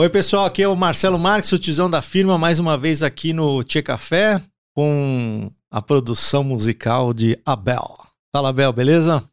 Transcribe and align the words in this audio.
Oi, 0.00 0.08
pessoal, 0.08 0.44
aqui 0.44 0.62
é 0.62 0.68
o 0.68 0.76
Marcelo 0.76 1.18
Marques, 1.18 1.50
o 1.50 1.58
tizão 1.58 1.90
da 1.90 2.00
firma, 2.00 2.38
mais 2.38 2.60
uma 2.60 2.78
vez 2.78 3.02
aqui 3.02 3.32
no 3.32 3.64
Tchê 3.64 3.82
Café, 3.82 4.40
com 4.72 5.50
a 5.72 5.82
produção 5.82 6.44
musical 6.44 7.12
de 7.12 7.36
Abel. 7.44 7.96
Fala, 8.32 8.50
Abel, 8.50 8.72
beleza? 8.72 9.28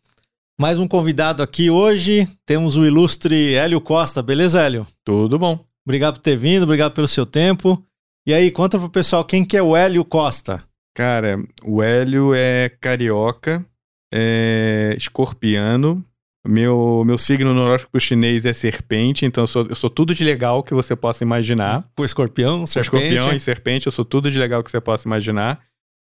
Mais 0.59 0.79
um 0.79 0.87
convidado 0.87 1.43
aqui 1.43 1.69
hoje, 1.69 2.27
temos 2.47 2.75
o 2.77 2.83
ilustre 2.83 3.53
Hélio 3.53 3.79
Costa, 3.79 4.23
beleza, 4.23 4.59
Hélio? 4.59 4.87
Tudo 5.03 5.37
bom. 5.37 5.63
Obrigado 5.85 6.15
por 6.15 6.21
ter 6.21 6.35
vindo, 6.35 6.63
obrigado 6.63 6.93
pelo 6.93 7.07
seu 7.07 7.27
tempo. 7.27 7.79
E 8.25 8.33
aí, 8.33 8.49
conta 8.49 8.79
pro 8.79 8.89
pessoal 8.89 9.23
quem 9.23 9.45
que 9.45 9.55
é 9.55 9.61
o 9.61 9.77
Hélio 9.77 10.03
Costa. 10.03 10.63
Cara, 10.95 11.37
o 11.63 11.83
Hélio 11.83 12.33
é 12.33 12.69
carioca, 12.81 13.63
é 14.11 14.95
escorpiano, 14.97 16.03
meu, 16.47 17.03
meu 17.05 17.17
signo 17.17 17.53
no 17.53 17.61
horóscopo 17.61 17.99
chinês 17.99 18.45
é 18.45 18.53
serpente, 18.53 19.25
então 19.25 19.43
eu 19.43 19.47
sou, 19.47 19.65
eu 19.67 19.75
sou 19.75 19.89
tudo 19.89 20.13
de 20.13 20.23
legal 20.23 20.63
que 20.63 20.73
você 20.73 20.95
possa 20.95 21.23
imaginar. 21.23 21.87
O 21.97 22.05
escorpião, 22.05 22.65
serpente. 22.65 22.85
Escorpião 22.85 23.35
e 23.35 23.39
serpente, 23.39 23.85
eu 23.87 23.91
sou 23.91 24.05
tudo 24.05 24.29
de 24.29 24.37
legal 24.37 24.63
que 24.63 24.71
você 24.71 24.81
possa 24.81 25.07
imaginar. 25.07 25.61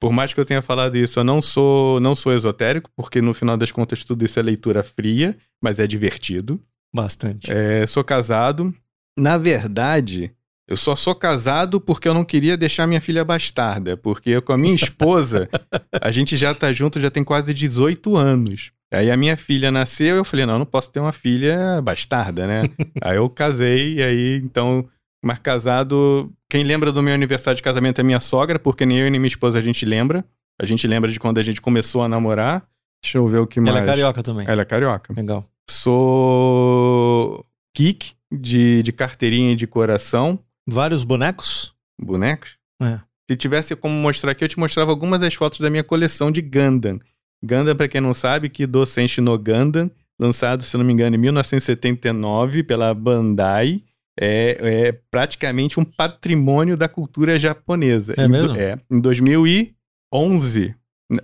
Por 0.00 0.12
mais 0.12 0.32
que 0.32 0.40
eu 0.40 0.44
tenha 0.44 0.60
falado 0.60 0.96
isso, 0.96 1.20
eu 1.20 1.24
não 1.24 1.40
sou, 1.40 2.00
não 2.00 2.14
sou 2.14 2.32
esotérico, 2.34 2.90
porque 2.96 3.20
no 3.20 3.32
final 3.32 3.56
das 3.56 3.70
contas 3.70 4.04
tudo 4.04 4.24
isso 4.24 4.38
é 4.38 4.42
leitura 4.42 4.82
fria, 4.82 5.36
mas 5.62 5.78
é 5.78 5.86
divertido. 5.86 6.60
Bastante. 6.92 7.50
É, 7.50 7.86
sou 7.86 8.02
casado. 8.02 8.74
Na 9.16 9.38
verdade, 9.38 10.34
eu 10.68 10.76
só 10.76 10.96
sou 10.96 11.14
casado 11.14 11.80
porque 11.80 12.08
eu 12.08 12.14
não 12.14 12.24
queria 12.24 12.56
deixar 12.56 12.86
minha 12.86 13.00
filha 13.00 13.24
bastarda, 13.24 13.96
porque 13.96 14.40
com 14.40 14.52
a 14.52 14.58
minha 14.58 14.74
esposa, 14.74 15.48
a 16.00 16.10
gente 16.10 16.36
já 16.36 16.54
tá 16.54 16.72
junto 16.72 17.00
já 17.00 17.10
tem 17.10 17.22
quase 17.22 17.52
18 17.52 18.16
anos. 18.16 18.72
Aí 18.92 19.10
a 19.10 19.16
minha 19.16 19.36
filha 19.36 19.70
nasceu, 19.70 20.16
eu 20.16 20.24
falei, 20.24 20.44
não, 20.44 20.54
eu 20.54 20.58
não 20.58 20.66
posso 20.66 20.90
ter 20.90 21.00
uma 21.00 21.12
filha 21.12 21.80
bastarda, 21.82 22.46
né? 22.46 22.62
aí 23.02 23.16
eu 23.16 23.28
casei, 23.30 23.94
e 23.94 24.02
aí, 24.02 24.36
então, 24.44 24.86
mas 25.24 25.38
casado. 25.38 26.30
Quem 26.50 26.62
lembra 26.62 26.92
do 26.92 27.02
meu 27.02 27.14
aniversário 27.14 27.56
de 27.56 27.62
casamento 27.62 28.00
é 28.00 28.04
minha 28.04 28.20
sogra, 28.20 28.58
porque 28.58 28.84
nem 28.84 28.98
eu 28.98 29.10
nem 29.10 29.18
minha 29.18 29.28
esposa 29.28 29.58
a 29.58 29.62
gente 29.62 29.86
lembra. 29.86 30.24
A 30.60 30.66
gente 30.66 30.86
lembra 30.86 31.10
de 31.10 31.18
quando 31.18 31.38
a 31.38 31.42
gente 31.42 31.60
começou 31.60 32.02
a 32.02 32.08
namorar. 32.08 32.66
Deixa 33.02 33.18
eu 33.18 33.26
ver 33.26 33.38
o 33.38 33.46
que 33.46 33.60
mais. 33.60 33.74
Ela 33.74 33.80
é 33.80 33.86
carioca 33.86 34.22
também. 34.22 34.46
Ela 34.46 34.62
é 34.62 34.64
carioca. 34.64 35.14
Legal. 35.16 35.48
Sou 35.70 37.44
kick 37.74 38.12
de, 38.30 38.82
de 38.82 38.92
carteirinha 38.92 39.52
e 39.52 39.56
de 39.56 39.66
coração. 39.66 40.38
Vários 40.68 41.02
bonecos? 41.02 41.74
Bonecos? 42.00 42.56
É. 42.80 43.00
Se 43.30 43.36
tivesse 43.36 43.74
como 43.74 43.94
mostrar 43.94 44.32
aqui, 44.32 44.44
eu 44.44 44.48
te 44.48 44.58
mostrava 44.58 44.90
algumas 44.90 45.20
das 45.20 45.34
fotos 45.34 45.60
da 45.60 45.70
minha 45.70 45.82
coleção 45.82 46.30
de 46.30 46.42
Gundam. 46.42 46.98
Gundam, 47.42 47.74
para 47.74 47.88
quem 47.88 48.00
não 48.00 48.14
sabe, 48.14 48.48
Kido 48.48 48.86
Senshi 48.86 49.20
no 49.20 49.36
Gundam, 49.38 49.90
lançado, 50.18 50.62
se 50.62 50.76
não 50.76 50.84
me 50.84 50.92
engano, 50.92 51.16
em 51.16 51.18
1979 51.18 52.62
pela 52.62 52.94
Bandai. 52.94 53.82
É, 54.20 54.58
é 54.60 54.92
praticamente 55.10 55.80
um 55.80 55.84
patrimônio 55.84 56.76
da 56.76 56.86
cultura 56.86 57.38
japonesa. 57.38 58.14
É 58.18 58.24
em, 58.24 58.28
mesmo? 58.28 58.54
É. 58.56 58.76
Em 58.90 59.00
2011, 59.00 60.74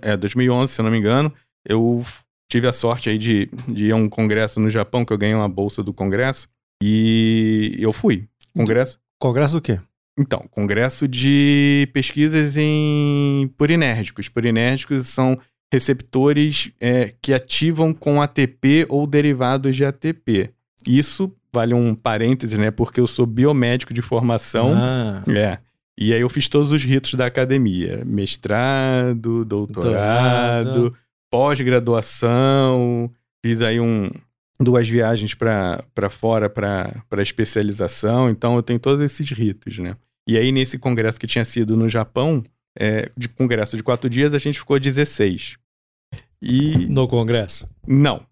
é, 0.01 0.17
2011, 0.17 0.73
se 0.73 0.81
eu 0.81 0.83
não 0.83 0.91
me 0.91 0.97
engano, 0.97 1.31
eu 1.63 2.03
tive 2.51 2.67
a 2.67 2.73
sorte 2.73 3.09
aí 3.09 3.17
de, 3.17 3.47
de 3.67 3.85
ir 3.85 3.91
a 3.91 3.95
um 3.95 4.09
congresso 4.09 4.59
no 4.59 4.69
Japão, 4.69 5.05
que 5.05 5.13
eu 5.13 5.17
ganhei 5.17 5.35
uma 5.35 5.47
bolsa 5.47 5.83
do 5.83 5.93
congresso, 5.93 6.47
e 6.81 7.75
eu 7.79 7.93
fui. 7.93 8.27
Congresso? 8.55 8.99
Congresso 9.19 9.55
do 9.55 9.61
quê? 9.61 9.79
Então, 10.17 10.43
congresso 10.51 11.07
de 11.07 11.87
pesquisas 11.93 12.57
em 12.57 13.49
purinérgicos. 13.57 14.27
Purinérgicos 14.27 15.07
são 15.07 15.39
receptores 15.71 16.71
é, 16.79 17.13
que 17.21 17.33
ativam 17.33 17.93
com 17.93 18.21
ATP 18.21 18.85
ou 18.89 19.05
derivados 19.05 19.75
de 19.75 19.85
ATP. 19.85 20.49
Isso 20.87 21.31
vale 21.53 21.73
um 21.73 21.93
parêntese, 21.93 22.57
né? 22.57 22.71
Porque 22.71 22.99
eu 22.99 23.07
sou 23.07 23.25
biomédico 23.25 23.93
de 23.93 24.01
formação. 24.01 24.73
Ah, 24.75 25.23
É. 25.27 25.59
E 26.01 26.13
aí 26.13 26.21
eu 26.21 26.29
fiz 26.29 26.47
todos 26.47 26.71
os 26.71 26.83
ritos 26.83 27.13
da 27.15 27.25
academia: 27.25 28.03
mestrado, 28.05 29.43
doutorado, 29.43 30.73
Doutorado. 30.73 30.97
pós-graduação. 31.29 33.11
Fiz 33.43 33.61
aí 33.61 33.79
um, 33.79 34.09
duas 34.59 34.87
viagens 34.87 35.33
para 35.33 36.09
fora 36.09 36.49
para 36.49 37.21
especialização. 37.21 38.29
Então 38.29 38.55
eu 38.55 38.63
tenho 38.63 38.79
todos 38.79 39.03
esses 39.03 39.29
ritos, 39.31 39.77
né? 39.77 39.95
E 40.27 40.37
aí 40.37 40.51
nesse 40.51 40.77
congresso 40.77 41.19
que 41.19 41.27
tinha 41.27 41.43
sido 41.43 41.75
no 41.75 41.89
Japão, 41.89 42.43
é, 42.77 43.11
de 43.17 43.27
congresso 43.27 43.75
de 43.75 43.83
quatro 43.83 44.09
dias, 44.09 44.33
a 44.33 44.37
gente 44.37 44.59
ficou 44.59 44.79
16. 44.79 45.57
E 46.41 46.87
no 46.91 47.07
congresso. 47.07 47.67
não. 47.87 48.27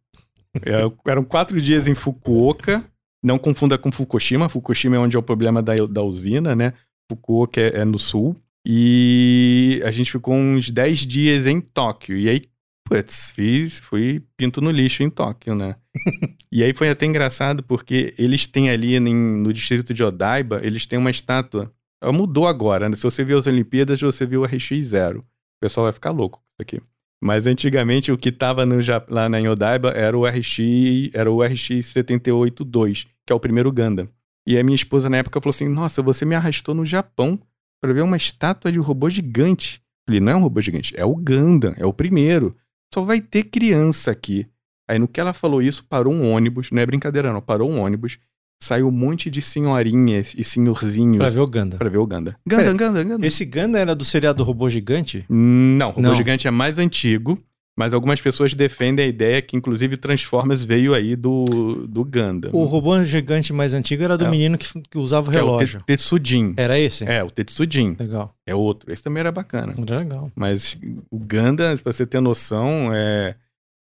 É, 0.66 1.12
eram 1.12 1.24
quatro 1.24 1.60
dias 1.60 1.88
em 1.88 1.96
Fukuoka. 1.96 2.84
Não 3.24 3.38
confunda 3.38 3.78
com 3.78 3.92
Fukushima. 3.92 4.50
Fukushima 4.50 4.96
é 4.96 5.00
onde 5.00 5.16
é 5.16 5.20
o 5.20 5.24
problema 5.24 5.62
da, 5.62 5.76
da 5.76 6.02
usina, 6.02 6.56
né? 6.56 6.74
Fukuoka 7.10 7.60
é, 7.60 7.82
é 7.82 7.86
no 7.86 8.00
sul. 8.00 8.36
E 8.66 9.82
a 9.86 9.92
gente 9.92 10.12
ficou 10.12 10.34
uns 10.34 10.70
10 10.70 11.00
dias 11.00 11.48
em 11.48 11.62
Tóquio. 11.62 12.18
E 12.18 12.30
aí, 12.30 12.42
putz, 12.86 13.32
fiz, 13.32 13.80
fui 13.80 14.22
pinto 14.36 14.62
no 14.62 14.72
lixo 14.72 15.04
em 15.04 15.10
Tóquio, 15.10 15.56
né? 15.56 15.76
e 16.52 16.64
aí 16.64 16.74
foi 16.74 16.90
até 16.90 17.06
engraçado 17.06 17.64
porque 17.64 18.14
eles 18.18 18.46
têm 18.46 18.70
ali 18.70 19.00
no 19.00 19.54
distrito 19.54 19.94
de 19.94 20.04
Odaiba, 20.04 20.60
eles 20.64 20.86
têm 20.86 21.00
uma 21.00 21.12
estátua. 21.12 21.72
Ela 22.02 22.14
mudou 22.14 22.46
agora, 22.46 22.90
né? 22.90 22.96
Se 22.96 23.04
você 23.04 23.24
viu 23.24 23.38
as 23.38 23.48
Olimpíadas, 23.48 24.00
você 24.02 24.26
viu 24.26 24.44
o 24.44 24.48
RX0. 24.48 25.20
O 25.20 25.24
pessoal 25.62 25.86
vai 25.86 25.94
ficar 25.94 26.12
louco 26.12 26.40
com 26.40 26.46
isso 26.46 26.62
aqui. 26.62 26.82
Mas 27.22 27.48
antigamente 27.48 28.12
o 28.12 28.18
que 28.18 28.32
tava 28.32 28.66
no, 28.66 28.80
Ja- 28.82 29.04
lá 29.10 29.28
na 29.28 29.40
Odaiba 29.40 29.90
era 29.90 30.18
o 30.18 30.26
RX, 30.28 31.10
era 31.14 31.32
o 31.32 31.44
RX 31.44 31.86
782, 31.88 33.06
que 33.26 33.34
é 33.34 33.36
o 33.36 33.40
primeiro 33.40 33.72
Gundam. 33.72 34.08
E 34.48 34.58
a 34.58 34.64
minha 34.64 34.76
esposa 34.76 35.10
na 35.10 35.18
época 35.18 35.42
falou 35.42 35.50
assim: 35.52 35.68
"Nossa, 35.68 36.02
você 36.02 36.26
me 36.26 36.36
arrastou 36.36 36.76
no 36.76 36.86
Japão 36.86 37.40
para 37.82 37.94
ver 37.94 38.02
uma 38.02 38.18
estátua 38.18 38.72
de 38.72 38.80
robô 38.80 39.10
gigante". 39.10 39.82
Eu 40.08 40.14
falei: 40.14 40.20
"Não 40.22 40.32
é 40.32 40.36
um 40.36 40.42
robô 40.42 40.62
gigante, 40.62 40.94
é 40.96 41.04
o 41.06 41.16
Gundam, 41.16 41.74
é 41.78 41.86
o 41.86 41.94
primeiro. 41.94 42.52
Só 42.94 43.02
vai 43.04 43.20
ter 43.20 43.44
criança 43.46 44.12
aqui". 44.12 44.46
Aí 44.90 44.98
no 45.00 45.08
que 45.08 45.20
ela 45.20 45.34
falou 45.34 45.62
isso, 45.62 45.84
parou 45.86 46.14
um 46.14 46.32
ônibus, 46.32 46.72
não 46.72 46.82
é 46.82 46.86
brincadeira 46.86 47.34
não, 47.34 47.42
parou 47.42 47.70
um 47.70 47.80
ônibus, 47.82 48.18
saiu 48.62 48.88
um 48.88 48.92
monte 48.92 49.30
de 49.30 49.42
senhorinhas 49.42 50.34
e 50.38 50.44
senhorzinhos 50.44 51.18
Pra 51.18 51.30
ver 51.30 51.40
o 51.40 51.48
Ganda. 51.48 51.78
pra 51.78 51.90
ver 51.90 51.98
o 51.98 52.08
Gundam. 52.08 52.34
Pera, 52.48 52.64
Gundam, 52.72 52.88
Gundam, 52.88 53.04
Gundam. 53.04 53.28
Esse 53.28 53.46
Ganda 53.46 53.80
era 53.80 53.96
do 53.96 54.04
seriado 54.04 54.44
Robô 54.44 54.70
Gigante? 54.70 55.26
Não, 55.30 55.90
o 55.90 55.92
Robô 55.92 56.08
Não. 56.10 56.16
Gigante 56.16 56.48
é 56.48 56.52
mais 56.52 56.80
antigo, 56.80 57.38
mas 57.78 57.94
algumas 57.94 58.20
pessoas 58.20 58.56
defendem 58.56 59.06
a 59.06 59.08
ideia 59.08 59.40
que, 59.40 59.56
inclusive, 59.56 59.96
Transformers 59.98 60.64
veio 60.64 60.96
aí 60.96 61.16
do, 61.16 61.86
do 61.88 62.04
Gundam. 62.04 62.50
O 62.52 62.64
robô 62.66 63.04
gigante 63.04 63.54
mais 63.54 63.76
antigo 63.76 64.04
era 64.04 64.18
do 64.18 64.26
É. 64.26 64.30
menino 64.30 64.58
que, 64.58 64.68
que 64.90 64.98
usava 64.98 65.28
o 65.30 65.32
que 65.32 65.38
é 65.38 65.44
o 65.44 65.46
relógio. 65.46 65.80
Te- 65.82 65.86
Tetsujin. 65.86 66.56
Era 66.58 66.80
esse? 66.80 67.04
É, 67.06 67.24
o 67.24 67.30
Tetsujin. 67.30 67.96
Legal. 68.00 68.34
É 68.48 68.56
outro. 68.56 68.92
Esse 68.92 69.04
também 69.04 69.20
era 69.22 69.32
bacana. 69.32 69.76
Era 69.80 70.00
legal. 70.00 70.32
Mas 70.36 70.76
o 71.12 71.20
Gundam, 71.20 71.78
pra 71.78 71.94
você 71.94 72.08
ter 72.08 72.20
noção, 72.20 72.90
é... 72.92 73.36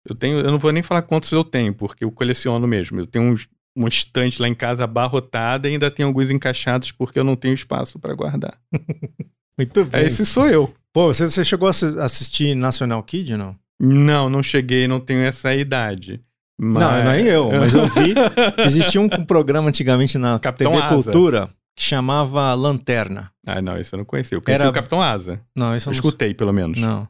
Eu 0.08 0.14
tenho... 0.16 0.38
Eu 0.40 0.52
não 0.52 0.60
vou 0.60 0.72
nem 0.72 0.84
falar 0.84 1.02
quantos 1.02 1.32
eu 1.32 1.44
tenho, 1.44 1.74
porque 1.74 2.06
eu 2.06 2.12
coleciono 2.12 2.68
mesmo. 2.68 3.00
Eu 3.00 3.08
tenho 3.08 3.26
uns, 3.26 3.48
um 3.78 3.88
estante 3.88 4.42
lá 4.42 4.48
em 4.48 4.56
casa 4.56 4.84
abarrotada 4.86 5.70
e 5.70 5.74
ainda 5.74 5.92
tenho 5.92 6.08
alguns 6.08 6.30
encaixados 6.32 6.92
porque 6.92 7.20
eu 7.20 7.24
não 7.24 7.36
tenho 7.36 7.54
espaço 7.54 8.00
pra 8.00 8.14
guardar. 8.16 8.54
Muito 9.58 9.86
bem. 9.86 10.06
Esse 10.06 10.26
sou 10.26 10.48
eu. 10.48 10.74
Pô, 10.94 11.14
você, 11.14 11.30
você 11.30 11.44
chegou 11.46 11.68
a 11.68 11.70
assi- 11.72 12.00
assistir 12.00 12.56
National 12.56 13.02
Kid, 13.04 13.36
não? 13.38 13.56
Não, 13.80 14.30
não 14.30 14.42
cheguei, 14.42 14.88
não 14.88 15.00
tenho 15.00 15.22
essa 15.22 15.54
idade. 15.54 16.22
Mas... 16.60 16.84
Não, 16.84 17.04
não 17.04 17.12
é 17.12 17.22
eu, 17.22 17.52
mas 17.52 17.74
eu 17.74 17.86
vi. 17.88 18.16
Existia 18.66 19.00
um 19.00 19.08
programa 19.08 19.70
antigamente 19.70 20.18
na 20.18 20.40
Capitão 20.40 20.72
TV 20.72 20.84
Asa. 20.84 20.94
Cultura 20.96 21.50
que 21.76 21.84
chamava 21.84 22.52
Lanterna. 22.56 23.32
Ah, 23.46 23.62
não, 23.62 23.78
esse 23.78 23.94
eu 23.94 23.98
não 23.98 24.06
conheci. 24.06 24.34
Eu 24.34 24.42
conheci 24.42 24.62
Era- 24.62 24.70
o 24.72 24.74
Capitão 24.74 25.00
Asa. 25.02 25.40
Não, 25.56 25.76
isso 25.76 25.88
Eu 25.88 25.92
eu 25.92 25.94
não 25.94 26.00
escutei, 26.00 26.34
pelo 26.34 26.52
menos. 26.52 26.80
Não. 26.80 27.08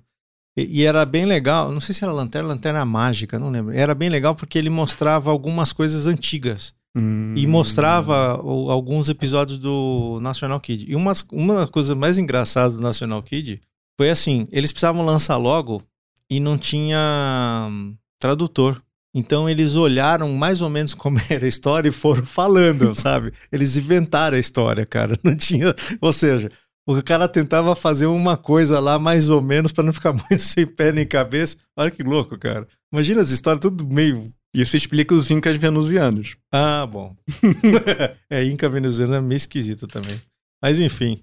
E, 0.58 0.82
e 0.82 0.84
era 0.86 1.06
bem 1.06 1.26
legal, 1.26 1.72
não 1.72 1.80
sei 1.80 1.94
se 1.94 2.04
era 2.04 2.12
lanterna, 2.12 2.50
lanterna 2.50 2.84
mágica, 2.84 3.38
não 3.38 3.50
lembro. 3.52 3.74
Era 3.74 3.94
bem 3.94 4.10
legal 4.10 4.34
porque 4.34 4.58
ele 4.58 4.70
mostrava 4.72 5.30
algumas 5.30 5.72
coisas 5.72 6.08
antigas 6.08 6.74
Hum. 6.96 7.34
e 7.38 7.46
mostrava 7.46 8.42
o- 8.44 8.72
alguns 8.72 9.08
episódios 9.08 9.60
do 9.60 10.18
National 10.20 10.60
Kid. 10.60 10.86
E 10.90 10.96
umas, 10.96 11.24
uma 11.32 11.54
das 11.54 11.70
coisas 11.70 11.96
mais 11.96 12.18
engraçadas 12.18 12.74
do 12.78 12.82
National 12.82 13.22
Kid 13.22 13.62
foi 13.96 14.10
assim: 14.10 14.48
eles 14.52 14.72
precisavam 14.72 15.06
lançar 15.06 15.38
logo 15.38 15.84
e 16.30 16.40
não 16.40 16.58
tinha 16.58 17.68
hum, 17.70 17.96
tradutor. 18.20 18.82
Então 19.14 19.48
eles 19.50 19.76
olharam 19.76 20.32
mais 20.34 20.60
ou 20.62 20.70
menos 20.70 20.94
como 20.96 21.20
era 21.30 21.46
a 21.46 21.48
história 21.48 21.90
e 21.90 21.92
foram 21.92 22.26
falando, 22.26 22.96
sabe? 22.96 23.32
Eles 23.52 23.78
inventaram 23.78 24.36
a 24.38 24.40
história, 24.40 24.86
cara. 24.86 25.16
Não 25.24 25.36
tinha. 25.36 25.74
Ou 26.02 26.12
seja, 26.12 26.50
o 26.88 27.04
cara 27.04 27.28
tentava 27.28 27.76
fazer 27.76 28.06
uma 28.06 28.38
coisa 28.38 28.80
lá 28.80 28.98
mais 28.98 29.30
ou 29.30 29.42
menos 29.42 29.72
para 29.72 29.84
não 29.84 29.92
ficar 29.94 30.14
muito 30.30 30.40
sem 30.40 30.66
pé 30.66 30.92
nem 30.92 31.06
cabeça. 31.06 31.58
Olha 31.76 31.92
que 31.92 32.02
louco, 32.02 32.38
cara. 32.38 32.68
Imagina 32.92 33.22
as 33.22 33.30
histórias 33.30 33.60
tudo 33.62 33.86
meio. 33.88 34.32
Isso 34.54 34.76
explica 34.78 35.14
os 35.14 35.30
incas 35.30 35.58
venusianos. 35.58 36.38
Ah, 36.52 36.86
bom. 36.86 37.16
é, 38.30 38.44
Inca 38.46 38.68
venezuela 38.70 39.18
é 39.18 39.22
meio 39.22 39.38
esquisito 39.38 39.86
também. 39.86 40.20
Mas 40.64 40.80
enfim. 40.80 41.22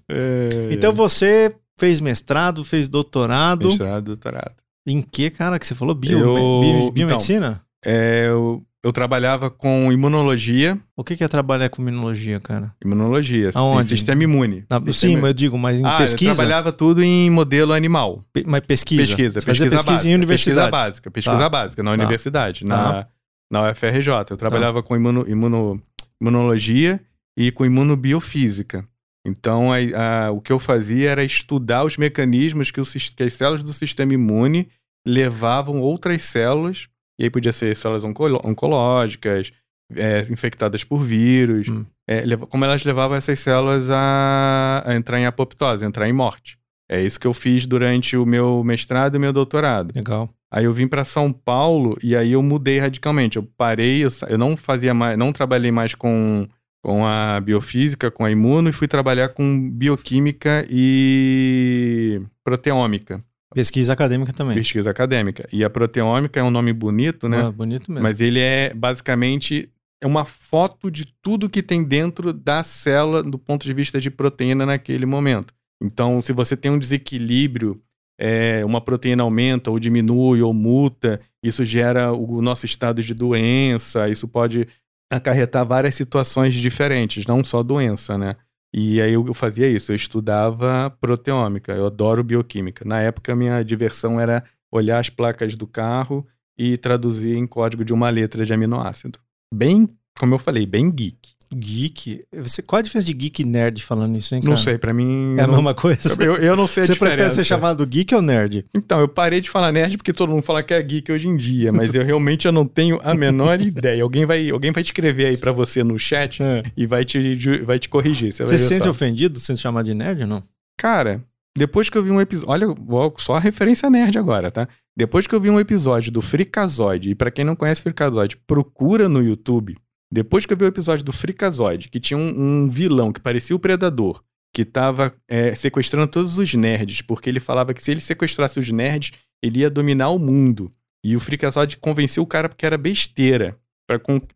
Então 0.71 0.93
você 0.93 1.51
fez 1.77 1.99
mestrado, 1.99 2.63
fez 2.63 2.87
doutorado. 2.87 3.67
Mestrado, 3.67 4.05
doutorado. 4.05 4.55
Em 4.87 5.01
que, 5.01 5.29
cara, 5.31 5.57
que 5.59 5.65
você 5.65 5.73
falou? 5.75 5.95
Bio, 5.95 6.19
Eu- 6.19 6.37
então, 6.63 6.91
biomedicina? 6.91 7.64
É, 7.85 8.25
eu, 8.27 8.63
eu 8.83 8.91
trabalhava 8.91 9.49
com 9.49 9.91
imunologia. 9.91 10.77
O 10.95 11.03
que 11.03 11.15
que 11.15 11.23
é 11.23 11.27
trabalhar 11.27 11.69
com 11.69 11.81
imunologia, 11.81 12.39
cara? 12.39 12.73
Imunologia, 12.83 13.51
sim, 13.51 13.57
Aonde? 13.57 13.87
sistema 13.87 14.23
imune. 14.23 14.65
Na- 14.69 14.81
Sistema- 14.81 14.93
Sim, 14.93 15.15
mas 15.17 15.27
eu 15.29 15.33
digo, 15.33 15.57
mas 15.57 15.79
em 15.79 15.85
ah, 15.85 15.97
pesquisa? 15.97 16.31
eu 16.31 16.35
trabalhava 16.35 16.71
tudo 16.71 17.03
em 17.03 17.29
modelo 17.29 17.73
animal. 17.73 18.23
Pe- 18.33 18.43
mas 18.47 18.61
pesquisa. 18.61 19.01
Pesquisa, 19.03 19.39
Você 19.39 19.45
pesquisa, 19.45 19.69
pesquisa 19.69 19.91
básica, 19.91 20.09
em 20.09 20.15
universidade. 20.15 20.55
Pesquisa 20.55 20.71
básica, 20.71 21.11
pesquisa 21.11 21.37
Tá. 21.37 21.49
básica 21.49 21.83
na 21.83 21.91
Tá. 21.91 21.97
universidade, 22.01 22.65
na, 22.65 22.75
Tá. 23.03 23.07
na 23.51 23.69
UFRJ. 23.71 24.31
Eu 24.31 24.37
trabalhava 24.37 24.81
com 24.81 24.95
imuno, 24.95 25.25
imuno- 25.27 25.79
imunologia 26.21 26.99
e 27.37 27.51
com 27.51 27.65
imunobiofísica. 27.65 28.87
Então, 29.27 29.71
a- 29.73 30.27
a- 30.27 30.31
o 30.31 30.39
que 30.39 30.51
eu 30.51 30.59
fazia 30.59 31.09
era 31.09 31.23
estudar 31.23 31.83
os 31.83 31.97
mecanismos 31.97 32.69
que, 32.71 32.79
o 32.79 32.83
que 32.83 33.23
as 33.23 33.33
células 33.33 33.63
do 33.63 33.73
sistema 33.73 34.13
imune 34.13 34.67
levavam 35.05 35.81
outras 35.81 36.23
células, 36.23 36.87
e 37.19 37.23
aí 37.23 37.29
podia 37.29 37.51
ser 37.51 37.75
células 37.75 38.03
oncológicas, 38.03 39.51
é, 39.95 40.21
infectadas 40.29 40.83
por 40.83 40.99
vírus, 40.99 41.67
Hum. 41.69 41.85
é, 42.07 42.23
como 42.49 42.65
elas 42.65 42.83
levavam 42.83 43.15
essas 43.17 43.39
células 43.39 43.89
a, 43.89 44.83
a 44.85 44.95
entrar 44.95 45.19
em 45.19 45.25
apoptose, 45.25 45.83
a 45.83 45.87
entrar 45.87 46.07
em 46.07 46.13
morte. 46.13 46.57
É 46.89 47.01
isso 47.01 47.19
que 47.19 47.25
eu 47.25 47.33
fiz 47.33 47.65
durante 47.65 48.15
o 48.15 48.25
meu 48.25 48.63
mestrado 48.63 49.15
e 49.15 49.19
meu 49.19 49.33
doutorado. 49.33 49.91
Legal. 49.95 50.29
Aí 50.51 50.65
eu 50.65 50.73
vim 50.73 50.87
para 50.87 51.03
São 51.03 51.33
Paulo 51.33 51.97
e 52.01 52.15
aí 52.15 52.33
eu 52.33 52.43
mudei 52.43 52.79
radicalmente. 52.79 53.37
Eu 53.37 53.43
parei, 53.57 54.03
eu, 54.05 54.09
eu 54.29 54.37
não 54.37 54.55
fazia 54.55 54.93
mais, 54.93 55.17
não 55.17 55.31
trabalhei 55.31 55.71
mais 55.71 55.95
com, 55.95 56.47
com 56.83 57.05
a 57.05 57.39
biofísica, 57.41 58.11
com 58.11 58.23
a 58.23 58.31
imuno 58.31 58.69
e 58.69 58.71
fui 58.71 58.87
trabalhar 58.87 59.29
com 59.29 59.69
bioquímica 59.71 60.65
e 60.69 62.21
proteômica, 62.43 63.23
Pesquisa 63.53 63.93
acadêmica 63.93 64.33
também. 64.33 64.55
pesquisa 64.55 64.89
acadêmica. 64.89 65.47
E 65.51 65.63
a 65.63 65.69
proteômica 65.69 66.39
é 66.39 66.43
um 66.43 66.49
nome 66.49 66.73
bonito, 66.73 67.29
né? 67.29 67.43
Ah, 67.43 67.51
bonito 67.51 67.91
mesmo. 67.91 68.03
Mas 68.03 68.19
ele 68.19 68.39
é 68.39 68.73
basicamente 68.73 69.69
é 70.01 70.07
uma 70.07 70.25
foto 70.25 70.91
de 70.91 71.05
tudo 71.21 71.49
que 71.49 71.63
tem 71.63 71.83
dentro 71.83 72.33
da 72.33 72.63
célula 72.63 73.23
do 73.23 73.39
ponto 73.39 73.65
de 73.65 73.73
vista 73.73 73.99
de 73.99 74.11
proteína 74.11 74.65
naquele 74.65 75.05
momento. 75.05 75.53
Então, 75.81 76.21
se 76.21 76.33
você 76.33 76.55
tem 76.55 76.71
um 76.71 76.79
desequilíbrio, 76.79 77.79
é, 78.19 78.63
uma 78.65 78.81
proteína 78.81 79.23
aumenta 79.23 79.71
ou 79.71 79.79
diminui 79.79 80.41
ou 80.41 80.53
muta, 80.53 81.19
isso 81.43 81.65
gera 81.65 82.13
o 82.13 82.41
nosso 82.41 82.65
estado 82.65 83.01
de 83.01 83.13
doença, 83.13 84.07
isso 84.07 84.27
pode 84.27 84.67
acarretar 85.11 85.65
várias 85.65 85.95
situações 85.95 86.53
diferentes, 86.53 87.25
não 87.25 87.43
só 87.43 87.61
doença, 87.61 88.17
né? 88.17 88.35
E 88.77 89.01
aí 89.01 89.13
eu 89.13 89.33
fazia 89.33 89.69
isso, 89.69 89.93
eu 89.93 89.95
estudava 89.95 90.89
proteômica, 90.99 91.71
eu 91.71 91.85
adoro 91.85 92.21
bioquímica. 92.21 92.83
Na 92.83 92.99
época, 92.99 93.33
minha 93.33 93.63
diversão 93.63 94.19
era 94.19 94.43
olhar 94.69 94.99
as 94.99 95.09
placas 95.09 95.55
do 95.55 95.65
carro 95.65 96.27
e 96.57 96.77
traduzir 96.77 97.37
em 97.37 97.47
código 97.47 97.85
de 97.85 97.93
uma 97.93 98.09
letra 98.09 98.45
de 98.45 98.53
aminoácido. 98.53 99.17
Bem, 99.49 99.87
como 100.19 100.33
eu 100.33 100.37
falei, 100.37 100.65
bem 100.65 100.91
geek. 100.91 101.34
Geek. 101.57 102.25
Você, 102.37 102.61
qual 102.61 102.79
a 102.79 102.81
diferença 102.81 103.05
de 103.05 103.13
geek 103.13 103.41
e 103.41 103.45
nerd 103.45 103.81
falando 103.83 104.17
isso, 104.17 104.35
hein, 104.35 104.41
cara? 104.41 104.49
Não 104.49 104.57
sei, 104.57 104.77
pra 104.77 104.93
mim. 104.93 105.35
É 105.37 105.43
a 105.43 105.47
não- 105.47 105.55
mesma 105.55 105.73
coisa? 105.73 106.21
Eu, 106.23 106.35
eu 106.37 106.55
não 106.55 106.67
sei 106.67 106.83
a 106.83 106.85
Você 106.87 106.93
diferença. 106.93 107.15
prefere 107.17 107.35
ser 107.35 107.43
chamado 107.45 107.85
geek 107.85 108.13
ou 108.13 108.21
nerd? 108.21 108.65
Então, 108.73 108.99
eu 108.99 109.07
parei 109.07 109.39
de 109.41 109.49
falar 109.49 109.71
nerd 109.71 109.97
porque 109.97 110.13
todo 110.13 110.29
mundo 110.29 110.43
fala 110.43 110.61
que 110.61 110.73
é 110.73 110.81
geek 110.81 111.11
hoje 111.11 111.27
em 111.27 111.35
dia, 111.37 111.71
mas 111.71 111.93
eu 111.95 112.03
realmente 112.03 112.45
eu 112.45 112.51
não 112.51 112.65
tenho 112.65 112.99
a 113.03 113.13
menor 113.15 113.59
ideia. 113.61 114.03
Alguém 114.03 114.25
vai, 114.25 114.49
alguém 114.49 114.71
vai 114.71 114.81
escrever 114.83 115.27
aí 115.27 115.37
pra 115.37 115.51
você 115.51 115.83
no 115.83 115.97
chat 115.97 116.39
e 116.75 116.85
vai 116.85 117.03
te, 117.05 117.35
vai 117.63 117.79
te 117.79 117.87
corrigir. 117.89 118.33
Você, 118.33 118.45
Você 118.45 118.57
se 118.57 118.67
sente 118.67 118.83
só. 118.83 118.89
ofendido 118.89 119.39
sendo 119.39 119.57
chamado 119.57 119.85
de 119.85 119.93
nerd 119.93 120.21
ou 120.21 120.27
não? 120.27 120.43
Cara, 120.77 121.23
depois 121.57 121.89
que 121.89 121.97
eu 121.97 122.03
vi 122.03 122.11
um 122.11 122.19
episódio. 122.19 122.49
Olha, 122.51 123.13
só 123.17 123.35
a 123.35 123.39
referência 123.39 123.89
nerd 123.89 124.17
agora, 124.17 124.51
tá? 124.51 124.67
Depois 124.97 125.27
que 125.27 125.35
eu 125.35 125.41
vi 125.41 125.49
um 125.49 125.59
episódio 125.59 126.11
do 126.11 126.21
Freakazoid, 126.21 127.09
e 127.09 127.15
pra 127.15 127.29
quem 127.31 127.43
não 127.43 127.55
conhece 127.55 127.81
Freakazoid, 127.81 128.37
procura 128.47 129.09
no 129.09 129.21
YouTube. 129.21 129.75
Depois 130.11 130.45
que 130.45 130.53
eu 130.53 130.57
vi 130.57 130.65
o 130.65 130.67
episódio 130.67 131.03
do 131.03 131.11
Freakazoid, 131.11 131.89
que 131.89 131.99
tinha 131.99 132.17
um, 132.17 132.63
um 132.63 132.69
vilão 132.69 133.11
que 133.11 133.19
parecia 133.19 133.55
o 133.55 133.59
Predador, 133.59 134.21
que 134.53 134.63
tava 134.63 135.13
é, 135.27 135.53
sequestrando 135.53 136.07
todos 136.07 136.37
os 136.37 136.53
nerds, 136.53 137.01
porque 137.01 137.29
ele 137.29 137.39
falava 137.39 137.73
que 137.73 137.83
se 137.83 137.91
ele 137.91 137.99
sequestrasse 137.99 138.57
os 138.59 138.71
nerds, 138.71 139.11
ele 139.43 139.59
ia 139.59 139.69
dominar 139.69 140.09
o 140.09 140.19
mundo. 140.19 140.71
E 141.03 141.15
o 141.15 141.19
Freakazoid 141.19 141.77
convenceu 141.77 142.23
o 142.23 142.27
cara 142.27 142.47
porque 142.47 142.65
era 142.65 142.77
besteira, 142.77 143.55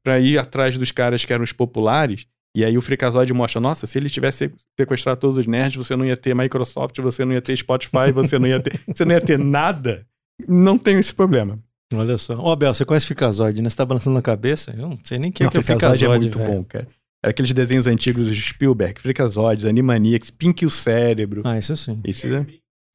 pra 0.03 0.19
ir 0.19 0.37
atrás 0.37 0.77
dos 0.77 0.91
caras 0.91 1.23
que 1.23 1.33
eram 1.33 1.43
os 1.43 1.53
populares. 1.53 2.25
E 2.55 2.65
aí 2.65 2.77
o 2.77 2.81
Freakazoid 2.81 3.31
mostra, 3.31 3.61
nossa, 3.61 3.85
se 3.85 3.97
ele 3.97 4.09
tivesse 4.09 4.51
sequestrado 4.77 5.19
todos 5.19 5.37
os 5.37 5.47
nerds, 5.47 5.77
você 5.77 5.95
não 5.95 6.05
ia 6.05 6.17
ter 6.17 6.35
Microsoft, 6.35 6.99
você 6.99 7.23
não 7.23 7.33
ia 7.33 7.41
ter 7.41 7.55
Spotify, 7.55 8.11
você 8.13 8.37
não 8.37 8.47
ia 8.47 8.61
ter, 8.61 8.79
você 8.87 9.05
não 9.05 9.13
ia 9.13 9.21
ter 9.21 9.39
nada. 9.39 10.05
Não 10.47 10.77
tenho 10.77 10.99
esse 10.99 11.13
problema. 11.13 11.59
Olha 11.93 12.17
só. 12.17 12.35
Ó, 12.37 12.55
Bel, 12.55 12.73
você 12.73 12.85
conhece 12.85 13.05
Ficazoide, 13.07 13.61
né? 13.61 13.69
Você 13.69 13.75
tá 13.77 13.85
balançando 13.85 14.17
a 14.17 14.21
cabeça? 14.21 14.71
Eu 14.77 14.89
não 14.89 14.99
sei 15.03 15.17
nem 15.17 15.31
quem 15.31 15.45
Não, 15.45 15.49
é 15.49 15.51
que 15.51 15.57
é 15.57 15.61
Ficazoide, 15.63 16.05
é 16.05 16.07
muito 16.17 16.37
velho. 16.37 16.51
bom, 16.51 16.63
cara. 16.63 16.87
Era 17.23 17.31
aqueles 17.31 17.51
desenhos 17.51 17.87
antigos 17.87 18.27
do 18.27 18.33
Spielberg, 18.35 19.01
Freakazoids, 19.01 19.65
Animaniacs, 19.65 20.29
Pink 20.31 20.63
e 20.63 20.65
o 20.65 20.69
Cérebro. 20.69 21.41
Ah, 21.43 21.57
isso 21.57 21.75
sim. 21.75 21.99
Esse, 22.05 22.29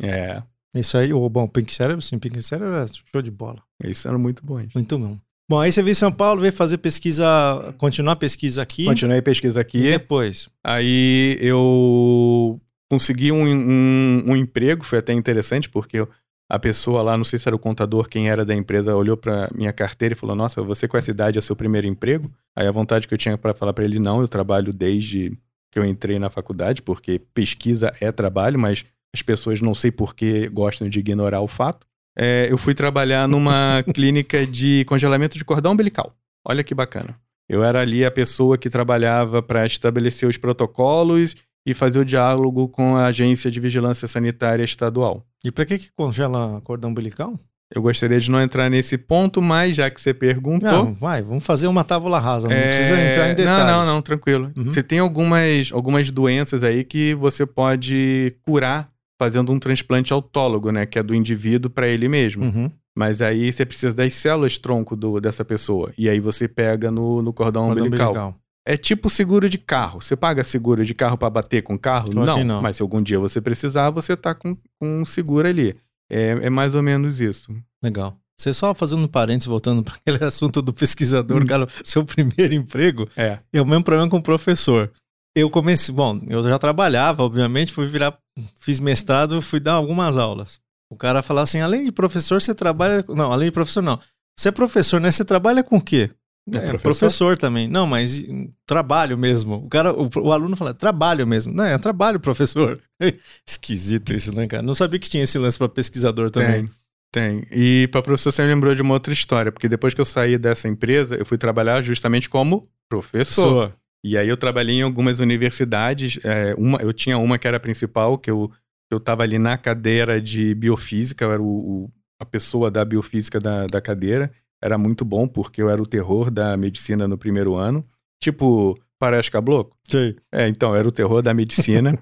é, 0.00 0.42
Isso 0.74 0.96
aí, 0.96 1.12
o 1.12 1.28
bom, 1.28 1.46
Pink 1.46 1.72
Cérebro, 1.74 2.00
sim, 2.00 2.18
Pink 2.18 2.40
Cérebro 2.42 2.72
era 2.74 2.86
show 2.86 3.20
de 3.20 3.30
bola. 3.30 3.62
esses 3.82 4.06
eram 4.06 4.18
muito 4.18 4.44
bons. 4.44 4.72
Muito 4.74 4.98
bom. 4.98 5.16
Bom, 5.50 5.60
aí 5.60 5.70
você 5.70 5.82
veio 5.82 5.92
em 5.92 5.96
São 5.96 6.10
Paulo, 6.10 6.40
veio 6.40 6.52
fazer 6.54 6.78
pesquisa, 6.78 7.74
continuar 7.76 8.12
a 8.12 8.16
pesquisa 8.16 8.62
aqui. 8.62 8.84
Continuei 8.86 9.18
a 9.18 9.22
pesquisa 9.22 9.58
E 9.58 9.60
aqui. 9.60 9.90
depois? 9.90 10.48
Aí 10.64 11.36
eu 11.40 12.58
consegui 12.90 13.30
um, 13.30 13.44
um, 13.46 14.24
um 14.28 14.36
emprego, 14.36 14.84
foi 14.84 15.00
até 15.00 15.12
interessante, 15.12 15.68
porque 15.68 15.98
eu- 15.98 16.08
a 16.48 16.58
pessoa 16.58 17.02
lá, 17.02 17.16
não 17.16 17.24
sei 17.24 17.38
se 17.38 17.48
era 17.48 17.56
o 17.56 17.58
contador, 17.58 18.08
quem 18.08 18.28
era 18.28 18.44
da 18.44 18.54
empresa, 18.54 18.94
olhou 18.94 19.16
pra 19.16 19.48
minha 19.54 19.72
carteira 19.72 20.12
e 20.12 20.16
falou: 20.16 20.36
Nossa, 20.36 20.62
você 20.62 20.86
com 20.86 20.96
essa 20.96 21.10
idade 21.10 21.38
é 21.38 21.40
seu 21.40 21.56
primeiro 21.56 21.86
emprego? 21.86 22.30
Aí 22.54 22.66
a 22.66 22.72
vontade 22.72 23.08
que 23.08 23.14
eu 23.14 23.18
tinha 23.18 23.36
para 23.38 23.54
falar 23.54 23.72
para 23.72 23.84
ele: 23.84 23.98
Não, 23.98 24.20
eu 24.20 24.28
trabalho 24.28 24.72
desde 24.72 25.36
que 25.72 25.78
eu 25.78 25.84
entrei 25.84 26.18
na 26.18 26.30
faculdade, 26.30 26.82
porque 26.82 27.18
pesquisa 27.32 27.92
é 28.00 28.12
trabalho, 28.12 28.58
mas 28.58 28.84
as 29.14 29.22
pessoas 29.22 29.60
não 29.60 29.74
sei 29.74 29.90
por 29.90 30.14
que 30.14 30.48
gostam 30.48 30.88
de 30.88 31.00
ignorar 31.00 31.40
o 31.40 31.48
fato. 31.48 31.86
É, 32.16 32.46
eu 32.50 32.58
fui 32.58 32.74
trabalhar 32.74 33.26
numa 33.26 33.82
clínica 33.94 34.46
de 34.46 34.84
congelamento 34.84 35.36
de 35.36 35.44
cordão 35.44 35.72
umbilical. 35.72 36.12
Olha 36.46 36.62
que 36.62 36.74
bacana. 36.74 37.16
Eu 37.48 37.62
era 37.62 37.80
ali 37.80 38.04
a 38.04 38.10
pessoa 38.10 38.56
que 38.56 38.70
trabalhava 38.70 39.42
para 39.42 39.66
estabelecer 39.66 40.28
os 40.28 40.36
protocolos 40.36 41.34
e 41.66 41.72
fazer 41.72 41.98
o 41.98 42.04
diálogo 42.04 42.68
com 42.68 42.96
a 42.96 43.06
Agência 43.06 43.50
de 43.50 43.60
Vigilância 43.60 44.06
Sanitária 44.06 44.64
Estadual. 44.64 45.22
E 45.42 45.50
pra 45.50 45.64
que 45.64 45.78
que 45.78 45.88
congela 45.96 46.60
cordão 46.62 46.90
umbilical? 46.90 47.38
Eu 47.74 47.82
gostaria 47.82 48.20
de 48.20 48.30
não 48.30 48.40
entrar 48.40 48.70
nesse 48.70 48.96
ponto, 48.96 49.42
mas 49.42 49.74
já 49.74 49.90
que 49.90 50.00
você 50.00 50.14
perguntou. 50.14 50.70
Não, 50.70 50.94
vai, 50.94 51.22
vamos 51.22 51.44
fazer 51.44 51.66
uma 51.66 51.82
tábula 51.82 52.20
rasa, 52.20 52.48
não 52.48 52.54
é, 52.54 52.68
precisa 52.68 53.00
entrar 53.00 53.30
em 53.30 53.34
detalhes. 53.34 53.66
Não, 53.66 53.84
não, 53.84 53.94
não, 53.94 54.02
tranquilo. 54.02 54.52
Uhum. 54.56 54.66
Você 54.66 54.82
tem 54.82 54.98
algumas, 54.98 55.72
algumas 55.72 56.10
doenças 56.10 56.62
aí 56.62 56.84
que 56.84 57.14
você 57.14 57.44
pode 57.44 58.36
curar 58.42 58.88
fazendo 59.18 59.52
um 59.52 59.58
transplante 59.58 60.12
autólogo, 60.12 60.70
né? 60.70 60.86
Que 60.86 60.98
é 60.98 61.02
do 61.02 61.14
indivíduo 61.14 61.70
para 61.70 61.88
ele 61.88 62.08
mesmo. 62.08 62.44
Uhum. 62.44 62.70
Mas 62.96 63.20
aí 63.20 63.52
você 63.52 63.66
precisa 63.66 63.92
das 63.92 64.14
células 64.14 64.56
tronco 64.56 64.94
do, 64.94 65.20
dessa 65.20 65.44
pessoa. 65.44 65.92
E 65.98 66.08
aí 66.08 66.20
você 66.20 66.46
pega 66.46 66.90
no, 66.90 67.22
no 67.22 67.32
cordão, 67.32 67.66
Cordão 67.66 67.86
umbilical. 67.86 68.10
umbilical. 68.10 68.43
É 68.66 68.76
tipo 68.76 69.10
seguro 69.10 69.48
de 69.48 69.58
carro. 69.58 70.00
Você 70.00 70.16
paga 70.16 70.42
seguro 70.42 70.84
de 70.84 70.94
carro 70.94 71.18
para 71.18 71.28
bater 71.30 71.62
com 71.62 71.78
carro? 71.78 72.10
Claro 72.10 72.34
que 72.36 72.44
não. 72.44 72.62
Mas 72.62 72.76
se 72.76 72.82
algum 72.82 73.02
dia 73.02 73.18
você 73.18 73.40
precisar, 73.40 73.90
você 73.90 74.16
tá 74.16 74.34
com, 74.34 74.56
com 74.80 75.00
um 75.00 75.04
seguro 75.04 75.46
ali. 75.46 75.74
É, 76.10 76.30
é 76.42 76.50
mais 76.50 76.74
ou 76.74 76.82
menos 76.82 77.20
isso. 77.20 77.52
Legal. 77.82 78.16
Você 78.40 78.52
só 78.52 78.74
fazendo 78.74 79.02
um 79.02 79.06
parênteses, 79.06 79.46
voltando 79.46 79.82
para 79.82 79.94
aquele 79.94 80.22
assunto 80.24 80.60
do 80.62 80.72
pesquisador, 80.72 81.42
Hum. 81.42 81.46
cara, 81.46 81.66
seu 81.84 82.04
primeiro 82.04 82.54
emprego 82.54 83.08
É. 83.16 83.38
é 83.52 83.60
o 83.62 83.66
mesmo 83.66 83.84
problema 83.84 84.08
com 84.10 84.16
o 84.16 84.22
professor. 84.22 84.90
Eu 85.36 85.50
comecei, 85.50 85.94
bom, 85.94 86.18
eu 86.28 86.42
já 86.42 86.58
trabalhava, 86.58 87.22
obviamente, 87.22 87.72
fui 87.72 87.86
virar, 87.86 88.16
fiz 88.56 88.78
mestrado, 88.80 89.42
fui 89.42 89.60
dar 89.60 89.72
algumas 89.74 90.16
aulas. 90.16 90.60
O 90.90 90.96
cara 90.96 91.22
falava 91.22 91.42
assim, 91.44 91.60
além 91.60 91.84
de 91.84 91.92
professor, 91.92 92.40
você 92.40 92.54
trabalha, 92.54 93.04
não, 93.08 93.32
além 93.32 93.48
de 93.48 93.52
professor 93.52 93.82
não. 93.82 93.98
Você 94.38 94.48
é 94.48 94.52
professor, 94.52 95.00
né? 95.00 95.10
Você 95.10 95.24
trabalha 95.24 95.62
com 95.62 95.76
o 95.76 95.80
quê? 95.80 96.10
É 96.52 96.60
professor? 96.68 96.80
professor. 96.82 97.38
também. 97.38 97.68
Não, 97.68 97.86
mas 97.86 98.20
hum, 98.20 98.52
trabalho 98.66 99.16
mesmo. 99.16 99.54
O 99.56 99.68
cara, 99.68 99.92
o, 99.94 100.10
o 100.18 100.32
aluno 100.32 100.56
fala, 100.56 100.74
trabalho 100.74 101.26
mesmo. 101.26 101.52
Não, 101.54 101.64
é 101.64 101.78
trabalho, 101.78 102.20
professor. 102.20 102.80
Esquisito 103.48 104.12
isso, 104.14 104.34
né, 104.34 104.46
cara? 104.46 104.62
Não 104.62 104.74
sabia 104.74 104.98
que 104.98 105.08
tinha 105.08 105.24
esse 105.24 105.38
lance 105.38 105.56
para 105.58 105.68
pesquisador 105.68 106.30
também. 106.30 106.68
Tem, 107.12 107.40
tem. 107.40 107.46
E 107.50 107.88
para 107.88 108.02
professor, 108.02 108.30
você 108.32 108.42
me 108.42 108.48
lembrou 108.48 108.74
de 108.74 108.82
uma 108.82 108.94
outra 108.94 109.12
história, 109.12 109.50
porque 109.50 109.68
depois 109.68 109.94
que 109.94 110.00
eu 110.00 110.04
saí 110.04 110.36
dessa 110.36 110.68
empresa, 110.68 111.16
eu 111.16 111.24
fui 111.24 111.38
trabalhar 111.38 111.80
justamente 111.82 112.28
como 112.28 112.68
professor. 112.88 113.44
Professor. 113.44 113.76
E 114.04 114.18
aí 114.18 114.28
eu 114.28 114.36
trabalhei 114.36 114.76
em 114.76 114.82
algumas 114.82 115.20
universidades. 115.20 116.18
é, 116.22 116.54
uma, 116.58 116.78
eu 116.82 116.92
tinha 116.92 117.16
uma 117.16 117.38
que 117.38 117.48
era 117.48 117.56
a 117.56 117.60
principal, 117.60 118.18
que 118.18 118.30
eu, 118.30 118.50
eu 118.90 119.00
tava 119.00 119.22
ali 119.22 119.38
na 119.38 119.56
cadeira 119.56 120.20
de 120.20 120.54
biofísica, 120.54 121.24
eu 121.24 121.32
era 121.32 121.42
o, 121.42 121.46
o- 121.84 121.90
a 122.20 122.26
pessoa 122.26 122.70
da 122.70 122.84
biofísica 122.84 123.40
da, 123.40 123.66
da 123.66 123.80
cadeira. 123.80 124.30
Era 124.64 124.78
muito 124.78 125.04
bom, 125.04 125.26
porque 125.28 125.60
eu 125.60 125.68
era 125.68 125.82
o 125.82 125.86
terror 125.86 126.30
da 126.30 126.56
medicina 126.56 127.06
no 127.06 127.18
primeiro 127.18 127.54
ano. 127.54 127.84
Tipo, 128.22 128.74
parece 128.98 129.30
cabloco? 129.30 129.76
Sei. 129.86 130.16
É, 130.32 130.48
então, 130.48 130.74
era 130.74 130.88
o 130.88 130.92
terror 130.92 131.20
da 131.20 131.34
medicina. 131.34 131.92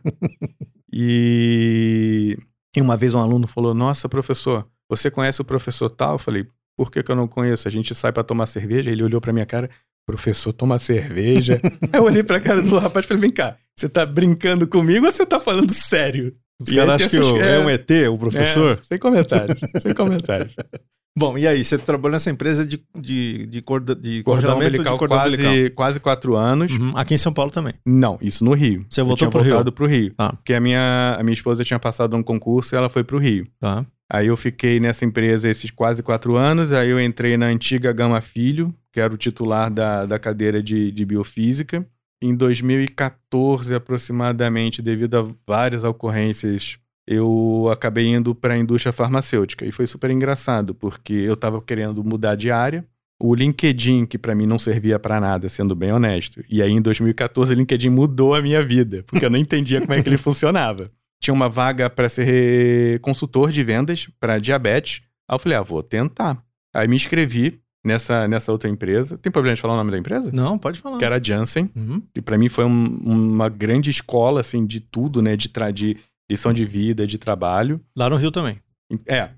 e... 0.92 2.36
e 2.76 2.80
uma 2.80 2.96
vez 2.96 3.14
um 3.14 3.18
aluno 3.18 3.46
falou: 3.46 3.74
Nossa, 3.74 4.08
professor, 4.08 4.66
você 4.88 5.10
conhece 5.10 5.40
o 5.40 5.44
professor 5.44 5.90
tal? 5.90 6.14
Eu 6.14 6.18
falei: 6.18 6.46
Por 6.76 6.90
que, 6.90 7.02
que 7.02 7.10
eu 7.10 7.16
não 7.16 7.26
conheço? 7.26 7.66
A 7.66 7.70
gente 7.70 7.94
sai 7.94 8.12
para 8.12 8.22
tomar 8.22 8.46
cerveja, 8.46 8.90
ele 8.90 9.02
olhou 9.02 9.20
pra 9.20 9.32
minha 9.32 9.46
cara, 9.46 9.68
professor, 10.06 10.52
toma 10.52 10.78
cerveja. 10.78 11.60
Aí 11.92 11.98
eu 11.98 12.04
olhei 12.04 12.22
pra 12.22 12.40
cara 12.40 12.62
do 12.62 12.78
rapaz 12.78 13.04
e 13.04 13.08
falei, 13.08 13.20
vem 13.22 13.32
cá, 13.32 13.56
você 13.76 13.88
tá 13.88 14.06
brincando 14.06 14.66
comigo 14.68 15.06
ou 15.06 15.10
você 15.12 15.26
tá 15.26 15.40
falando 15.40 15.72
sério? 15.72 16.34
Os 16.60 16.68
caras 16.70 16.94
acham 17.02 17.08
que 17.08 17.16
essas- 17.16 17.30
eu- 17.32 17.40
é 17.40 17.58
um 17.58 17.68
ET, 17.70 17.90
o 18.08 18.16
professor? 18.18 18.78
É, 18.80 18.84
sem 18.84 18.98
comentários, 18.98 19.58
sem 19.80 19.94
comentários. 19.94 20.54
Bom, 21.16 21.36
e 21.36 21.46
aí, 21.46 21.62
você 21.62 21.76
trabalhou 21.76 22.12
nessa 22.12 22.30
empresa 22.30 22.64
de, 22.64 22.82
de, 22.98 23.46
de, 23.46 23.60
corda, 23.60 23.94
de 23.94 24.22
Cordão 24.22 24.56
umbilical 24.56 24.94
de 24.94 24.98
cordão 24.98 25.18
quase, 25.18 25.34
umbilical. 25.34 25.76
quase 25.76 26.00
quatro 26.00 26.36
anos. 26.36 26.72
Uhum, 26.72 26.96
Aqui 26.96 27.12
em 27.12 27.18
São 27.18 27.34
Paulo 27.34 27.50
também. 27.50 27.74
Não, 27.84 28.18
isso 28.22 28.42
no 28.42 28.54
Rio. 28.54 28.86
Você 28.88 29.02
voltou 29.02 29.18
tinha 29.18 29.30
pro 29.30 29.40
Rio? 29.42 29.50
voltado 29.50 29.72
pro 29.72 29.86
Rio. 29.86 30.12
Ah. 30.16 30.32
Porque 30.32 30.54
a 30.54 30.60
minha, 30.60 31.16
a 31.18 31.22
minha 31.22 31.34
esposa 31.34 31.64
tinha 31.64 31.78
passado 31.78 32.16
num 32.16 32.22
concurso 32.22 32.74
e 32.74 32.76
ela 32.78 32.88
foi 32.88 33.04
pro 33.04 33.18
Rio. 33.18 33.46
Tá. 33.60 33.84
Aí 34.10 34.26
eu 34.28 34.36
fiquei 34.36 34.80
nessa 34.80 35.04
empresa 35.04 35.48
esses 35.48 35.70
quase 35.70 36.02
quatro 36.02 36.36
anos, 36.36 36.72
aí 36.72 36.90
eu 36.90 37.00
entrei 37.00 37.36
na 37.36 37.46
antiga 37.46 37.92
Gama 37.92 38.20
Filho, 38.20 38.74
que 38.92 39.00
era 39.00 39.12
o 39.12 39.16
titular 39.16 39.70
da, 39.70 40.06
da 40.06 40.18
cadeira 40.18 40.62
de, 40.62 40.90
de 40.92 41.04
biofísica. 41.04 41.86
Em 42.22 42.34
2014, 42.34 43.74
aproximadamente, 43.74 44.80
devido 44.80 45.16
a 45.16 45.26
várias 45.46 45.82
ocorrências, 45.82 46.78
eu 47.12 47.68
acabei 47.72 48.06
indo 48.08 48.34
para 48.34 48.54
a 48.54 48.58
indústria 48.58 48.92
farmacêutica. 48.92 49.64
E 49.66 49.72
foi 49.72 49.86
super 49.86 50.10
engraçado, 50.10 50.74
porque 50.74 51.12
eu 51.12 51.34
estava 51.34 51.60
querendo 51.60 52.02
mudar 52.04 52.34
de 52.34 52.50
área. 52.50 52.84
O 53.20 53.34
LinkedIn, 53.34 54.04
que 54.06 54.18
para 54.18 54.34
mim 54.34 54.46
não 54.46 54.58
servia 54.58 54.98
para 54.98 55.20
nada, 55.20 55.48
sendo 55.48 55.76
bem 55.76 55.92
honesto. 55.92 56.42
E 56.48 56.60
aí 56.60 56.72
em 56.72 56.82
2014 56.82 57.52
o 57.52 57.56
LinkedIn 57.56 57.88
mudou 57.90 58.34
a 58.34 58.42
minha 58.42 58.60
vida, 58.62 59.04
porque 59.06 59.24
eu 59.24 59.30
não 59.30 59.38
entendia 59.38 59.80
como 59.80 59.92
é 59.92 60.02
que 60.02 60.08
ele 60.08 60.16
funcionava 60.18 60.90
tinha 61.20 61.32
uma 61.32 61.48
vaga 61.48 61.88
para 61.88 62.08
ser 62.08 62.98
consultor 62.98 63.52
de 63.52 63.62
vendas 63.62 64.08
para 64.18 64.38
diabetes. 64.40 65.02
Aí 65.28 65.36
eu 65.36 65.38
falei, 65.38 65.56
ah, 65.56 65.62
vou 65.62 65.80
tentar. 65.80 66.42
Aí 66.74 66.88
me 66.88 66.96
inscrevi 66.96 67.60
nessa, 67.84 68.26
nessa 68.26 68.50
outra 68.50 68.68
empresa. 68.68 69.16
Tem 69.18 69.30
problema 69.30 69.54
de 69.54 69.62
falar 69.62 69.74
o 69.74 69.76
nome 69.76 69.92
da 69.92 69.98
empresa? 69.98 70.30
Não, 70.32 70.58
pode 70.58 70.80
falar. 70.80 70.98
Que 70.98 71.04
era 71.04 71.18
a 71.18 71.22
Janssen, 71.22 71.70
Uhum. 71.76 72.02
que 72.12 72.20
para 72.20 72.36
mim 72.36 72.48
foi 72.48 72.64
um- 72.64 72.96
uma 73.04 73.48
grande 73.48 73.88
escola, 73.88 74.40
assim, 74.40 74.66
de 74.66 74.80
tudo, 74.80 75.22
né? 75.22 75.36
De, 75.36 75.48
tra- 75.48 75.70
de 75.70 75.96
lição 76.32 76.52
de 76.52 76.64
vida, 76.64 77.06
de 77.06 77.18
trabalho. 77.18 77.80
Lá 77.96 78.10
no 78.10 78.16
Rio 78.16 78.30
também. 78.30 78.58
É. 79.06 79.30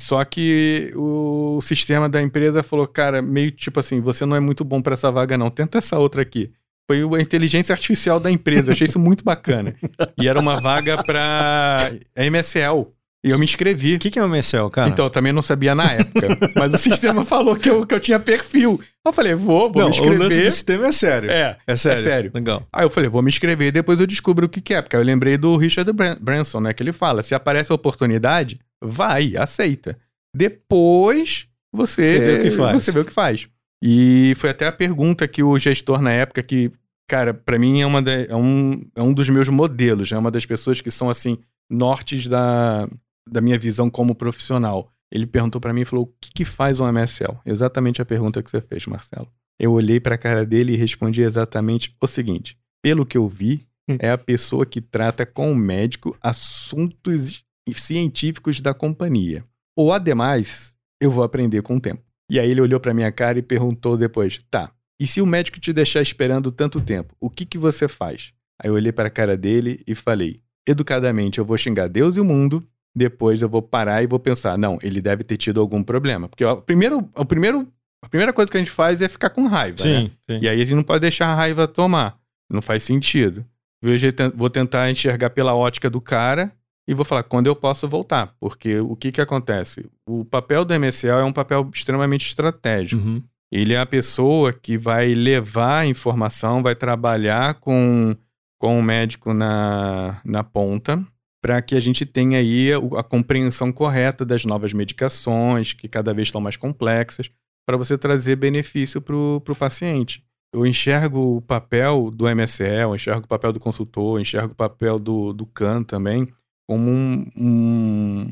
Só 0.00 0.24
que 0.24 0.92
o 0.96 1.60
sistema 1.60 2.08
da 2.08 2.22
empresa 2.22 2.62
falou, 2.62 2.86
cara, 2.86 3.20
meio 3.20 3.50
tipo 3.50 3.78
assim, 3.80 4.00
você 4.00 4.24
não 4.24 4.34
é 4.34 4.40
muito 4.40 4.64
bom 4.64 4.80
para 4.80 4.94
essa 4.94 5.10
vaga, 5.10 5.36
não. 5.36 5.50
Tenta 5.50 5.78
essa 5.78 5.98
outra 5.98 6.22
aqui. 6.22 6.50
Foi 6.90 7.02
a 7.18 7.22
inteligência 7.22 7.72
artificial 7.72 8.18
da 8.18 8.30
empresa. 8.30 8.70
Eu 8.70 8.72
achei 8.72 8.86
isso 8.86 8.98
muito 8.98 9.22
bacana. 9.22 9.76
E 10.20 10.26
era 10.26 10.40
uma 10.40 10.60
vaga 10.60 11.02
para 11.04 11.92
MSL. 12.16 12.86
E 13.22 13.28
eu 13.30 13.38
me 13.38 13.44
inscrevi. 13.44 13.96
O 13.96 13.98
que, 13.98 14.10
que 14.10 14.18
é 14.18 14.24
o 14.24 14.28
MSL, 14.28 14.70
cara? 14.70 14.88
Então, 14.88 15.04
eu 15.04 15.10
também 15.10 15.30
não 15.32 15.42
sabia 15.42 15.74
na 15.74 15.92
época. 15.92 16.26
mas 16.56 16.72
o 16.72 16.78
sistema 16.78 17.22
falou 17.24 17.54
que 17.54 17.68
eu, 17.68 17.86
que 17.86 17.94
eu 17.94 18.00
tinha 18.00 18.18
perfil. 18.18 18.80
Eu 19.04 19.12
falei, 19.12 19.34
vou, 19.34 19.70
vou 19.70 19.82
não, 19.82 19.84
me 19.84 19.90
inscrever. 19.90 20.18
o 20.18 20.22
lance 20.22 20.40
do 20.42 20.50
sistema 20.50 20.86
é 20.86 20.92
sério. 20.92 21.30
É, 21.30 21.58
É 21.66 21.76
sério. 21.76 22.00
é 22.00 22.02
sério. 22.02 22.30
Legal. 22.34 22.66
Aí 22.72 22.84
eu 22.84 22.88
falei, 22.90 23.10
vou 23.10 23.20
me 23.20 23.28
inscrever 23.28 23.68
e 23.68 23.72
depois 23.72 24.00
eu 24.00 24.06
descubro 24.06 24.46
o 24.46 24.48
que, 24.48 24.60
que 24.62 24.72
é. 24.72 24.80
Porque 24.80 24.96
eu 24.96 25.02
lembrei 25.02 25.36
do 25.36 25.54
Richard 25.58 25.92
Bran- 25.92 26.16
Branson, 26.18 26.60
né? 26.60 26.72
Que 26.72 26.82
ele 26.82 26.92
fala: 26.92 27.22
se 27.22 27.34
aparece 27.34 27.70
a 27.70 27.74
oportunidade, 27.74 28.58
vai, 28.82 29.36
aceita. 29.36 29.98
Depois 30.34 31.46
você, 31.72 32.06
Você 32.06 32.18
vê 32.18 32.34
o 32.38 32.40
que 32.42 32.50
faz. 32.50 32.82
Você 32.82 32.92
vê 32.92 33.00
o 33.00 33.04
que 33.04 33.12
faz. 33.12 33.48
E 33.82 34.32
foi 34.36 34.50
até 34.50 34.66
a 34.66 34.72
pergunta 34.72 35.28
que 35.28 35.42
o 35.42 35.58
gestor 35.58 36.00
na 36.02 36.12
época, 36.12 36.42
que, 36.42 36.70
cara, 37.08 37.32
pra 37.34 37.58
mim 37.58 37.80
é, 37.80 37.86
uma 37.86 38.00
da- 38.02 38.12
é, 38.12 38.34
um, 38.34 38.82
é 38.96 39.02
um 39.02 39.12
dos 39.12 39.28
meus 39.28 39.48
modelos, 39.48 40.10
é 40.12 40.18
uma 40.18 40.30
das 40.30 40.44
pessoas 40.44 40.80
que 40.80 40.90
são, 40.90 41.08
assim, 41.08 41.38
nortes 41.70 42.26
da, 42.26 42.88
da 43.30 43.40
minha 43.40 43.58
visão 43.58 43.88
como 43.90 44.14
profissional. 44.14 44.90
Ele 45.12 45.26
perguntou 45.26 45.60
pra 45.60 45.72
mim 45.72 45.82
e 45.82 45.84
falou: 45.84 46.04
o 46.04 46.14
que, 46.20 46.32
que 46.32 46.44
faz 46.44 46.80
um 46.80 46.86
MSL? 46.86 47.38
Exatamente 47.44 48.00
a 48.00 48.04
pergunta 48.04 48.42
que 48.42 48.50
você 48.50 48.60
fez, 48.60 48.86
Marcelo. 48.86 49.28
Eu 49.58 49.72
olhei 49.72 50.00
pra 50.00 50.16
cara 50.16 50.46
dele 50.46 50.72
e 50.72 50.76
respondi 50.76 51.22
exatamente 51.22 51.94
o 52.00 52.06
seguinte: 52.06 52.56
pelo 52.82 53.04
que 53.06 53.18
eu 53.18 53.28
vi, 53.28 53.60
é 53.98 54.10
a 54.10 54.18
pessoa 54.18 54.64
que 54.64 54.80
trata 54.80 55.26
com 55.26 55.50
o 55.50 55.56
médico 55.56 56.16
assuntos 56.20 57.44
científicos 57.72 58.60
da 58.60 58.72
companhia. 58.72 59.44
Ou, 59.76 59.92
ademais, 59.92 60.74
eu 61.00 61.10
vou 61.10 61.24
aprender 61.24 61.62
com 61.62 61.76
o 61.76 61.80
tempo. 61.80 62.02
E 62.30 62.38
aí 62.38 62.50
ele 62.50 62.60
olhou 62.60 62.78
pra 62.78 62.94
minha 62.94 63.10
cara 63.10 63.38
e 63.38 63.42
perguntou 63.42 63.96
depois: 63.96 64.40
tá, 64.50 64.72
e 65.00 65.06
se 65.06 65.22
o 65.22 65.26
médico 65.26 65.58
te 65.58 65.72
deixar 65.72 66.02
esperando 66.02 66.52
tanto 66.52 66.80
tempo, 66.80 67.16
o 67.18 67.30
que, 67.30 67.46
que 67.46 67.56
você 67.56 67.88
faz? 67.88 68.32
Aí 68.62 68.68
eu 68.68 68.74
olhei 68.74 68.92
para 68.92 69.08
a 69.08 69.10
cara 69.10 69.36
dele 69.36 69.82
e 69.86 69.94
falei: 69.94 70.38
educadamente, 70.66 71.38
eu 71.38 71.44
vou 71.44 71.56
xingar 71.56 71.88
Deus 71.88 72.16
e 72.16 72.20
o 72.20 72.24
mundo. 72.24 72.60
Depois 72.94 73.40
eu 73.40 73.48
vou 73.48 73.62
parar 73.62 74.02
e 74.02 74.06
vou 74.06 74.18
pensar: 74.18 74.58
não, 74.58 74.78
ele 74.82 75.00
deve 75.00 75.22
ter 75.24 75.36
tido 75.36 75.60
algum 75.60 75.82
problema. 75.82 76.28
Porque 76.28 76.44
ó, 76.44 76.54
o 76.54 76.62
primeiro, 76.62 77.08
o 77.14 77.24
primeiro, 77.24 77.66
a 78.02 78.08
primeira 78.08 78.32
coisa 78.32 78.50
que 78.50 78.56
a 78.56 78.60
gente 78.60 78.70
faz 78.70 79.00
é 79.00 79.08
ficar 79.08 79.30
com 79.30 79.46
raiva. 79.46 79.84
né? 79.84 80.00
Sim, 80.00 80.10
sim. 80.28 80.38
E 80.42 80.48
aí 80.48 80.60
a 80.60 80.64
gente 80.64 80.74
não 80.76 80.82
pode 80.82 81.00
deixar 81.00 81.26
a 81.26 81.34
raiva 81.34 81.68
tomar. 81.68 82.18
Não 82.50 82.60
faz 82.60 82.82
sentido. 82.82 83.44
Veja, 83.82 84.08
Vou 84.34 84.50
tentar 84.50 84.90
enxergar 84.90 85.30
pela 85.30 85.54
ótica 85.54 85.88
do 85.88 86.00
cara 86.00 86.52
e 86.86 86.92
vou 86.92 87.04
falar 87.04 87.22
quando 87.22 87.46
eu 87.46 87.54
posso 87.54 87.88
voltar. 87.88 88.34
Porque 88.40 88.80
o 88.80 88.96
que, 88.96 89.12
que 89.12 89.20
acontece? 89.20 89.86
O 90.06 90.24
papel 90.24 90.64
do 90.64 90.74
MSL 90.74 91.20
é 91.20 91.24
um 91.24 91.32
papel 91.32 91.70
extremamente 91.72 92.26
estratégico. 92.26 93.00
Uhum. 93.00 93.22
Ele 93.52 93.74
é 93.74 93.80
a 93.80 93.86
pessoa 93.86 94.52
que 94.52 94.76
vai 94.76 95.14
levar 95.14 95.80
a 95.80 95.86
informação, 95.86 96.62
vai 96.62 96.74
trabalhar 96.74 97.54
com, 97.54 98.14
com 98.58 98.78
o 98.78 98.82
médico 98.82 99.32
na, 99.32 100.20
na 100.24 100.44
ponta, 100.44 101.04
para 101.42 101.62
que 101.62 101.74
a 101.74 101.80
gente 101.80 102.04
tenha 102.04 102.38
aí 102.38 102.72
a, 102.72 102.78
a 102.98 103.02
compreensão 103.02 103.72
correta 103.72 104.24
das 104.24 104.44
novas 104.44 104.72
medicações, 104.72 105.72
que 105.72 105.88
cada 105.88 106.12
vez 106.12 106.28
estão 106.28 106.40
mais 106.40 106.56
complexas, 106.56 107.30
para 107.66 107.76
você 107.76 107.96
trazer 107.96 108.36
benefício 108.36 109.00
para 109.00 109.14
o 109.16 109.56
paciente. 109.58 110.24
Eu 110.52 110.66
enxergo 110.66 111.36
o 111.36 111.40
papel 111.40 112.10
do 112.10 112.28
MSL, 112.28 112.90
eu 112.90 112.94
enxergo 112.96 113.24
o 113.24 113.28
papel 113.28 113.52
do 113.52 113.60
consultor, 113.60 114.16
eu 114.16 114.22
enxergo 114.22 114.52
o 114.52 114.56
papel 114.56 114.98
do, 114.98 115.32
do 115.32 115.46
CAN 115.46 115.82
também, 115.84 116.26
como 116.68 116.90
um, 116.90 117.26
um 117.36 118.30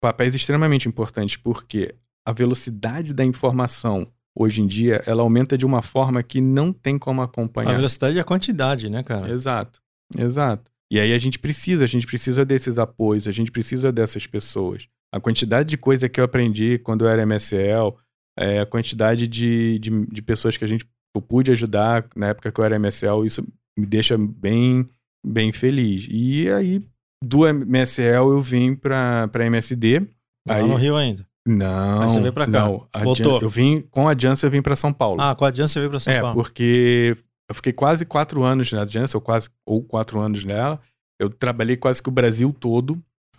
papéis 0.00 0.34
extremamente 0.34 0.88
importantes, 0.88 1.36
porque 1.36 1.94
a 2.26 2.32
velocidade 2.32 3.14
da 3.14 3.24
informação 3.24 4.06
hoje 4.34 4.60
em 4.60 4.66
dia 4.66 5.02
ela 5.06 5.22
aumenta 5.22 5.56
de 5.56 5.66
uma 5.66 5.82
forma 5.82 6.22
que 6.22 6.40
não 6.40 6.72
tem 6.72 6.98
como 6.98 7.20
A 7.20 7.24
acompanhar. 7.24 7.74
velocidade 7.76 8.16
e 8.16 8.20
a 8.20 8.24
quantidade, 8.24 8.90
né, 8.90 9.02
cara? 9.02 9.32
Exato, 9.32 9.80
exato. 10.16 10.70
E 10.90 10.98
aí 10.98 11.12
a 11.12 11.18
gente 11.18 11.38
precisa, 11.38 11.84
a 11.84 11.86
gente 11.86 12.06
precisa 12.06 12.44
desses 12.44 12.78
apoios, 12.78 13.28
a 13.28 13.32
gente 13.32 13.50
precisa 13.50 13.92
dessas 13.92 14.26
pessoas. 14.26 14.88
A 15.12 15.20
quantidade 15.20 15.68
de 15.68 15.76
coisa 15.76 16.08
que 16.08 16.20
eu 16.20 16.24
aprendi 16.24 16.78
quando 16.78 17.04
eu 17.04 17.08
era 17.08 17.22
MSL, 17.22 17.94
é, 18.38 18.60
a 18.60 18.66
quantidade 18.66 19.26
de, 19.26 19.78
de, 19.78 20.06
de 20.06 20.22
pessoas 20.22 20.56
que 20.56 20.64
a 20.64 20.68
gente 20.68 20.84
eu 21.14 21.20
pude 21.20 21.50
ajudar 21.50 22.06
na 22.14 22.28
época 22.28 22.52
que 22.52 22.60
eu 22.60 22.64
era 22.64 22.78
MSL, 22.78 23.24
isso 23.24 23.46
me 23.78 23.86
deixa 23.86 24.16
bem, 24.16 24.88
bem 25.26 25.52
feliz. 25.52 26.06
E 26.08 26.48
aí, 26.48 26.82
do 27.22 27.46
MSL 27.52 28.30
eu 28.30 28.40
vim 28.40 28.74
para 28.74 29.28
MSD. 29.34 30.00
Lá 30.46 30.56
aí, 30.56 30.66
no 30.66 30.76
Rio 30.76 30.96
ainda. 30.96 31.26
não, 31.46 32.02
Aí 32.02 32.10
você 32.10 32.20
veio 32.20 32.32
pra 32.32 32.46
cá. 32.46 32.64
não. 32.64 32.86
Voltou. 33.02 33.40
Eu 33.40 33.48
vim 33.48 33.80
com 33.90 34.08
a 34.08 34.16
Janssen, 34.16 34.46
eu 34.46 34.52
vim 34.52 34.62
para 34.62 34.76
São 34.76 34.92
Paulo. 34.92 35.20
Ah, 35.20 35.34
com 35.34 35.44
a 35.44 35.50
Janssen 35.50 35.74
você 35.74 35.80
veio 35.80 35.90
pra 35.90 36.00
São 36.00 36.12
é, 36.12 36.20
Paulo. 36.20 36.36
porque 36.36 37.16
eu 37.50 37.54
fiquei 37.54 37.72
quase 37.72 38.06
quatro 38.06 38.42
anos 38.42 38.70
na 38.72 38.86
Janssen, 38.86 39.18
ou 39.18 39.20
quase 39.20 39.48
ou 39.66 39.82
quatro 39.82 40.20
anos 40.20 40.44
nela. 40.44 40.80
Eu 41.18 41.28
trabalhei 41.28 41.76
quase 41.76 42.02
que 42.02 42.08
o 42.08 42.12
Brasil 42.12 42.54
todo. 42.58 42.98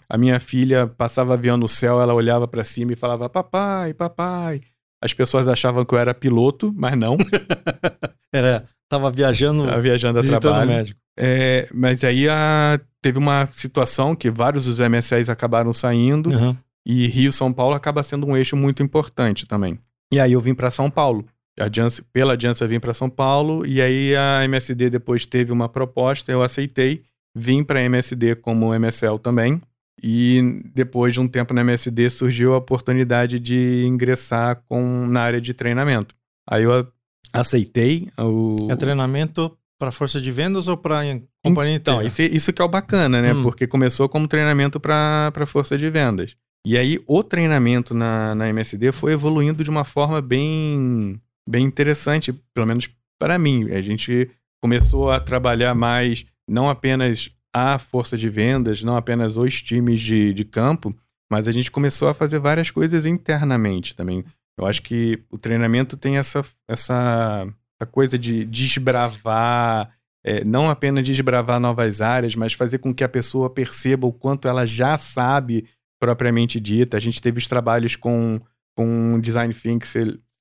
A 0.10 0.18
minha 0.18 0.40
filha 0.40 0.86
passava 0.86 1.34
avião 1.34 1.56
no 1.58 1.68
céu, 1.68 2.02
ela 2.02 2.14
olhava 2.14 2.48
para 2.48 2.64
cima 2.64 2.92
e 2.94 2.96
falava: 2.98 3.30
"Papai, 3.30 3.94
papai". 3.94 4.62
As 5.04 5.14
pessoas 5.14 5.48
achavam 5.48 5.84
que 5.86 5.96
eu 5.96 5.98
era 5.98 6.14
piloto, 6.14 6.72
mas 6.78 6.96
não. 6.96 7.18
Era, 8.34 8.64
tava 8.88 9.12
viajando, 9.12 9.66
Tava 9.66 9.82
viajando 9.82 10.20
a 10.20 10.24
trabalho. 10.24 10.68
médico. 10.70 11.00
É, 11.18 11.68
mas 11.74 12.04
aí 12.04 12.30
a- 12.30 12.80
teve 13.02 13.18
uma 13.18 13.48
situação 13.52 14.16
que 14.16 14.30
vários 14.30 14.66
dos 14.66 14.80
MSLs 14.80 15.30
acabaram 15.32 15.74
saindo. 15.74 16.30
Uhum. 16.30 16.56
E 16.86 17.08
Rio 17.08 17.32
São 17.32 17.52
Paulo 17.54 17.76
acaba 17.76 18.02
sendo 18.04 18.26
um 18.28 18.36
eixo 18.38 18.56
muito 18.56 18.82
importante 18.82 19.46
também. 19.46 19.78
E 20.14 20.20
aí 20.20 20.32
eu 20.34 20.40
vim 20.42 20.54
para 20.54 20.72
São 20.72 20.90
Paulo. 20.90 21.26
A 21.60 21.70
Janssen, 21.74 22.06
pela 22.12 22.40
Janssen 22.40 22.66
eu 22.66 22.70
vim 22.70 22.80
para 22.80 22.94
São 22.94 23.10
Paulo 23.10 23.66
e 23.66 23.82
aí 23.82 24.16
a 24.16 24.44
MSD 24.46 24.90
depois 24.90 25.26
teve 25.26 25.52
uma 25.52 25.68
proposta, 25.68 26.32
eu 26.32 26.42
aceitei, 26.42 27.04
vim 27.36 27.64
para 27.64 27.82
MSD 27.82 28.36
como 28.36 28.74
MSL 28.74 29.20
também. 29.20 29.62
E 30.04 30.64
depois 30.74 31.14
de 31.14 31.20
um 31.20 31.28
tempo 31.28 31.54
na 31.54 31.62
MSD 31.62 32.10
surgiu 32.10 32.56
a 32.56 32.58
oportunidade 32.58 33.40
de 33.40 33.84
ingressar 33.86 34.64
com, 34.68 35.06
na 35.06 35.22
área 35.22 35.40
de 35.40 35.54
treinamento. 35.54 36.16
Aí 36.50 36.64
eu 36.64 36.88
aceitei 37.32 38.10
o 38.18 38.56
É 38.70 38.76
treinamento 38.76 39.56
para 39.80 39.92
força 39.92 40.20
de 40.20 40.32
vendas 40.32 40.68
ou 40.68 40.78
para 40.78 41.02
companhia 41.44 41.76
então, 41.76 42.02
isso, 42.02 42.22
isso 42.22 42.54
que 42.54 42.62
é 42.62 42.66
o 42.66 42.70
bacana, 42.70 43.22
né? 43.22 43.34
Hum. 43.34 43.42
Porque 43.42 43.66
começou 43.66 44.08
como 44.08 44.28
treinamento 44.28 44.80
para 44.80 45.46
força 45.48 45.78
de 45.78 45.90
vendas. 45.90 46.36
E 46.66 46.78
aí, 46.78 47.00
o 47.08 47.24
treinamento 47.24 47.94
na, 47.96 48.36
na 48.36 48.48
MSD 48.50 48.92
foi 48.92 49.14
evoluindo 49.14 49.64
de 49.64 49.70
uma 49.72 49.84
forma 49.84 50.22
bem, 50.22 51.20
bem 51.52 51.66
interessante, 51.66 52.32
pelo 52.54 52.66
menos 52.66 52.90
para 53.20 53.38
mim. 53.38 53.70
A 53.72 53.82
gente 53.82 54.32
começou 54.62 55.12
a 55.12 55.20
trabalhar 55.20 55.76
mais, 55.76 56.26
não 56.48 56.70
apenas 56.70 57.30
a 57.54 57.78
força 57.78 58.18
de 58.18 58.30
vendas, 58.30 58.82
não 58.82 58.96
apenas 58.96 59.36
os 59.36 59.62
times 59.62 60.00
de, 60.00 60.34
de 60.34 60.46
campo, 60.46 60.96
mas 61.30 61.48
a 61.48 61.52
gente 61.52 61.70
começou 61.70 62.08
a 62.08 62.14
fazer 62.14 62.40
várias 62.40 62.72
coisas 62.72 63.06
internamente 63.06 63.96
também. 63.96 64.24
Eu 64.58 64.66
acho 64.66 64.82
que 64.82 65.22
o 65.30 65.38
treinamento 65.38 65.98
tem 65.98 66.18
essa, 66.18 66.42
essa, 66.70 67.46
essa 67.78 67.92
coisa 67.92 68.18
de 68.18 68.46
desbravar, 68.46 69.92
é, 70.24 70.46
não 70.46 70.70
apenas 70.70 71.06
desbravar 71.06 71.60
novas 71.60 72.02
áreas, 72.02 72.36
mas 72.36 72.54
fazer 72.54 72.78
com 72.78 72.94
que 72.94 73.04
a 73.04 73.10
pessoa 73.10 73.50
perceba 73.50 74.08
o 74.08 74.14
quanto 74.14 74.48
ela 74.48 74.66
já 74.66 74.98
sabe 74.98 75.68
propriamente 76.00 76.60
dita. 76.60 76.96
A 76.96 77.00
gente 77.00 77.22
teve 77.22 77.40
os 77.40 77.48
trabalhos 77.48 77.96
com, 77.96 78.40
com 78.76 79.20
Design 79.20 79.54
Think, 79.54 79.86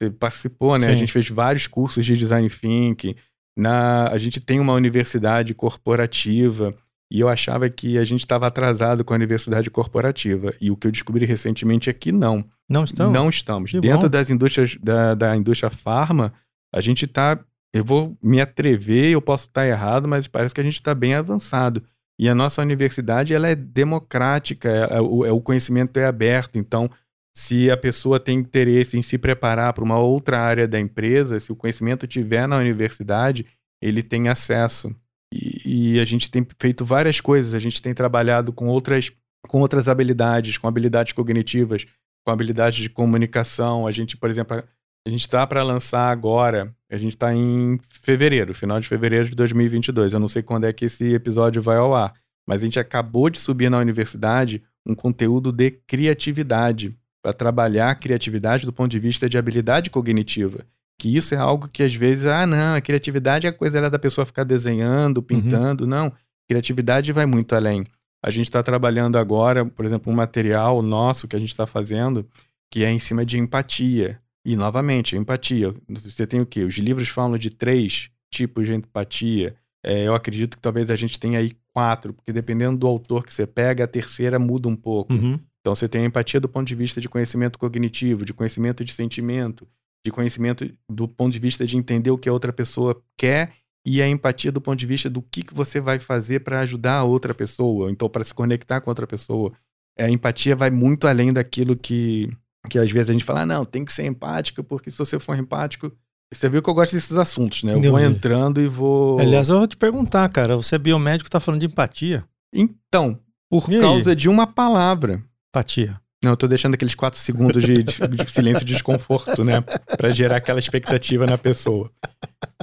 você, 0.01 0.11
participou, 0.11 0.79
né? 0.79 0.87
Sim. 0.87 0.93
A 0.93 0.97
gente 0.97 1.13
fez 1.13 1.29
vários 1.29 1.67
cursos 1.67 2.05
de 2.05 2.17
Design 2.17 2.49
Think. 2.49 3.17
Na, 3.57 4.09
a 4.09 4.19
gente 4.19 4.41
tem 4.41 4.59
uma 4.59 4.73
universidade 4.73 5.53
corporativa 5.55 6.73
e 7.13 7.21
eu 7.21 7.29
achava 7.29 7.69
que 7.69 7.99
a 7.99 8.05
gente 8.05 8.21
estava 8.21 8.47
atrasado 8.47 9.05
com 9.05 9.13
a 9.13 9.17
universidade 9.17 9.69
corporativa. 9.69 10.55
E 10.61 10.71
o 10.71 10.77
que 10.77 10.87
eu 10.87 10.93
descobri 10.93 11.27
recentemente 11.27 11.91
é 11.91 11.93
que 11.93 12.13
não. 12.13 12.45
Não 12.69 12.85
estamos? 12.85 13.13
Não 13.13 13.29
estamos. 13.29 13.71
Que 13.73 13.81
Dentro 13.81 14.09
bom. 14.09 14.09
das 14.09 14.31
indústrias, 14.31 14.77
da, 14.81 15.15
da 15.15 15.37
indústria 15.37 15.71
farma, 15.71 16.33
a 16.73 16.81
gente 16.81 17.05
está. 17.05 17.39
Eu 17.73 17.85
vou 17.85 18.17
me 18.23 18.41
atrever, 18.41 19.13
eu 19.13 19.23
posso 19.23 19.47
estar 19.47 19.67
errado, 19.67 20.09
mas 20.09 20.27
parece 20.27 20.55
que 20.55 20.61
a 20.61 20.65
gente 20.65 20.75
está 20.75 20.95
bem 20.95 21.15
avançado. 21.15 21.83
E 22.19 22.29
a 22.29 22.35
nossa 22.35 22.61
universidade 22.63 23.33
ela 23.33 23.49
é 23.49 23.55
democrática, 23.55 24.69
é, 24.69 24.97
é, 24.97 25.01
o, 25.01 25.25
é, 25.25 25.33
o 25.33 25.41
conhecimento 25.41 25.99
é 25.99 26.05
aberto. 26.05 26.59
Então, 26.59 26.91
se 27.35 27.71
a 27.71 27.77
pessoa 27.77 28.19
tem 28.19 28.39
interesse 28.39 28.99
em 28.99 29.03
se 29.03 29.17
preparar 29.17 29.73
para 29.73 29.85
uma 29.85 29.99
outra 29.99 30.41
área 30.41 30.67
da 30.67 30.79
empresa, 30.81 31.39
se 31.39 31.53
o 31.53 31.57
conhecimento 31.57 32.07
tiver 32.07 32.47
na 32.47 32.59
universidade, 32.59 33.47
ele 33.81 34.03
tem 34.03 34.29
acesso. 34.29 34.91
E, 35.33 35.95
e, 35.95 36.01
a 36.01 36.05
gente 36.05 36.31
tem 36.31 36.47
feito 36.59 36.85
várias 36.85 37.21
coisas. 37.21 37.55
A 37.55 37.59
gente 37.59 37.81
tem 37.81 37.95
trabalhado 37.95 38.53
com 38.53 38.67
outras, 38.67 39.13
com 39.49 39.61
outras 39.61 39.89
habilidades, 39.89 40.59
com 40.59 40.67
habilidades 40.67 41.13
cognitivas, 41.13 41.87
com 42.27 42.33
habilidades 42.33 42.81
de 42.81 42.91
comunicação. 42.91 43.87
A 43.87 43.93
gente, 43.93 44.17
por 44.17 44.29
exemplo, 44.29 44.63
a 45.07 45.11
gente 45.11 45.23
está 45.23 45.47
para 45.47 45.63
lançar 45.63 46.11
agora. 46.11 46.67
A 46.91 46.97
gente 46.97 47.15
está 47.15 47.33
em 47.33 47.79
fevereiro, 47.89 48.53
final 48.53 48.81
de 48.81 48.89
fevereiro 48.89 49.31
de 49.31 49.37
2022. 49.37 50.13
Eu 50.13 50.21
não 50.21 50.29
sei 50.29 50.43
quando 50.43 50.65
é 50.65 50.73
que 50.73 50.87
esse 50.87 51.15
episódio 51.15 51.63
vai 51.63 51.77
ao 51.77 51.95
ar, 51.95 52.13
mas 52.47 52.63
a 52.63 52.65
gente 52.65 52.81
acabou 52.81 53.31
de 53.31 53.39
subir 53.39 53.71
na 53.71 53.79
universidade 53.79 54.63
um 54.85 54.95
conteúdo 54.95 55.53
de 55.53 55.71
criatividade 55.71 56.91
para 57.23 57.33
trabalhar 57.33 57.91
a 57.91 57.95
criatividade 57.95 58.65
do 58.65 58.73
ponto 58.73 58.91
de 58.91 58.99
vista 58.99 59.29
de 59.29 59.37
habilidade 59.37 59.91
cognitiva 59.91 60.65
que 61.01 61.17
isso 61.17 61.35
é 61.35 61.39
algo 61.39 61.67
que 61.67 61.83
às 61.83 61.95
vezes, 61.95 62.27
ah, 62.27 62.47
não, 62.47 62.77
a 62.77 62.81
criatividade 62.81 63.47
é 63.47 63.51
a 63.51 63.53
coisa 63.55 63.89
da 63.89 63.99
pessoa 63.99 64.27
ficar 64.27 64.45
desenhando, 64.45 65.19
uhum. 65.19 65.23
pintando. 65.23 65.85
Uhum. 65.85 65.91
Não, 65.91 66.13
criatividade 66.47 67.11
vai 67.11 67.25
muito 67.25 67.55
além. 67.55 67.87
A 68.23 68.29
gente 68.29 68.45
está 68.45 68.63
trabalhando 68.63 69.17
agora, 69.17 69.65
por 69.65 69.87
exemplo, 69.87 70.13
um 70.13 70.17
material 70.17 70.83
nosso 70.83 71.27
que 71.27 71.35
a 71.35 71.39
gente 71.39 71.49
está 71.49 71.67
fazendo, 71.67 72.29
que 72.71 72.85
é 72.85 72.91
em 72.91 72.99
cima 72.99 73.25
de 73.25 73.39
empatia. 73.39 74.21
E, 74.45 74.55
novamente, 74.55 75.17
empatia. 75.17 75.75
Você 75.89 76.27
tem 76.27 76.43
o 76.43 76.47
quê? 76.47 76.65
Os 76.65 76.77
livros 76.77 77.09
falam 77.09 77.39
de 77.39 77.49
três 77.49 78.11
tipos 78.31 78.67
de 78.67 78.75
empatia. 78.75 79.55
É, 79.83 80.07
eu 80.07 80.15
acredito 80.15 80.59
que 80.59 80.63
talvez 80.63 80.91
a 80.91 80.97
gente 80.97 81.19
tenha 81.19 81.39
aí 81.39 81.53
quatro, 81.73 82.13
porque 82.13 82.31
dependendo 82.31 82.77
do 82.77 82.87
autor 82.87 83.25
que 83.25 83.33
você 83.33 83.47
pega, 83.47 83.85
a 83.85 83.89
terceira 83.89 84.39
muda 84.39 84.69
um 84.69 84.77
pouco. 84.77 85.15
Uhum. 85.15 85.41
Então, 85.61 85.75
você 85.75 85.89
tem 85.89 86.03
a 86.03 86.07
empatia 86.07 86.41
do 86.41 86.49
ponto 86.49 86.67
de 86.67 86.75
vista 86.75 87.01
de 87.01 87.09
conhecimento 87.09 87.59
cognitivo, 87.59 88.25
de 88.25 88.33
conhecimento 88.33 88.85
de 88.85 88.93
sentimento, 88.93 89.69
de 90.05 90.11
conhecimento 90.11 90.71
do 90.91 91.07
ponto 91.07 91.33
de 91.33 91.39
vista 91.39 91.67
de 91.67 91.77
entender 91.77 92.11
o 92.11 92.19
que 92.19 92.29
a 92.29 92.33
outra 92.33 92.53
pessoa 92.53 93.01
quer 93.17 93.53
e 93.85 94.03
a 94.03 94.09
empatia 94.09 94.53
do 94.53 94.61
ponto 94.61 94.79
de 94.79 94.87
vista 94.87 95.09
do 95.09 95.23
que, 95.23 95.43
que 95.43 95.55
você 95.55 95.81
vai 95.81 95.99
fazer 95.99 96.41
para 96.41 96.61
ajudar 96.61 96.97
a 96.97 97.05
outra 97.05 97.35
pessoa, 97.35 97.91
então 97.91 98.09
para 98.09 98.25
se 98.25 98.35
conectar 98.35 98.81
com 98.81 98.91
outra 98.91 99.07
pessoa. 99.07 99.53
A 99.99 100.09
empatia 100.09 100.55
vai 100.55 100.71
muito 100.71 101.07
além 101.07 101.33
daquilo 101.33 101.77
que, 101.77 102.31
que 102.69 102.79
às 102.79 102.91
vezes 102.91 103.11
a 103.11 103.13
gente 103.13 103.25
fala, 103.25 103.43
ah, 103.43 103.47
não, 103.47 103.65
tem 103.65 103.85
que 103.85 103.93
ser 103.93 104.07
empático, 104.07 104.63
porque 104.63 104.91
se 104.91 104.99
você 104.99 105.19
for 105.19 105.39
empático. 105.39 105.93
Você 106.33 106.49
viu 106.49 106.63
que 106.63 106.71
eu 106.71 106.75
gosto 106.75 106.93
desses 106.93 107.17
assuntos, 107.17 107.65
né? 107.65 107.75
Eu, 107.75 107.91
vou 107.91 107.99
entrando 107.99 108.61
e 108.61 108.69
vou. 108.69 109.19
Aliás, 109.19 109.49
eu 109.49 109.59
vou 109.59 109.67
te 109.67 109.77
perguntar, 109.77 110.29
cara. 110.29 110.57
Você 110.57 110.77
é 110.77 110.79
biomédico 110.79 111.29
tá 111.29 111.41
falando 111.41 111.61
de 111.61 111.67
empatia? 111.67 112.25
Então, 112.55 113.19
por 113.51 113.69
e 113.69 113.81
causa 113.81 114.11
aí? 114.11 114.17
de 114.17 114.29
uma 114.29 114.47
palavra. 114.47 115.25
Empatia. 115.51 116.01
Não, 116.23 116.33
eu 116.33 116.37
tô 116.37 116.47
deixando 116.47 116.75
aqueles 116.75 116.95
quatro 116.95 117.19
segundos 117.19 117.63
de, 117.63 117.83
de, 117.83 118.09
de 118.09 118.31
silêncio 118.31 118.65
de 118.65 118.73
desconforto, 118.73 119.43
né? 119.43 119.63
Pra 119.97 120.11
gerar 120.11 120.37
aquela 120.37 120.61
expectativa 120.61 121.25
na 121.27 121.39
pessoa. 121.39 121.91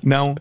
Não. 0.04 0.36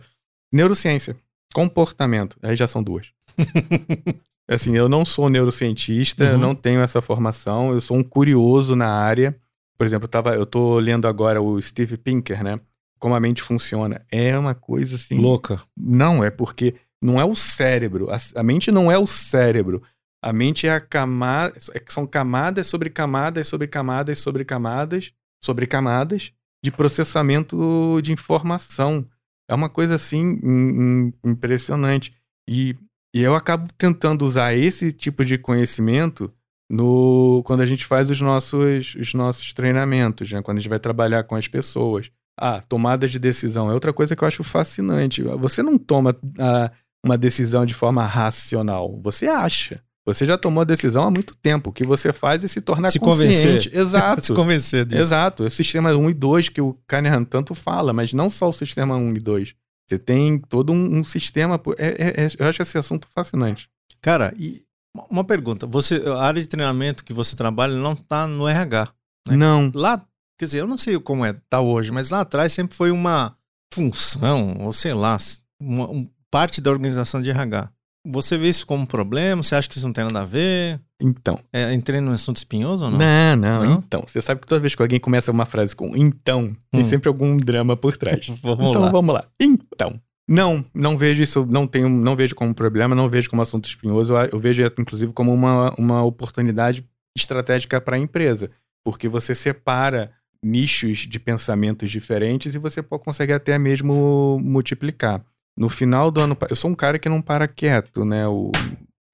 Neurociência. 0.53 1.15
Comportamento. 1.53 2.37
Aí 2.43 2.55
já 2.55 2.67
são 2.67 2.83
duas. 2.83 3.07
assim, 4.47 4.75
eu 4.77 4.87
não 4.87 5.03
sou 5.03 5.29
neurocientista, 5.29 6.25
uhum. 6.25 6.31
eu 6.31 6.37
não 6.37 6.55
tenho 6.55 6.81
essa 6.81 7.01
formação, 7.01 7.73
eu 7.73 7.81
sou 7.81 7.97
um 7.97 8.03
curioso 8.03 8.75
na 8.75 8.87
área. 8.87 9.35
Por 9.77 9.85
exemplo, 9.85 10.05
eu, 10.05 10.09
tava, 10.09 10.35
eu 10.35 10.45
tô 10.45 10.79
lendo 10.79 11.07
agora 11.07 11.41
o 11.41 11.61
Steve 11.61 11.97
Pinker, 11.97 12.43
né? 12.43 12.59
Como 12.99 13.13
a 13.13 13.19
mente 13.19 13.41
funciona. 13.41 14.05
É 14.11 14.37
uma 14.37 14.55
coisa 14.55 14.95
assim. 14.95 15.17
Louca. 15.17 15.61
Não, 15.75 16.23
é 16.23 16.31
porque 16.31 16.75
não 17.01 17.19
é 17.19 17.25
o 17.25 17.35
cérebro. 17.35 18.09
A, 18.09 18.17
a 18.39 18.43
mente 18.43 18.71
não 18.71 18.91
é 18.91 18.97
o 18.97 19.05
cérebro. 19.05 19.83
A 20.23 20.33
mente 20.33 20.67
é 20.67 20.71
a 20.71 20.81
camada, 20.81 21.57
é 21.73 21.81
são 21.87 22.05
camadas 22.05 22.67
sobre 22.67 22.89
camadas 22.89 23.47
sobre 23.47 23.67
camadas 23.67 24.17
sobre 24.17 24.43
camadas 24.43 25.11
sobre 25.43 25.67
camadas 25.67 26.33
de 26.63 26.71
processamento 26.71 28.01
de 28.01 28.11
informação. 28.11 29.07
É 29.49 29.55
uma 29.55 29.69
coisa 29.69 29.95
assim 29.95 31.13
impressionante. 31.23 32.13
E, 32.49 32.75
e 33.15 33.21
eu 33.21 33.35
acabo 33.35 33.71
tentando 33.77 34.25
usar 34.25 34.53
esse 34.53 34.91
tipo 34.91 35.23
de 35.23 35.37
conhecimento 35.37 36.31
no 36.69 37.41
quando 37.45 37.61
a 37.61 37.65
gente 37.65 37.85
faz 37.85 38.09
os 38.09 38.19
nossos, 38.19 38.95
os 38.95 39.13
nossos 39.13 39.53
treinamentos, 39.53 40.31
né? 40.31 40.41
quando 40.41 40.57
a 40.57 40.59
gente 40.59 40.69
vai 40.69 40.79
trabalhar 40.79 41.23
com 41.23 41.35
as 41.35 41.47
pessoas. 41.47 42.11
Ah, 42.39 42.61
tomada 42.61 43.07
de 43.07 43.17
decisão 43.17 43.69
é 43.71 43.73
outra 43.73 43.93
coisa 43.93 44.15
que 44.15 44.23
eu 44.23 44.27
acho 44.27 44.43
fascinante. 44.43 45.23
Você 45.23 45.63
não 45.63 45.77
toma 45.77 46.15
ah, 46.39 46.71
uma 47.03 47.17
decisão 47.17 47.65
de 47.65 47.73
forma 47.73 48.05
racional, 48.05 48.99
você 49.01 49.27
acha. 49.27 49.81
Você 50.07 50.25
já 50.25 50.37
tomou 50.37 50.61
a 50.61 50.63
decisão 50.63 51.03
há 51.03 51.11
muito 51.11 51.35
tempo. 51.35 51.69
O 51.69 51.73
que 51.73 51.85
você 51.85 52.13
faz 52.13 52.41
é 52.41 52.47
se 52.47 52.61
tornar 52.61 52.89
se 52.89 52.97
consciente. 52.97 53.69
Convencer. 53.69 53.75
Exato. 53.75 54.21
se 54.25 54.33
convencer 54.33 54.85
disso. 54.85 55.01
Exato. 55.01 55.43
É 55.43 55.47
o 55.47 55.49
sistema 55.49 55.91
1 55.91 56.09
e 56.09 56.13
2 56.13 56.49
que 56.49 56.61
o 56.61 56.77
Kahneman 56.87 57.25
tanto 57.25 57.53
fala, 57.53 57.91
mas 57.91 58.13
não 58.13 58.29
só 58.29 58.47
o 58.47 58.53
sistema 58.53 58.95
1 58.95 59.09
e 59.09 59.19
2. 59.19 59.53
Você 59.85 59.99
tem 59.99 60.39
todo 60.39 60.71
um, 60.71 60.99
um 60.99 61.03
sistema. 61.03 61.61
É, 61.77 61.87
é, 61.87 62.25
é, 62.25 62.27
eu 62.39 62.47
acho 62.47 62.61
esse 62.61 62.77
assunto 62.77 63.09
fascinante. 63.13 63.69
Cara, 64.01 64.33
e 64.37 64.63
uma 65.09 65.25
pergunta. 65.25 65.67
Você, 65.67 66.01
a 66.07 66.21
área 66.21 66.41
de 66.41 66.47
treinamento 66.47 67.03
que 67.03 67.13
você 67.13 67.35
trabalha 67.35 67.75
não 67.75 67.91
está 67.91 68.25
no 68.25 68.47
RH. 68.47 68.87
Né? 69.27 69.35
Não. 69.35 69.69
Lá, 69.75 70.01
quer 70.39 70.45
dizer, 70.45 70.61
eu 70.61 70.67
não 70.67 70.77
sei 70.77 70.97
como 70.99 71.25
é 71.25 71.33
tá 71.49 71.59
hoje, 71.59 71.91
mas 71.91 72.09
lá 72.09 72.21
atrás 72.21 72.53
sempre 72.53 72.77
foi 72.77 72.91
uma 72.91 73.35
função, 73.73 74.55
ou 74.61 74.71
sei 74.71 74.93
lá, 74.93 75.17
uma, 75.59 75.89
um, 75.89 76.09
parte 76.31 76.61
da 76.61 76.71
organização 76.71 77.21
de 77.21 77.29
RH. 77.29 77.69
Você 78.09 78.37
vê 78.37 78.49
isso 78.49 78.65
como 78.65 78.83
um 78.83 78.85
problema? 78.85 79.43
Você 79.43 79.55
acha 79.55 79.67
que 79.67 79.77
isso 79.77 79.85
não 79.85 79.93
tem 79.93 80.03
nada 80.03 80.21
a 80.21 80.25
ver? 80.25 80.79
Então. 80.99 81.39
É, 81.51 81.73
entrei 81.73 81.99
num 81.99 82.11
assunto 82.11 82.37
espinhoso 82.37 82.85
ou 82.85 82.91
não? 82.91 82.97
Não, 82.97 83.35
não, 83.35 83.57
não, 83.59 83.73
Então. 83.79 84.03
Você 84.07 84.21
sabe 84.21 84.41
que 84.41 84.47
toda 84.47 84.61
vez 84.61 84.75
que 84.75 84.81
alguém 84.81 84.99
começa 84.99 85.31
uma 85.31 85.45
frase 85.45 85.75
com 85.75 85.95
então, 85.95 86.45
hum. 86.45 86.55
tem 86.71 86.85
sempre 86.85 87.09
algum 87.09 87.37
drama 87.37 87.75
por 87.75 87.97
trás. 87.97 88.27
vamos 88.41 88.69
então 88.69 88.81
lá. 88.81 88.89
vamos 88.89 89.13
lá. 89.13 89.25
Então. 89.39 89.99
Não, 90.29 90.65
não 90.73 90.97
vejo 90.97 91.23
isso, 91.23 91.45
não 91.45 91.65
tenho, 91.65 91.87
não 91.87 92.13
vejo 92.13 92.35
como 92.35 92.53
problema, 92.53 92.93
não 92.93 93.09
vejo 93.09 93.29
como 93.29 93.41
assunto 93.41 93.65
espinhoso. 93.65 94.13
Eu 94.31 94.39
vejo, 94.39 94.61
inclusive, 94.77 95.13
como 95.13 95.33
uma, 95.33 95.73
uma 95.77 96.03
oportunidade 96.03 96.85
estratégica 97.17 97.79
para 97.79 97.95
a 97.95 97.99
empresa. 97.99 98.51
Porque 98.83 99.07
você 99.07 99.33
separa 99.33 100.11
nichos 100.43 100.99
de 100.99 101.19
pensamentos 101.19 101.89
diferentes 101.89 102.53
e 102.53 102.57
você 102.57 102.83
consegue 102.83 103.33
até 103.33 103.57
mesmo 103.57 104.39
multiplicar. 104.43 105.23
No 105.57 105.69
final 105.69 106.11
do 106.11 106.21
ano. 106.21 106.37
Eu 106.49 106.55
sou 106.55 106.69
um 106.69 106.75
cara 106.75 106.99
que 106.99 107.09
não 107.09 107.21
para 107.21 107.47
quieto, 107.47 108.05
né? 108.05 108.25
Eu 108.25 108.51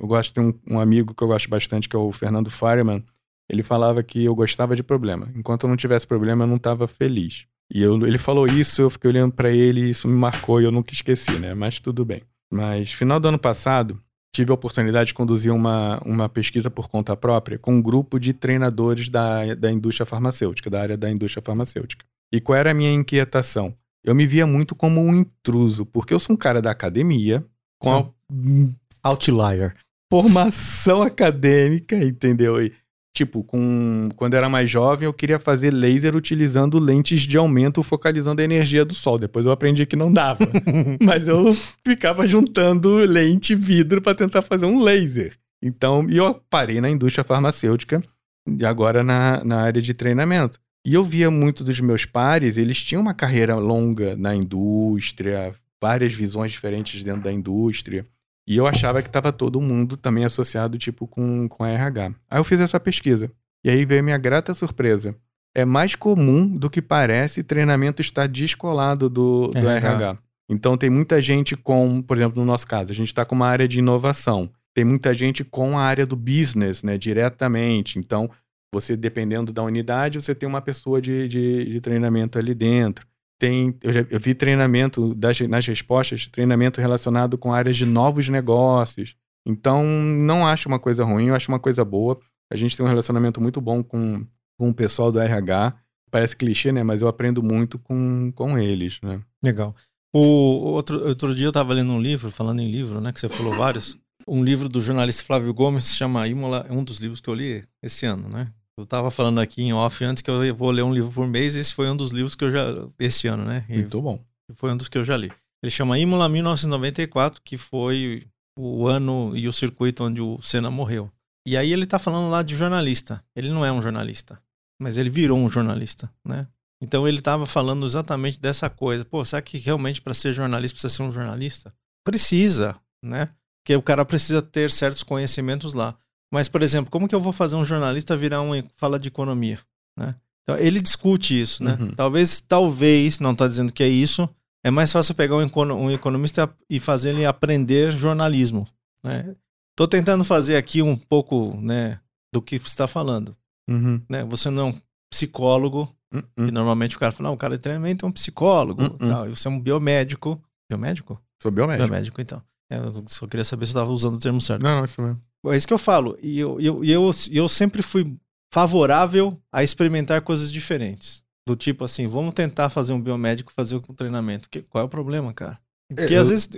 gosto 0.01 0.34
de 0.34 0.39
um, 0.41 0.53
um 0.69 0.79
amigo 0.79 1.13
que 1.13 1.23
eu 1.23 1.27
gosto 1.27 1.49
bastante, 1.49 1.88
que 1.88 1.95
é 1.95 1.99
o 1.99 2.12
Fernando 2.12 2.51
Fireman. 2.51 3.03
Ele 3.49 3.63
falava 3.63 4.03
que 4.03 4.23
eu 4.25 4.36
gostava 4.36 4.75
de 4.75 4.84
problema. 4.84 5.32
Enquanto 5.36 5.63
eu 5.63 5.69
não 5.69 5.77
tivesse 5.77 6.06
problema, 6.06 6.43
eu 6.43 6.47
não 6.47 6.56
estava 6.58 6.88
feliz. 6.88 7.45
E 7.73 7.82
eu, 7.82 8.06
ele 8.06 8.17
falou 8.17 8.45
isso, 8.45 8.82
eu 8.82 8.89
fiquei 8.89 9.10
olhando 9.10 9.34
para 9.34 9.49
ele 9.49 9.89
isso 9.89 10.08
me 10.08 10.13
marcou 10.13 10.62
e 10.62 10.65
eu 10.65 10.71
nunca 10.71 10.93
esqueci, 10.93 11.39
né? 11.39 11.53
Mas 11.53 11.79
tudo 11.79 12.03
bem. 12.03 12.21
Mas 12.51 12.91
final 12.91 13.19
do 13.19 13.27
ano 13.27 13.39
passado, 13.39 13.99
tive 14.34 14.51
a 14.51 14.53
oportunidade 14.53 15.08
de 15.08 15.13
conduzir 15.13 15.53
uma, 15.53 15.99
uma 16.06 16.27
pesquisa 16.27 16.69
por 16.69 16.89
conta 16.89 17.15
própria 17.15 17.58
com 17.58 17.75
um 17.75 17.82
grupo 17.82 18.19
de 18.19 18.34
treinadores 18.34 19.10
da, 19.10 19.56
da 19.56 19.71
indústria 19.71 20.06
farmacêutica, 20.06 20.69
da 20.69 20.82
área 20.82 20.97
da 20.97 21.10
indústria 21.10 21.41
farmacêutica. 21.43 22.06
E 22.32 22.41
qual 22.41 22.58
era 22.58 22.71
a 22.71 22.73
minha 22.73 22.91
inquietação? 22.91 23.75
Eu 24.04 24.13
me 24.13 24.28
via 24.28 24.46
muito 24.46 24.76
como 24.76 25.02
um 25.02 25.16
intruso, 25.16 25.86
porque 25.86 26.13
eu 26.13 26.20
sou 26.20 26.34
um 26.34 26.38
cara 26.38 26.62
da 26.62 26.72
academia, 26.72 27.44
com 27.80 27.94
a... 27.94 29.10
outlier. 29.10 29.76
Formação 30.12 31.02
acadêmica, 31.04 31.96
entendeu? 31.96 32.62
E, 32.62 32.74
tipo, 33.16 33.44
com 33.44 34.10
quando 34.16 34.34
eu 34.34 34.39
era 34.39 34.50
mais 34.50 34.70
jovem, 34.70 35.06
eu 35.06 35.13
queria 35.13 35.39
fazer 35.39 35.72
laser 35.72 36.16
utilizando 36.16 36.80
lentes 36.80 37.22
de 37.22 37.38
aumento 37.38 37.82
focalizando 37.82 38.42
a 38.42 38.46
energia 38.46 38.84
do 38.84 38.94
sol. 38.94 39.18
Depois 39.18 39.46
eu 39.46 39.52
aprendi 39.52 39.86
que 39.86 39.96
não 39.96 40.12
dava. 40.12 40.46
Mas 41.02 41.28
eu 41.28 41.54
ficava 41.86 42.28
juntando 42.28 42.98
lente 42.98 43.54
e 43.54 43.56
vidro 43.56 44.02
para 44.02 44.16
tentar 44.16 44.42
fazer 44.42 44.66
um 44.66 44.82
laser. 44.82 45.38
Então, 45.62 46.06
e 46.10 46.18
eu 46.18 46.42
parei 46.50 46.82
na 46.82 46.89
indústria 46.89 47.24
farmacêutica 47.24 48.04
e 48.46 48.66
agora 48.66 49.02
na, 49.02 49.42
na 49.46 49.62
área 49.62 49.82
de 49.82 49.94
treinamento. 49.94 50.60
E 50.86 50.93
eu 50.93 51.04
via 51.04 51.32
muito 51.32 51.63
dos 51.63 51.80
meus 51.80 52.06
pares, 52.06 52.58
eles 52.58 52.82
tinham 52.84 53.02
uma 53.02 53.13
carreira 53.13 53.56
longa 53.56 54.17
na 54.17 54.36
indústria, 54.36 55.54
várias 55.82 56.13
visões 56.13 56.52
diferentes 56.52 57.02
dentro 57.04 57.22
da 57.22 57.32
indústria. 57.32 58.06
E 58.46 58.58
eu 58.58 58.67
achava 58.67 59.02
que 59.02 59.08
estava 59.08 59.32
todo 59.32 59.62
mundo 59.62 59.96
também 59.96 60.26
associado, 60.26 60.78
tipo, 60.78 61.08
com, 61.08 61.48
com 61.48 61.63
a 61.63 61.69
RH. 61.69 62.13
Aí 62.30 62.39
eu 62.39 62.43
fiz 62.43 62.60
essa 62.60 62.80
pesquisa. 62.80 63.32
E 63.63 63.69
aí 63.69 63.86
veio 63.86 64.02
a 64.02 64.04
minha 64.04 64.17
grata 64.17 64.54
surpresa. 64.54 65.15
É 65.56 65.63
mais 65.63 65.96
comum 65.96 66.48
do 66.48 66.69
que 66.69 66.82
parece 66.82 67.43
treinamento 67.43 68.02
estar 68.02 68.28
descolado 68.28 69.10
do, 69.10 69.48
do 69.48 69.58
RH. 69.58 69.88
RH. 69.88 70.15
Então 70.50 70.78
tem 70.78 70.89
muita 70.89 71.22
gente 71.22 71.56
com, 71.56 72.02
por 72.02 72.17
exemplo, 72.17 72.41
no 72.41 72.46
nosso 72.46 72.67
caso, 72.67 72.91
a 72.91 72.96
gente 72.96 73.08
está 73.08 73.24
com 73.24 73.36
uma 73.36 73.48
área 73.48 73.67
de 73.67 73.80
inovação. 73.80 74.50
Tem 74.74 74.84
muita 74.84 75.13
gente 75.13 75.43
com 75.43 75.78
a 75.78 75.84
área 75.84 76.06
do 76.06 76.15
business, 76.15 76.84
né, 76.84 76.98
diretamente. 76.98 78.00
Então, 78.00 78.30
você, 78.74 78.98
dependendo 78.98 79.54
da 79.54 79.64
unidade, 79.64 80.22
você 80.22 80.36
tem 80.36 80.48
uma 80.48 80.62
pessoa 80.62 81.02
de, 81.02 81.28
de, 81.28 81.66
de 81.66 81.82
treinamento 81.82 82.38
ali 82.38 82.54
dentro. 82.54 83.08
Tem, 83.40 83.76
eu, 83.82 83.94
já, 83.94 84.06
eu 84.10 84.20
vi 84.20 84.34
treinamento 84.34 85.14
das, 85.16 85.40
nas 85.42 85.66
respostas, 85.66 86.28
treinamento 86.28 86.82
relacionado 86.82 87.38
com 87.38 87.54
áreas 87.54 87.78
de 87.78 87.86
novos 87.86 88.30
negócios. 88.30 89.16
Então, 89.46 89.84
não 89.84 90.48
acho 90.48 90.68
uma 90.68 90.80
coisa 90.80 91.04
ruim, 91.04 91.28
eu 91.28 91.36
acho 91.36 91.52
uma 91.52 91.60
coisa 91.60 91.84
boa. 91.84 92.18
A 92.52 92.56
gente 92.56 92.76
tem 92.76 92.86
um 92.86 92.90
relacionamento 92.90 93.42
muito 93.42 93.60
bom 93.60 93.84
com, 93.84 94.26
com 94.58 94.70
o 94.70 94.74
pessoal 94.74 95.12
do 95.12 95.20
RH. 95.20 95.74
Parece 96.10 96.36
clichê, 96.36 96.72
né? 96.72 96.84
Mas 96.84 97.02
eu 97.02 97.08
aprendo 97.08 97.42
muito 97.42 97.80
com, 97.80 98.32
com 98.34 98.58
eles, 98.58 99.00
né? 99.02 99.22
Legal. 99.44 99.76
O 100.14 100.20
outro, 100.20 101.08
outro 101.08 101.36
dia 101.36 101.48
eu 101.48 101.50
estava 101.50 101.74
lendo 101.74 101.92
um 101.92 102.00
livro, 102.00 102.30
falando 102.30 102.62
em 102.62 102.70
livro, 102.70 103.02
né? 103.02 103.12
Que 103.12 103.20
você 103.20 103.28
falou 103.28 103.56
vários. 103.56 103.98
Um 104.28 104.44
livro 104.44 104.70
do 104.70 104.80
jornalista 104.80 105.24
Flávio 105.24 105.54
Gomes 105.54 105.86
se 105.86 105.96
chama 105.96 106.28
Imola, 106.28 106.66
é 106.70 106.72
um 106.72 106.84
dos 106.84 107.00
livros 107.00 107.20
que 107.20 107.30
eu 107.30 107.34
li 107.34 107.64
esse 107.82 108.06
ano, 108.06 108.30
né? 108.32 108.54
Eu 108.78 108.86
estava 108.86 109.12
falando 109.12 109.40
aqui 109.40 109.62
em 109.62 109.74
off 109.74 110.04
antes 110.04 110.22
que 110.24 110.32
eu 110.32 110.56
vou 110.56 110.72
ler 110.72 110.84
um 110.84 110.94
livro 110.94 111.12
por 111.12 111.28
mês, 111.28 111.56
e 111.56 111.60
esse 111.60 111.74
foi 111.74 111.90
um 111.90 111.96
dos 111.96 112.12
livros 112.12 112.36
que 112.36 112.44
eu 112.44 112.52
já. 112.52 112.66
esse 113.00 113.28
ano, 113.28 113.46
né? 113.46 113.66
E 113.70 113.78
Muito 113.78 114.02
bom. 114.02 114.20
Foi 114.56 114.72
um 114.72 114.78
dos 114.78 114.90
que 114.90 114.98
eu 114.98 115.06
já 115.06 115.16
li. 115.16 115.32
Ele 115.64 115.72
chama 115.72 115.98
Imola 115.98 116.28
1994, 116.28 117.42
que 117.44 117.58
foi 117.58 118.28
o 118.58 118.88
ano 118.88 119.36
e 119.36 119.48
o 119.48 119.54
circuito 119.54 120.04
onde 120.04 120.22
o 120.22 120.42
Senna 120.42 120.70
morreu. 120.70 121.10
E 121.46 121.56
aí 121.56 121.72
ele 121.72 121.84
está 121.84 122.00
falando 122.00 122.30
lá 122.30 122.42
de 122.42 122.56
jornalista. 122.56 123.24
Ele 123.36 123.50
não 123.50 123.66
é 123.66 123.72
um 123.72 123.82
jornalista, 123.82 124.42
mas 124.82 124.98
ele 124.98 125.10
virou 125.10 125.38
um 125.38 125.50
jornalista, 125.50 126.12
né? 126.26 126.48
Então 126.82 127.08
ele 127.08 127.20
estava 127.20 127.46
falando 127.46 127.86
exatamente 127.86 128.40
dessa 128.40 128.70
coisa. 128.70 129.06
Pô, 129.06 129.24
será 129.24 129.42
que 129.42 129.58
realmente 129.58 130.02
para 130.02 130.14
ser 130.14 130.34
jornalista 130.34 130.76
precisa 130.76 130.94
ser 130.94 131.04
um 131.04 131.12
jornalista? 131.14 131.74
Precisa, 132.06 132.76
né? 133.04 133.30
Porque 133.64 133.76
o 133.76 133.82
cara 133.82 134.04
precisa 134.04 134.42
ter 134.42 134.70
certos 134.70 135.04
conhecimentos 135.04 135.74
lá. 135.74 135.98
Mas, 136.34 136.50
por 136.50 136.63
exemplo, 136.63 136.89
como 136.89 137.08
que 137.08 137.13
eu 137.13 137.22
vou 137.22 137.32
fazer 137.32 137.56
um 137.56 137.63
jornalista 137.63 138.17
virar 138.17 138.41
um 138.41 138.52
fala 138.76 138.98
de 138.98 139.08
economia, 139.08 139.60
né? 139.96 140.15
Então, 140.41 140.58
ele 140.58 140.82
discute 140.82 141.39
isso, 141.39 141.63
né? 141.63 141.78
Uhum. 141.80 141.91
Talvez, 141.91 142.41
talvez, 142.41 143.19
não 143.19 143.34
está 143.34 143.48
dizendo 143.48 143.72
que 143.72 143.84
é 143.84 143.88
isso, 143.88 144.28
é 144.63 144.72
mais 144.72 144.91
fácil 144.91 145.13
pegar 145.13 145.36
um, 145.38 145.48
um 145.74 145.91
economista 145.91 146.52
e 146.67 146.80
fazer 146.80 147.12
ele 147.12 147.24
aprender 147.24 147.91
jornalismo, 147.91 148.67
né? 149.04 149.36
Tô 149.76 149.88
tentando 149.88 150.24
fazer 150.24 150.58
aqui 150.58 150.82
um 150.82 150.96
pouco, 150.96 151.56
né, 151.62 152.00
do 152.34 152.41
que 152.41 152.58
você 152.58 152.65
está 152.65 152.88
falando, 152.88 153.38
uhum. 153.69 154.02
né? 154.10 154.24
Você 154.24 154.50
não 154.50 154.69
é 154.69 154.72
um 154.72 154.82
psicólogo, 155.12 155.88
uhum. 156.12 156.48
que 156.48 156.52
normalmente 156.52 156.96
o 156.96 157.00
cara 157.00 157.12
fala, 157.12 157.30
não, 157.30 157.36
o 157.36 157.38
cara 157.38 157.54
é 157.54 157.60
treinamento 157.60 158.08
é 158.08 158.10
um 158.10 158.12
psicólogo, 158.12 158.82
uhum. 158.82 158.98
tal, 158.98 159.30
e 159.30 159.36
você 159.36 159.48
é 159.48 159.52
um 159.52 159.60
biomédico, 159.60 160.41
biomédico? 160.67 161.22
Sou 161.43 161.52
biomédico. 161.52 161.88
Biomédico, 161.88 162.22
então. 162.22 162.41
É, 162.72 162.78
eu 162.78 163.04
só 163.06 163.28
queria 163.28 163.46
saber 163.46 163.67
se 163.67 163.69
eu 163.69 163.82
estava 163.82 163.91
usando 163.91 164.15
o 164.15 164.19
termo 164.19 164.41
certo. 164.41 164.63
Não, 164.63 164.84
isso 164.84 165.00
mesmo. 165.00 165.22
É 165.45 165.58
isso 165.58 165.67
que 165.67 165.73
eu 165.73 165.77
falo. 165.77 166.17
E 166.21 166.39
eu, 166.39 166.60
eu, 166.60 166.84
eu, 166.84 167.12
eu 167.32 167.49
sempre 167.49 167.82
fui 167.82 168.15
favorável 168.53 169.38
a 169.51 169.63
experimentar 169.63 170.21
coisas 170.21 170.51
diferentes. 170.51 171.23
Do 171.47 171.56
tipo 171.56 171.84
assim, 171.84 172.08
vamos 172.08 172.34
tentar 172.34 172.69
fazer 172.69 172.93
um 172.93 173.01
biomédico 173.01 173.51
fazer 173.51 173.75
o 173.75 173.82
treinamento. 173.82 174.49
Que, 174.49 174.62
qual 174.62 174.84
é 174.84 174.86
o 174.86 174.89
problema, 174.89 175.34
cara? 175.34 175.60
Porque 175.93 176.13
é, 176.13 176.17
às 176.17 176.29
vezes. 176.29 176.49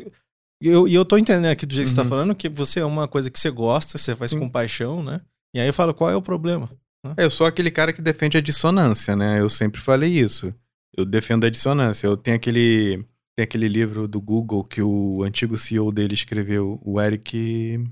E 0.61 0.67
eu, 0.67 0.87
eu 0.87 1.03
tô 1.03 1.17
entendendo 1.17 1.51
aqui 1.51 1.65
do 1.65 1.73
jeito 1.73 1.87
uhum. 1.87 1.91
que 1.91 1.95
você 1.95 1.95
tá 1.95 2.03
uhum. 2.03 2.09
falando 2.09 2.35
que 2.35 2.49
você 2.49 2.79
é 2.79 2.85
uma 2.85 3.07
coisa 3.07 3.31
que 3.31 3.39
você 3.39 3.49
gosta, 3.49 3.97
você 3.97 4.15
faz 4.15 4.33
com 4.33 4.49
paixão, 4.49 5.03
né? 5.03 5.21
E 5.53 5.59
aí 5.59 5.67
eu 5.67 5.73
falo, 5.73 5.93
qual 5.93 6.09
é 6.09 6.15
o 6.15 6.21
problema? 6.21 6.69
Né? 7.03 7.13
Eu 7.17 7.31
sou 7.31 7.47
aquele 7.47 7.71
cara 7.71 7.93
que 7.93 8.01
defende 8.01 8.37
a 8.37 8.41
dissonância, 8.41 9.15
né? 9.15 9.39
Eu 9.39 9.49
sempre 9.49 9.81
falei 9.81 10.11
isso. 10.19 10.53
Eu 10.95 11.05
defendo 11.05 11.45
a 11.45 11.49
dissonância. 11.49 12.07
Eu 12.07 12.17
tenho 12.17 12.37
aquele, 12.37 13.03
tem 13.35 13.43
aquele 13.43 13.67
livro 13.67 14.07
do 14.07 14.21
Google 14.21 14.63
que 14.63 14.81
o 14.81 15.23
antigo 15.23 15.57
CEO 15.57 15.91
dele 15.91 16.13
escreveu, 16.13 16.79
o 16.83 17.01
Eric 17.01 17.83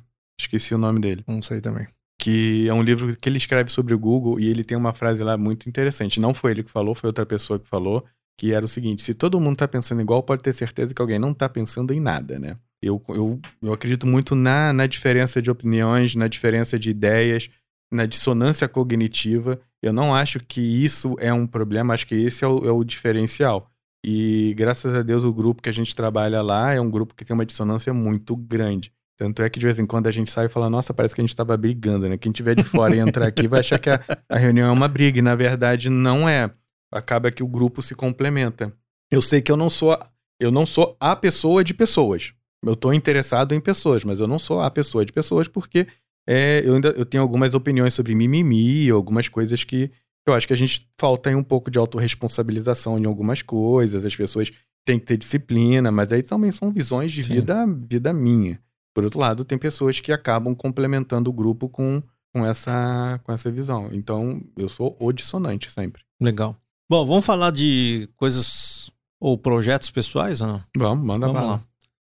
Esqueci 0.43 0.73
o 0.73 0.77
nome 0.77 0.99
dele. 0.99 1.23
Não 1.27 1.41
sei 1.41 1.61
também. 1.61 1.87
Que 2.19 2.67
é 2.69 2.73
um 2.73 2.83
livro 2.83 3.15
que 3.17 3.27
ele 3.27 3.37
escreve 3.37 3.69
sobre 3.69 3.93
o 3.93 3.99
Google 3.99 4.39
e 4.39 4.47
ele 4.47 4.63
tem 4.63 4.77
uma 4.77 4.93
frase 4.93 5.23
lá 5.23 5.37
muito 5.37 5.67
interessante. 5.67 6.19
Não 6.19 6.33
foi 6.33 6.51
ele 6.51 6.63
que 6.63 6.71
falou, 6.71 6.95
foi 6.95 7.09
outra 7.09 7.25
pessoa 7.25 7.59
que 7.59 7.67
falou, 7.67 8.05
que 8.37 8.53
era 8.53 8.63
o 8.63 8.67
seguinte: 8.67 9.01
se 9.01 9.13
todo 9.13 9.39
mundo 9.39 9.57
tá 9.57 9.67
pensando 9.67 10.01
igual, 10.01 10.23
pode 10.23 10.43
ter 10.43 10.53
certeza 10.53 10.93
que 10.93 11.01
alguém 11.01 11.19
não 11.19 11.33
tá 11.33 11.49
pensando 11.49 11.93
em 11.93 11.99
nada, 11.99 12.39
né? 12.39 12.55
Eu, 12.81 13.01
eu, 13.09 13.39
eu 13.61 13.73
acredito 13.73 14.05
muito 14.05 14.35
na, 14.35 14.73
na 14.73 14.85
diferença 14.85 15.41
de 15.41 15.49
opiniões, 15.49 16.15
na 16.15 16.27
diferença 16.27 16.77
de 16.77 16.89
ideias, 16.89 17.49
na 17.91 18.05
dissonância 18.05 18.67
cognitiva. 18.67 19.59
Eu 19.81 19.93
não 19.93 20.13
acho 20.13 20.39
que 20.39 20.61
isso 20.61 21.15
é 21.19 21.33
um 21.33 21.47
problema, 21.47 21.93
acho 21.93 22.07
que 22.07 22.15
esse 22.15 22.43
é 22.43 22.47
o, 22.47 22.65
é 22.65 22.71
o 22.71 22.83
diferencial. 22.83 23.65
E 24.05 24.53
graças 24.57 24.93
a 24.93 25.01
Deus 25.01 25.23
o 25.23 25.33
grupo 25.33 25.61
que 25.61 25.69
a 25.69 25.73
gente 25.73 25.95
trabalha 25.95 26.41
lá 26.41 26.73
é 26.73 26.81
um 26.81 26.89
grupo 26.89 27.15
que 27.15 27.23
tem 27.23 27.33
uma 27.33 27.45
dissonância 27.45 27.93
muito 27.93 28.35
grande. 28.35 28.91
Tanto 29.23 29.41
é 29.41 29.49
que 29.49 29.57
de 29.57 29.65
vez 29.65 29.79
em 29.79 29.85
quando 29.85 30.07
a 30.07 30.11
gente 30.11 30.29
sai 30.29 30.47
e 30.47 30.49
fala, 30.49 30.69
nossa, 30.69 30.93
parece 30.93 31.15
que 31.15 31.21
a 31.21 31.23
gente 31.23 31.29
estava 31.29 31.55
brigando, 31.55 32.09
né? 32.09 32.17
Quem 32.17 32.29
tiver 32.29 32.55
de 32.55 32.63
fora 32.65 32.93
e 32.93 32.99
entrar 32.99 33.25
aqui 33.25 33.47
vai 33.47 33.61
achar 33.61 33.79
que 33.79 33.89
a, 33.89 34.03
a 34.27 34.37
reunião 34.37 34.67
é 34.67 34.71
uma 34.71 34.89
briga. 34.89 35.17
E 35.17 35.21
na 35.21 35.33
verdade 35.33 35.89
não 35.89 36.27
é. 36.27 36.51
Acaba 36.91 37.31
que 37.31 37.41
o 37.41 37.47
grupo 37.47 37.81
se 37.81 37.95
complementa. 37.95 38.69
Eu 39.09 39.21
sei 39.21 39.41
que 39.41 39.49
eu 39.49 39.55
não 39.55 39.69
sou, 39.69 39.97
eu 40.41 40.51
não 40.51 40.65
sou 40.65 40.97
a 40.99 41.15
pessoa 41.15 41.63
de 41.63 41.73
pessoas. 41.73 42.33
Eu 42.61 42.73
estou 42.73 42.93
interessado 42.93 43.53
em 43.53 43.61
pessoas, 43.61 44.03
mas 44.03 44.19
eu 44.19 44.27
não 44.27 44.37
sou 44.37 44.59
a 44.59 44.69
pessoa 44.69 45.05
de 45.05 45.13
pessoas 45.13 45.47
porque 45.47 45.87
é, 46.27 46.61
eu 46.65 46.75
ainda 46.75 46.89
eu 46.89 47.05
tenho 47.05 47.23
algumas 47.23 47.53
opiniões 47.53 47.93
sobre 47.93 48.13
mimimi, 48.13 48.89
algumas 48.89 49.29
coisas 49.29 49.63
que 49.63 49.89
eu 50.27 50.33
acho 50.33 50.45
que 50.45 50.53
a 50.53 50.57
gente 50.57 50.85
falta 50.99 51.29
aí 51.29 51.35
um 51.35 51.43
pouco 51.43 51.71
de 51.71 51.79
autorresponsabilização 51.79 52.99
em 52.99 53.05
algumas 53.05 53.41
coisas. 53.41 54.03
As 54.03 54.17
pessoas 54.17 54.51
têm 54.85 54.99
que 54.99 55.05
ter 55.05 55.15
disciplina, 55.15 55.93
mas 55.93 56.11
aí 56.11 56.21
também 56.21 56.51
são 56.51 56.73
visões 56.73 57.13
de 57.13 57.21
vida, 57.21 57.65
vida 57.87 58.11
minha. 58.11 58.59
Por 58.93 59.03
outro 59.03 59.19
lado, 59.19 59.43
tem 59.43 59.57
pessoas 59.57 59.99
que 59.99 60.11
acabam 60.11 60.55
complementando 60.55 61.29
o 61.29 61.33
grupo 61.33 61.67
com, 61.67 62.01
com, 62.31 62.45
essa, 62.45 63.19
com 63.23 63.31
essa 63.31 63.49
visão. 63.49 63.89
Então, 63.91 64.41
eu 64.55 64.69
sou 64.69 64.95
o 64.99 65.11
dissonante 65.11 65.71
sempre. 65.71 66.03
Legal. 66.21 66.55
Bom, 66.89 67.05
vamos 67.05 67.25
falar 67.25 67.51
de 67.51 68.09
coisas 68.15 68.91
ou 69.19 69.37
projetos 69.37 69.89
pessoais 69.89 70.41
ou 70.41 70.47
não? 70.47 70.63
Vamos, 70.77 71.05
manda 71.05 71.27
vamos 71.27 71.41
lá. 71.41 71.63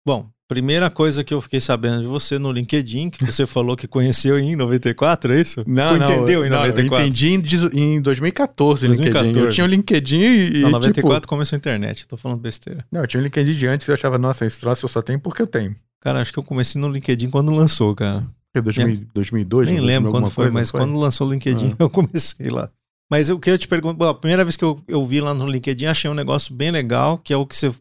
Bom, 0.06 0.30
primeira 0.48 0.90
coisa 0.90 1.24
que 1.24 1.34
eu 1.34 1.42
fiquei 1.42 1.60
sabendo 1.60 2.02
de 2.02 2.08
você 2.08 2.38
no 2.38 2.52
LinkedIn, 2.52 3.10
que 3.10 3.26
você 3.26 3.48
falou 3.48 3.76
que 3.76 3.88
conheceu 3.88 4.38
em 4.38 4.56
94, 4.56 5.34
é 5.34 5.42
isso? 5.42 5.64
Não, 5.66 5.94
Ou 5.94 5.98
não. 5.98 6.06
entendeu 6.06 6.46
em 6.46 6.50
94? 6.50 6.90
Não, 6.90 6.98
eu 6.98 7.08
entendi 7.08 7.34
em, 7.74 8.02
2014, 8.02 8.88
2014. 8.88 9.28
LinkedIn. 9.28 9.46
Eu 9.46 9.52
tinha 9.52 9.66
o 9.66 9.68
LinkedIn 9.68 10.22
e... 10.22 10.62
Não, 10.62 10.72
94 10.72 11.22
tipo... 11.22 11.28
começou 11.28 11.56
a 11.56 11.58
internet, 11.58 12.08
tô 12.08 12.18
falando 12.18 12.40
besteira. 12.40 12.86
Não, 12.92 13.02
eu 13.02 13.08
tinha 13.08 13.22
o 13.22 13.24
LinkedIn 13.24 13.52
de 13.52 13.68
antes 13.68 13.88
e 13.88 13.92
eu 13.92 13.94
achava, 13.94 14.18
nossa, 14.18 14.46
esse 14.46 14.60
troço 14.60 14.86
eu 14.86 14.90
só 14.90 15.02
tenho 15.02 15.20
porque 15.20 15.42
eu 15.42 15.48
tenho. 15.48 15.76
Cara, 16.02 16.20
acho 16.20 16.34
que 16.34 16.40
eu 16.40 16.44
comecei 16.44 16.80
no 16.80 16.90
LinkedIn 16.90 17.30
quando 17.30 17.52
lançou, 17.54 17.96
cara. 17.96 18.26
É 18.54 18.62
2000, 18.62 19.08
2002? 19.14 19.72
Nem 19.72 19.80
lembro 19.80 20.12
quando 20.12 20.30
foi, 20.30 20.46
coisa, 20.46 20.54
mas 20.54 20.70
foi? 20.70 20.82
quando 20.82 21.00
lançou 21.00 21.28
o 21.28 21.32
LinkedIn 21.32 21.72
ah. 21.72 21.76
eu 21.84 21.90
comecei 21.90 22.50
lá. 22.50 22.70
Mas 23.10 23.30
o 23.30 23.40
que 23.40 23.50
eu 23.50 23.58
te 23.58 23.68
pergunto, 23.68 24.04
a 24.04 24.14
primeira 24.14 24.44
vez 24.44 24.56
que 24.56 24.64
eu, 24.64 24.80
eu 24.88 25.04
vi 25.04 25.22
lá 25.22 25.34
no 25.34 25.48
LinkedIn, 25.48 25.86
achei 25.86 26.10
um 26.10 26.16
negócio 26.16 26.56
bem 26.56 26.72
legal, 26.72 27.18
que 27.18 27.34
é 27.34 27.38
o 27.38 27.46
que 27.46 27.56
você. 27.56 27.72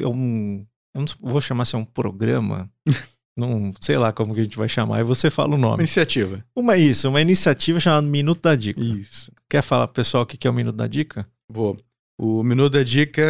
É 0.00 0.06
um, 0.06 0.64
eu 0.94 1.00
não 1.00 1.06
vou 1.20 1.40
chamar 1.40 1.62
assim, 1.62 1.76
um 1.76 1.84
programa. 1.84 2.70
não 3.38 3.72
sei 3.80 3.96
lá 3.96 4.12
como 4.12 4.34
que 4.34 4.40
a 4.40 4.44
gente 4.44 4.58
vai 4.58 4.68
chamar, 4.68 5.00
e 5.00 5.04
você 5.04 5.30
fala 5.30 5.54
o 5.54 5.58
nome. 5.58 5.74
Uma 5.74 5.82
iniciativa. 5.82 6.44
Uma 6.56 6.76
isso, 6.76 7.08
uma 7.08 7.20
iniciativa 7.20 7.78
chamada 7.78 8.06
Minuto 8.06 8.42
da 8.42 8.56
Dica. 8.56 8.82
Isso. 8.82 9.32
Quer 9.48 9.62
falar, 9.62 9.88
pessoal, 9.88 10.24
o 10.24 10.26
que 10.26 10.46
é 10.46 10.50
o 10.50 10.54
Minuto 10.54 10.76
da 10.76 10.86
Dica? 10.86 11.26
Vou. 11.48 11.76
O 12.20 12.42
Minuto 12.42 12.72
da 12.72 12.82
Dica, 12.82 13.22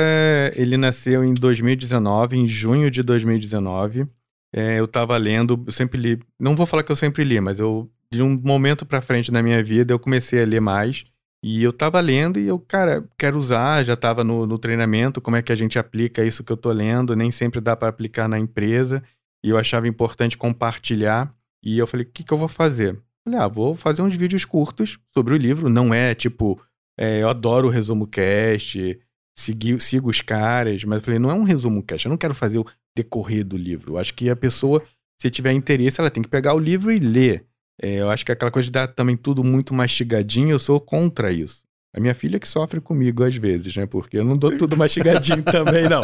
ele 0.57 0.79
nasceu 0.79 1.23
em 1.23 1.35
2019, 1.35 2.37
em 2.37 2.49
junho 2.49 2.91
de 2.91 3.03
2019 3.03 4.09
é, 4.53 4.79
eu 4.79 4.85
estava 4.85 5.17
lendo, 5.17 5.63
eu 5.67 5.73
sempre 5.73 6.01
li, 6.01 6.19
não 6.39 6.57
vou 6.57 6.67
falar 6.67 6.83
que 6.83 6.93
eu 6.93 6.97
sempre 6.97 7.23
li, 7.25 7.41
mas 7.41 7.59
eu, 7.61 7.91
de 8.11 8.23
um 8.23 8.37
momento 8.43 8.87
para 8.87 9.03
frente 9.03 9.31
na 9.31 9.43
minha 9.43 9.63
vida, 9.63 9.93
eu 9.93 9.99
comecei 9.99 10.43
a 10.43 10.47
ler 10.47 10.61
mais. 10.61 11.05
E 11.43 11.63
eu 11.63 11.71
estava 11.71 12.01
lendo 12.01 12.39
e 12.39 12.49
eu, 12.49 12.59
cara, 12.59 13.05
quero 13.17 13.39
usar, 13.39 13.85
já 13.85 13.95
estava 13.95 14.25
no, 14.25 14.45
no, 14.45 14.59
treinamento, 14.59 15.21
como 15.21 15.37
é 15.37 15.43
que 15.43 15.53
a 15.53 15.57
gente 15.57 15.79
aplica 15.79 16.25
isso 16.25 16.43
que 16.43 16.51
eu 16.51 16.57
estou 16.57 16.73
lendo, 16.73 17.15
nem 17.15 17.31
sempre 17.31 17.61
dá 17.61 17.77
para 17.77 17.89
aplicar 17.89 18.29
na 18.29 18.39
empresa. 18.39 19.03
E 19.45 19.51
eu 19.51 19.57
achava 19.57 19.87
importante 19.87 20.37
compartilhar. 20.37 21.31
E 21.63 21.79
eu 21.79 21.87
falei, 21.87 22.05
o 22.05 22.11
que, 22.11 22.25
que 22.25 22.33
eu 22.33 22.39
vou 22.39 22.49
fazer? 22.49 22.99
Falei, 23.25 23.41
ah, 23.41 23.49
vou 23.49 23.75
fazer 23.75 24.03
uns 24.03 24.17
vídeos 24.17 24.45
curtos 24.45 24.99
sobre 25.15 25.35
o 25.35 25.37
livro. 25.37 25.69
Não 25.69 25.95
é 25.95 26.15
tipo, 26.15 26.61
é, 26.99 27.23
eu 27.23 27.29
adoro 27.29 27.69
o 27.69 27.71
resumo 27.71 28.07
cast, 28.07 28.99
segui, 29.39 29.79
sigo 29.79 30.11
os 30.11 30.21
caras, 30.21 30.83
mas 30.83 31.01
eu 31.01 31.05
falei, 31.05 31.21
não 31.21 31.31
é 31.31 31.35
um 31.35 31.45
resumo 31.45 31.83
cast, 31.83 32.07
eu 32.07 32.11
não 32.11 32.17
quero 32.17 32.35
fazer 32.35 32.59
o 32.59 32.67
decorrer 32.97 33.45
do 33.45 33.57
livro. 33.57 33.93
Eu 33.93 33.99
acho 33.99 34.13
que 34.15 34.29
a 34.29 34.35
pessoa, 34.35 34.83
se 35.21 35.31
tiver 35.31 35.53
interesse, 35.53 36.01
ela 36.01 36.11
tem 36.11 36.23
que 36.23 36.29
pegar 36.29 36.55
o 36.55 36.59
livro 36.59 36.91
e 36.91 36.99
ler. 36.99 37.47
É, 37.81 37.97
eu 37.97 38.11
acho 38.11 38.25
que 38.25 38.33
aquela 38.33 38.51
coisa 38.51 38.67
de 38.67 38.73
dar 38.73 38.89
também 38.89 39.17
tudo 39.17 39.45
muito 39.45 39.73
mastigadinho, 39.73 40.51
eu 40.51 40.59
sou 40.59 40.81
contra 40.81 41.33
isso. 41.33 41.63
A 41.95 42.01
minha 42.01 42.15
filha 42.15 42.39
que 42.39 42.47
sofre 42.47 42.81
comigo 42.81 43.25
às 43.25 43.35
vezes, 43.35 43.75
né? 43.75 43.87
Porque 43.87 44.19
eu 44.19 44.25
não 44.25 44.37
dou 44.37 44.55
tudo 44.57 44.77
mastigadinho 44.79 45.43
também, 45.43 45.89
não. 45.89 46.03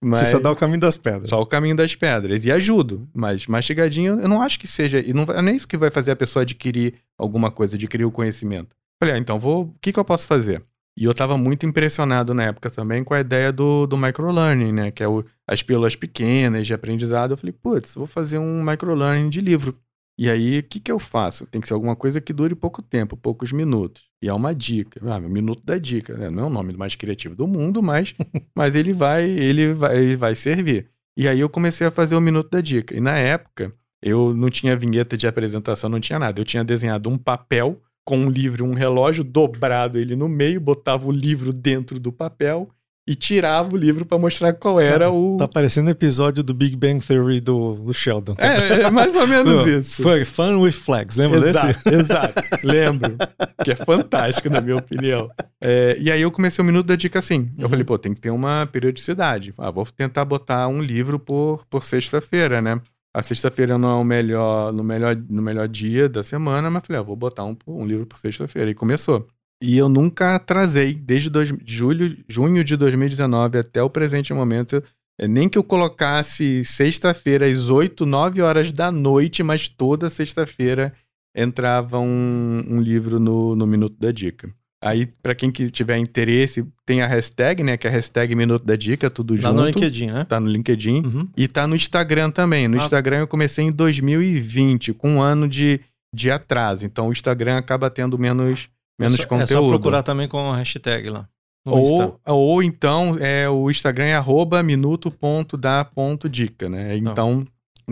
Mas 0.00 0.20
Você 0.20 0.26
só 0.26 0.40
dá 0.40 0.50
o 0.50 0.56
caminho 0.56 0.80
das 0.80 0.96
pedras. 0.96 1.28
Só 1.28 1.40
o 1.40 1.46
caminho 1.46 1.76
das 1.76 1.94
pedras. 1.94 2.44
E 2.44 2.50
ajudo. 2.50 3.06
Mas 3.14 3.46
mastigadinho, 3.46 4.18
eu 4.20 4.28
não 4.28 4.40
acho 4.40 4.58
que 4.58 4.66
seja. 4.66 4.98
E 4.98 5.12
não 5.12 5.24
é 5.24 5.42
nem 5.42 5.54
isso 5.54 5.68
que 5.68 5.76
vai 5.76 5.90
fazer 5.90 6.12
a 6.12 6.16
pessoa 6.16 6.42
adquirir 6.42 6.94
alguma 7.18 7.50
coisa, 7.50 7.76
adquirir 7.76 8.04
o 8.04 8.10
conhecimento. 8.10 8.74
Falei, 8.98 9.14
ah, 9.14 9.18
então 9.18 9.38
vou. 9.38 9.64
O 9.64 9.74
que, 9.80 9.92
que 9.92 9.98
eu 9.98 10.04
posso 10.04 10.26
fazer? 10.26 10.62
E 10.96 11.04
eu 11.04 11.12
estava 11.12 11.38
muito 11.38 11.64
impressionado 11.66 12.34
na 12.34 12.44
época 12.44 12.70
também 12.70 13.04
com 13.04 13.14
a 13.14 13.20
ideia 13.20 13.52
do, 13.52 13.86
do 13.86 13.96
microlearning, 13.96 14.72
né? 14.72 14.90
Que 14.90 15.02
é 15.02 15.08
o, 15.08 15.24
as 15.46 15.62
pílulas 15.62 15.94
pequenas 15.94 16.66
de 16.66 16.74
aprendizado. 16.74 17.32
Eu 17.32 17.36
falei, 17.36 17.52
putz, 17.52 17.94
vou 17.94 18.06
fazer 18.06 18.38
um 18.38 18.62
microlearning 18.62 19.28
de 19.28 19.40
livro. 19.40 19.74
E 20.20 20.28
aí, 20.28 20.58
o 20.58 20.62
que, 20.62 20.78
que 20.78 20.92
eu 20.92 20.98
faço? 20.98 21.46
Tem 21.46 21.62
que 21.62 21.66
ser 21.66 21.72
alguma 21.72 21.96
coisa 21.96 22.20
que 22.20 22.34
dure 22.34 22.54
pouco 22.54 22.82
tempo, 22.82 23.16
poucos 23.16 23.52
minutos. 23.52 24.02
E 24.20 24.28
é 24.28 24.34
uma 24.34 24.54
dica. 24.54 25.00
Ah, 25.10 25.18
minuto 25.18 25.64
da 25.64 25.78
dica. 25.78 26.14
Né? 26.14 26.28
Não 26.28 26.42
é 26.42 26.46
o 26.46 26.50
nome 26.50 26.74
mais 26.74 26.94
criativo 26.94 27.34
do 27.34 27.46
mundo, 27.46 27.82
mas, 27.82 28.14
mas 28.54 28.74
ele 28.74 28.92
vai, 28.92 29.24
ele 29.24 29.72
vai, 29.72 29.96
ele 29.96 30.16
vai 30.16 30.36
servir. 30.36 30.90
E 31.16 31.26
aí 31.26 31.40
eu 31.40 31.48
comecei 31.48 31.86
a 31.86 31.90
fazer 31.90 32.16
o 32.16 32.20
minuto 32.20 32.50
da 32.50 32.60
dica. 32.60 32.94
E 32.94 33.00
na 33.00 33.16
época, 33.16 33.74
eu 34.02 34.34
não 34.34 34.50
tinha 34.50 34.76
vinheta 34.76 35.16
de 35.16 35.26
apresentação, 35.26 35.88
não 35.88 35.98
tinha 35.98 36.18
nada. 36.18 36.38
Eu 36.38 36.44
tinha 36.44 36.62
desenhado 36.62 37.08
um 37.08 37.16
papel 37.16 37.80
com 38.04 38.18
um 38.18 38.28
livro, 38.28 38.66
um 38.66 38.74
relógio, 38.74 39.24
dobrado 39.24 39.98
ele 39.98 40.14
no 40.14 40.28
meio, 40.28 40.60
botava 40.60 41.06
o 41.06 41.10
livro 41.10 41.50
dentro 41.50 41.98
do 41.98 42.12
papel 42.12 42.68
e 43.10 43.16
tirava 43.16 43.74
o 43.74 43.76
livro 43.76 44.06
para 44.06 44.16
mostrar 44.16 44.52
qual 44.52 44.78
era 44.78 44.90
Cara, 44.90 45.10
o. 45.10 45.36
Tá 45.36 45.48
parecendo 45.48 45.88
um 45.88 45.90
episódio 45.90 46.44
do 46.44 46.54
Big 46.54 46.76
Bang 46.76 47.04
Theory 47.04 47.40
do, 47.40 47.74
do 47.74 47.92
Sheldon. 47.92 48.36
É, 48.38 48.82
é 48.82 48.90
mais 48.92 49.16
ou 49.16 49.26
menos 49.26 49.66
isso. 49.66 50.00
Foi 50.00 50.24
Fun 50.24 50.60
with 50.60 50.70
Flags, 50.70 51.16
lembra 51.16 51.40
exato, 51.48 51.66
desse? 51.66 51.88
Exato, 51.90 52.40
lembro. 52.62 53.16
que 53.64 53.72
é 53.72 53.74
fantástico, 53.74 54.48
na 54.48 54.60
minha 54.60 54.76
opinião. 54.76 55.28
É, 55.60 55.96
e 55.98 56.08
aí 56.08 56.22
eu 56.22 56.30
comecei 56.30 56.62
o 56.62 56.64
minuto 56.64 56.86
da 56.86 56.94
dica 56.94 57.18
assim. 57.18 57.48
Eu 57.58 57.64
uhum. 57.64 57.70
falei, 57.70 57.84
pô, 57.84 57.98
tem 57.98 58.14
que 58.14 58.20
ter 58.20 58.30
uma 58.30 58.64
periodicidade. 58.70 59.52
Ah, 59.58 59.72
vou 59.72 59.84
tentar 59.84 60.24
botar 60.24 60.68
um 60.68 60.80
livro 60.80 61.18
por, 61.18 61.66
por 61.68 61.82
sexta-feira, 61.82 62.62
né? 62.62 62.80
A 63.12 63.24
sexta-feira 63.24 63.76
não 63.76 63.90
é 63.90 63.94
o 63.94 64.04
melhor 64.04 64.72
no, 64.72 64.84
melhor, 64.84 65.16
no 65.16 65.42
melhor 65.42 65.66
dia 65.66 66.08
da 66.08 66.22
semana, 66.22 66.70
mas 66.70 66.86
falei, 66.86 67.00
ah, 67.00 67.04
vou 67.04 67.16
botar 67.16 67.44
um, 67.44 67.56
um 67.66 67.84
livro 67.84 68.06
por 68.06 68.18
sexta-feira. 68.18 68.70
E 68.70 68.74
começou. 68.74 69.26
E 69.62 69.76
eu 69.76 69.88
nunca 69.88 70.36
atrasei, 70.36 70.94
desde 70.94 71.28
dois, 71.28 71.52
julho, 71.66 72.16
junho 72.26 72.64
de 72.64 72.76
2019 72.76 73.58
até 73.58 73.82
o 73.82 73.90
presente 73.90 74.32
momento. 74.32 74.82
É, 75.18 75.28
nem 75.28 75.50
que 75.50 75.58
eu 75.58 75.62
colocasse 75.62 76.64
sexta-feira 76.64 77.46
às 77.46 77.68
8, 77.68 78.06
9 78.06 78.40
horas 78.40 78.72
da 78.72 78.90
noite, 78.90 79.42
mas 79.42 79.68
toda 79.68 80.08
sexta-feira 80.08 80.94
entrava 81.36 81.98
um, 81.98 82.64
um 82.66 82.80
livro 82.80 83.20
no, 83.20 83.54
no 83.54 83.66
Minuto 83.66 83.96
da 84.00 84.10
Dica. 84.10 84.50
Aí, 84.82 85.06
para 85.22 85.34
quem 85.34 85.50
que 85.50 85.70
tiver 85.70 85.98
interesse, 85.98 86.66
tem 86.86 87.02
a 87.02 87.06
hashtag, 87.06 87.62
né? 87.62 87.76
Que 87.76 87.86
é 87.86 87.90
a 87.90 87.92
hashtag 87.92 88.34
Minuto 88.34 88.64
da 88.64 88.76
Dica, 88.76 89.10
tudo 89.10 89.34
tá 89.34 89.42
junto. 89.42 89.54
Tá 89.54 89.60
no 89.60 89.66
LinkedIn, 89.66 90.06
né? 90.06 90.24
Tá 90.24 90.40
no 90.40 90.48
LinkedIn. 90.48 91.02
Uhum. 91.04 91.28
E 91.36 91.46
tá 91.46 91.66
no 91.66 91.76
Instagram 91.76 92.30
também. 92.30 92.66
No 92.66 92.80
ah. 92.80 92.82
Instagram 92.82 93.18
eu 93.18 93.26
comecei 93.26 93.66
em 93.66 93.70
2020, 93.70 94.94
com 94.94 95.16
um 95.16 95.22
ano 95.22 95.46
de, 95.46 95.80
de 96.14 96.30
atraso. 96.30 96.86
Então 96.86 97.08
o 97.08 97.12
Instagram 97.12 97.58
acaba 97.58 97.90
tendo 97.90 98.18
menos 98.18 98.70
menos 99.00 99.18
é 99.18 99.22
só, 99.22 99.28
conteúdo. 99.28 99.52
É 99.52 99.54
só 99.54 99.68
procurar 99.68 100.02
também 100.02 100.28
com 100.28 100.38
a 100.38 100.56
hashtag 100.56 101.10
lá. 101.10 101.28
Ou, 101.66 102.18
ou 102.26 102.62
então 102.62 103.16
é, 103.18 103.48
o 103.48 103.70
Instagram 103.70 104.06
é 104.06 104.14
arroba 104.14 104.62
minuto.da.dica, 104.62 106.68
né? 106.68 106.96
Então 106.96 107.44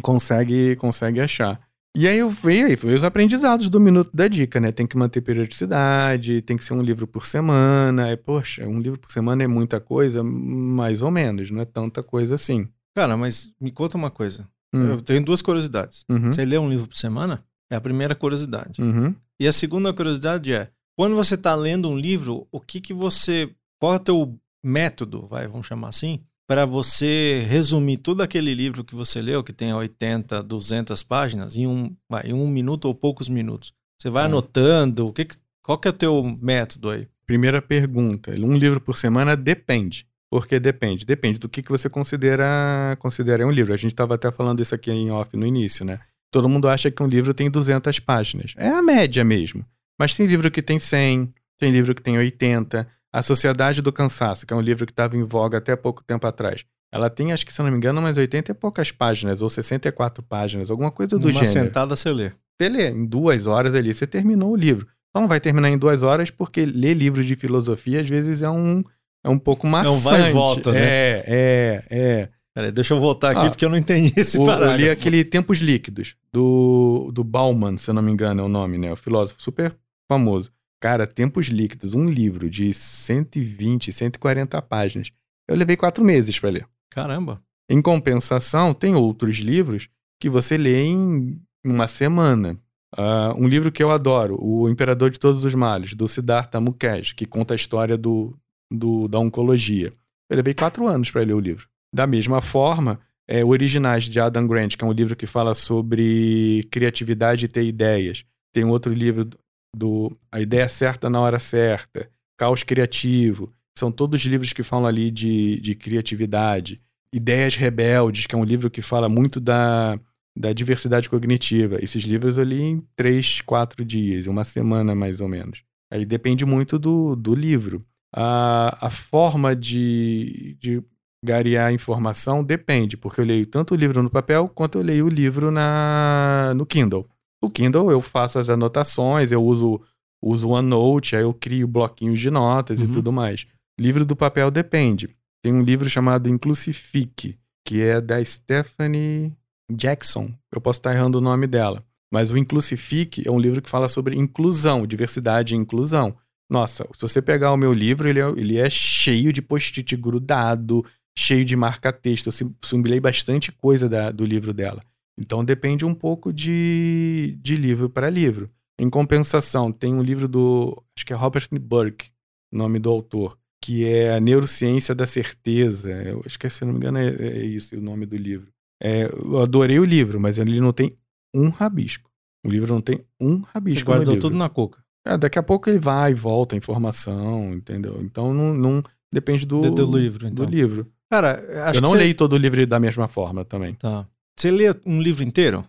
consegue, 0.02 0.76
consegue 0.76 1.20
achar. 1.20 1.60
E 1.96 2.06
aí 2.06 2.18
eu 2.18 2.30
fui, 2.30 2.62
aí 2.62 2.76
foi 2.76 2.94
os 2.94 3.02
aprendizados 3.02 3.68
do 3.68 3.80
Minuto 3.80 4.10
da 4.14 4.28
Dica, 4.28 4.60
né? 4.60 4.70
Tem 4.70 4.86
que 4.86 4.96
manter 4.96 5.20
periodicidade, 5.20 6.42
tem 6.42 6.56
que 6.56 6.64
ser 6.64 6.74
um 6.74 6.78
livro 6.78 7.08
por 7.08 7.26
semana. 7.26 8.04
Aí, 8.04 8.16
poxa, 8.16 8.68
um 8.68 8.78
livro 8.78 9.00
por 9.00 9.10
semana 9.10 9.42
é 9.42 9.48
muita 9.48 9.80
coisa? 9.80 10.22
Mais 10.22 11.02
ou 11.02 11.10
menos, 11.10 11.50
não 11.50 11.60
é 11.60 11.64
tanta 11.64 12.00
coisa 12.02 12.36
assim. 12.36 12.68
Cara, 12.94 13.16
mas 13.16 13.50
me 13.60 13.72
conta 13.72 13.96
uma 13.96 14.10
coisa. 14.10 14.46
Hum. 14.72 14.90
Eu 14.90 15.02
tenho 15.02 15.24
duas 15.24 15.42
curiosidades. 15.42 16.04
Uhum. 16.08 16.30
Você 16.30 16.44
lê 16.44 16.58
um 16.58 16.68
livro 16.68 16.86
por 16.86 16.96
semana? 16.96 17.42
É 17.70 17.76
a 17.76 17.80
primeira 17.80 18.14
curiosidade. 18.14 18.80
Uhum. 18.80 19.14
E 19.40 19.48
a 19.48 19.52
segunda 19.52 19.92
curiosidade 19.92 20.52
é: 20.52 20.68
quando 20.98 21.14
você 21.14 21.37
está 21.37 21.54
lendo 21.54 21.88
um 21.88 21.96
livro, 21.96 22.48
o 22.50 22.58
que 22.58 22.80
que 22.80 22.92
você. 22.92 23.48
Qual 23.78 23.92
é 23.92 23.96
o 23.98 24.00
teu 24.00 24.37
método, 24.64 25.28
vai, 25.28 25.46
vamos 25.46 25.68
chamar 25.68 25.90
assim, 25.90 26.18
para 26.44 26.66
você 26.66 27.46
resumir 27.48 27.98
todo 27.98 28.20
aquele 28.20 28.52
livro 28.52 28.82
que 28.82 28.96
você 28.96 29.22
leu, 29.22 29.44
que 29.44 29.52
tem 29.52 29.72
80, 29.72 30.42
200 30.42 31.00
páginas, 31.04 31.54
em 31.54 31.68
um, 31.68 31.94
vai, 32.11 32.26
em 32.26 32.32
um 32.32 32.48
minuto 32.48 32.87
ou 32.87 32.94
poucos 32.96 33.28
minutos? 33.28 33.72
Você 33.96 34.11
vai 34.11 34.24
hum. 34.24 34.26
anotando, 34.26 35.06
o 35.06 35.12
que, 35.12 35.26
que 35.26 35.37
qual 35.62 35.78
que 35.78 35.87
é 35.87 35.92
o 35.92 35.94
teu 35.94 36.37
método 36.42 36.90
aí? 36.90 37.06
Primeira 37.24 37.62
pergunta, 37.62 38.32
um 38.32 38.54
livro 38.54 38.80
por 38.80 38.96
semana 38.98 39.37
depende. 39.37 40.04
Porque 40.28 40.58
depende, 40.58 41.06
depende 41.06 41.38
do 41.38 41.48
que, 41.48 41.62
que 41.62 41.70
você 41.70 41.88
considera, 41.88 42.96
considera 42.98 43.46
um 43.46 43.52
livro. 43.52 43.72
A 43.72 43.76
gente 43.76 43.92
estava 43.92 44.16
até 44.16 44.32
falando 44.32 44.61
isso 44.61 44.74
aqui 44.74 44.90
em 44.90 45.12
off 45.12 45.37
no 45.37 45.46
início, 45.46 45.84
né? 45.84 46.00
Todo 46.32 46.48
mundo 46.48 46.68
acha 46.68 46.90
que 46.90 47.02
um 47.02 47.06
livro 47.06 47.32
tem 47.32 47.48
200 47.48 48.00
páginas. 48.00 48.52
É 48.56 48.68
a 48.68 48.82
média 48.82 49.24
mesmo. 49.24 49.64
Mas 49.98 50.14
tem 50.14 50.26
livro 50.26 50.50
que 50.50 50.62
tem 50.62 50.78
100, 50.78 51.32
tem 51.58 51.70
livro 51.70 51.94
que 51.94 52.02
tem 52.02 52.16
80. 52.16 52.87
A 53.12 53.22
Sociedade 53.22 53.82
do 53.82 53.92
Cansaço, 53.92 54.46
que 54.46 54.52
é 54.52 54.56
um 54.56 54.61
livro 54.61 54.87
que 54.87 54.92
estava 54.92 55.16
em 55.16 55.24
voga 55.24 55.58
até 55.58 55.74
pouco 55.74 56.04
tempo 56.04 56.26
atrás. 56.26 56.64
Ela 56.92 57.11
tem, 57.11 57.32
acho 57.32 57.44
que 57.44 57.52
se 57.52 57.61
não 57.62 57.70
me 57.70 57.76
engano, 57.76 58.00
umas 58.00 58.16
80 58.16 58.52
e 58.52 58.54
poucas 58.54 58.90
páginas, 58.90 59.42
ou 59.42 59.48
64 59.48 60.22
páginas, 60.22 60.70
alguma 60.70 60.90
coisa 60.90 61.18
do 61.18 61.26
Numa 61.26 61.32
gênero. 61.32 61.46
Uma 61.46 61.64
sentada 61.64 61.96
você 61.96 62.11
lê. 62.11 62.32
Você 62.58 62.68
lê, 62.68 62.88
em 62.90 63.04
duas 63.04 63.46
horas 63.46 63.74
ali, 63.74 63.92
você 63.92 64.06
terminou 64.06 64.52
o 64.52 64.56
livro. 64.56 64.87
Então 65.11 65.22
não 65.22 65.28
vai 65.28 65.40
terminar 65.40 65.68
em 65.70 65.78
duas 65.78 66.02
horas, 66.02 66.30
porque 66.30 66.64
ler 66.64 66.94
livros 66.94 67.26
de 67.26 67.34
filosofia, 67.34 68.00
às 68.00 68.08
vezes, 68.08 68.42
é 68.42 68.48
um, 68.48 68.82
é 69.24 69.28
um 69.28 69.38
pouco 69.38 69.66
maçante. 69.66 69.94
É 69.94 69.98
um 69.98 70.00
vai 70.00 70.30
e 70.30 70.32
volta, 70.32 70.72
né? 70.72 70.80
É, 70.80 71.24
é, 71.26 71.84
é. 71.90 72.28
Peraí, 72.54 72.72
deixa 72.72 72.94
eu 72.94 73.00
voltar 73.00 73.30
aqui, 73.30 73.46
ah, 73.46 73.50
porque 73.50 73.64
eu 73.64 73.70
não 73.70 73.76
entendi 73.76 74.12
esse 74.16 74.38
o, 74.38 74.44
parágrafo. 74.44 74.74
Eu 74.74 74.78
li 74.78 74.90
aquele 74.90 75.24
Tempos 75.24 75.58
Líquidos, 75.58 76.14
do, 76.32 77.11
do 77.12 77.22
Bauman, 77.22 77.76
se 77.78 77.90
eu 77.90 77.94
não 77.94 78.02
me 78.02 78.11
engano 78.11 78.40
é 78.40 78.44
o 78.44 78.48
nome, 78.48 78.78
né? 78.78 78.92
O 78.92 78.96
filósofo 78.96 79.42
super 79.42 79.74
famoso. 80.08 80.50
Cara, 80.80 81.06
Tempos 81.06 81.46
Líquidos, 81.46 81.94
um 81.94 82.08
livro 82.08 82.48
de 82.48 82.72
120, 82.72 83.92
140 83.92 84.62
páginas. 84.62 85.10
Eu 85.48 85.56
levei 85.56 85.76
quatro 85.76 86.04
meses 86.04 86.38
para 86.38 86.50
ler. 86.50 86.66
Caramba! 86.90 87.42
Em 87.68 87.82
compensação, 87.82 88.72
tem 88.72 88.94
outros 88.94 89.36
livros 89.36 89.88
que 90.20 90.30
você 90.30 90.56
lê 90.56 90.84
em 90.84 91.40
uma 91.64 91.86
semana. 91.86 92.58
Uh, 92.96 93.34
um 93.36 93.46
livro 93.46 93.70
que 93.70 93.82
eu 93.82 93.90
adoro, 93.90 94.38
O 94.40 94.68
Imperador 94.68 95.10
de 95.10 95.18
Todos 95.18 95.44
os 95.44 95.54
Males, 95.54 95.94
do 95.94 96.08
Siddhartha 96.08 96.60
Mukherjee, 96.60 97.14
que 97.14 97.26
conta 97.26 97.52
a 97.52 97.56
história 97.56 97.98
do, 97.98 98.34
do 98.72 99.06
da 99.08 99.18
oncologia. 99.18 99.92
Eu 100.30 100.36
levei 100.36 100.54
quatro 100.54 100.86
anos 100.86 101.10
para 101.10 101.22
ler 101.22 101.34
o 101.34 101.40
livro. 101.40 101.68
Da 101.94 102.06
mesma 102.06 102.40
forma, 102.40 103.00
é, 103.28 103.44
Originais, 103.44 104.04
de 104.04 104.18
Adam 104.18 104.46
Grant, 104.46 104.76
que 104.76 104.84
é 104.84 104.88
um 104.88 104.92
livro 104.92 105.14
que 105.14 105.26
fala 105.26 105.52
sobre 105.52 106.66
criatividade 106.70 107.44
e 107.44 107.48
ter 107.48 107.64
ideias. 107.64 108.24
Tem 108.54 108.64
um 108.64 108.70
outro 108.70 108.92
livro 108.92 109.28
do 109.74 110.12
A 110.31 110.40
Ideia 110.40 110.68
Certa 110.68 111.09
na 111.11 111.20
Hora 111.20 111.38
Certa, 111.38 112.09
Caos 112.37 112.62
Criativo, 112.62 113.48
são 113.78 113.92
todos 113.92 114.20
livros 114.22 114.52
que 114.52 114.62
falam 114.62 114.87
ali 114.87 115.11
de, 115.11 115.61
de 115.61 115.74
criatividade. 115.74 116.81
Ideias 117.12 117.54
Rebeldes, 117.54 118.26
que 118.26 118.35
é 118.35 118.38
um 118.38 118.44
livro 118.44 118.70
que 118.70 118.83
fala 118.83 119.09
muito 119.09 119.40
da, 119.40 119.98
da 120.37 120.52
diversidade 120.52 121.09
cognitiva. 121.09 121.78
Esses 121.83 122.02
livros 122.02 122.37
eu 122.37 122.44
li 122.44 122.61
em 122.61 122.85
três, 122.96 123.40
quatro 123.40 123.85
dias, 123.85 124.26
uma 124.26 124.44
semana 124.44 124.94
mais 124.94 125.20
ou 125.20 125.28
menos. 125.28 125.62
Aí 125.90 126.04
depende 126.04 126.44
muito 126.44 126.78
do, 126.78 127.16
do 127.16 127.35
livro. 127.35 127.78
A, 128.14 128.87
a 128.87 128.90
forma 128.90 129.54
de, 129.54 130.57
de 130.61 130.83
garear 131.24 131.72
informação 131.72 132.44
depende, 132.44 132.96
porque 132.96 133.20
eu 133.20 133.24
leio 133.24 133.46
tanto 133.46 133.74
o 133.74 133.76
livro 133.76 134.02
no 134.02 134.11
papel 134.11 134.48
quanto 134.48 134.78
eu 134.78 134.83
leio 134.83 135.07
o 135.07 135.11
livro 135.11 135.50
na, 135.50 136.52
no 136.57 136.66
Kindle. 136.66 137.09
O 137.42 137.51
Kindle 137.51 137.90
eu 137.90 138.01
faço 138.01 138.38
as 138.38 138.51
anotações, 138.51 139.33
eu 139.33 139.42
uso, 139.42 139.81
uso 140.22 140.48
OneNote, 140.48 141.16
aí 141.16 141.22
eu 141.22 141.33
crio 141.33 141.68
bloquinhos 141.68 142.20
de 142.20 142.31
notas 142.31 142.81
uhum. 142.81 142.87
e 142.87 142.92
tudo 142.92 143.12
mais. 143.12 143.46
Livro 143.79 144.05
do 144.05 144.16
papel 144.16 144.51
depende. 144.51 145.09
Tem 145.42 145.53
um 145.53 145.62
livro 145.62 145.88
chamado 145.88 146.29
Inclusifique, 146.29 147.37
que 147.64 147.81
é 147.81 148.01
da 148.01 148.22
Stephanie 148.24 149.33
Jackson. 149.72 150.29
Eu 150.53 150.61
posso 150.61 150.81
estar 150.81 150.94
errando 150.94 151.18
o 151.18 151.20
nome 151.20 151.46
dela. 151.46 151.81
Mas 152.12 152.31
o 152.31 152.37
Inclusifique 152.37 153.22
é 153.27 153.31
um 153.31 153.38
livro 153.38 153.62
que 153.62 153.68
fala 153.68 153.88
sobre 153.88 154.16
inclusão, 154.16 154.87
diversidade 154.87 155.55
e 155.55 155.57
inclusão. 155.57 156.16
Nossa, 156.51 156.88
se 156.94 157.01
você 157.03 157.20
pegar 157.20 157.53
o 157.53 157.57
meu 157.57 157.72
livro, 157.72 158.09
ele 158.09 158.20
é, 158.20 158.29
ele 158.31 158.59
é 158.59 158.70
cheio 158.70 159.33
de 159.33 159.42
post-it 159.42 159.94
grudado, 159.96 160.85
cheio 161.16 161.44
de 161.44 161.55
marca-texto. 161.55 162.29
Eu 162.29 162.53
simulei 162.62 162.98
bastante 162.98 163.53
coisa 163.53 163.88
da, 163.88 164.11
do 164.11 164.24
livro 164.24 164.55
dela. 164.55 164.81
Então 165.18 165.44
depende 165.44 165.85
um 165.85 165.94
pouco 165.94 166.33
de, 166.33 167.37
de 167.40 167.57
livro 167.57 167.90
para 167.90 168.09
livro. 168.09 168.48
Em 168.78 168.88
compensação, 168.88 169.72
tem 169.72 169.92
um 169.92 170.02
livro 170.02 170.28
do, 170.28 170.81
acho 170.96 171.04
que 171.04 171.12
é 171.12 171.16
Robert 171.16 171.48
Burke, 171.61 172.11
nome 172.52 172.78
do 172.78 172.88
autor, 172.88 173.37
que 173.61 173.85
é 173.85 174.14
A 174.14 174.20
Neurociência 174.20 174.94
da 174.94 175.04
Certeza. 175.04 175.90
Eu 175.90 176.22
acho 176.24 176.38
que, 176.38 176.48
se 176.48 176.64
não 176.64 176.72
me 176.72 176.78
engano, 176.78 176.98
é, 176.98 177.09
é 177.09 177.44
isso 177.44 177.76
o 177.76 177.81
nome 177.81 178.07
do 178.07 178.16
livro. 178.16 178.52
É, 178.81 179.07
eu 179.07 179.40
adorei 179.40 179.81
o 179.81 179.85
livro, 179.85 180.20
mas 180.20 180.38
ele 180.38 180.61
não 180.61 180.72
tem 180.72 180.96
um 181.35 181.48
rabisco. 181.48 182.09
O 182.46 182.48
livro 182.48 182.72
não 182.72 182.81
tem 182.81 183.00
um 183.20 183.40
rabisco. 183.40 183.81
Você 183.81 183.85
guardou 183.85 184.16
tudo 184.16 184.37
na 184.37 184.48
coca. 184.48 184.78
É, 185.04 185.18
daqui 185.18 185.38
a 185.38 185.42
pouco 185.42 185.68
ele 185.68 185.81
vai 185.81 186.12
e 186.12 186.14
volta 186.14 186.54
a 186.54 186.59
informação, 186.59 187.52
entendeu? 187.52 188.00
Então 188.00 188.33
não, 188.33 188.54
não 188.54 188.83
depende 189.12 189.44
do, 189.44 189.61
Do, 189.61 189.70
do 189.72 189.98
livro, 189.98 190.26
então. 190.26 190.44
do 190.44 190.50
livro. 190.50 190.87
Cara, 191.11 191.64
acho 191.64 191.78
eu 191.78 191.83
não 191.83 191.90
você... 191.90 191.98
leio 191.98 192.14
todo 192.14 192.35
o 192.35 192.37
livro 192.37 192.64
da 192.66 192.78
mesma 192.78 193.09
forma 193.09 193.44
também. 193.44 193.74
Tá. 193.74 194.07
Você 194.38 194.51
lê 194.51 194.72
um 194.87 195.01
livro 195.03 195.22
inteiro? 195.24 195.64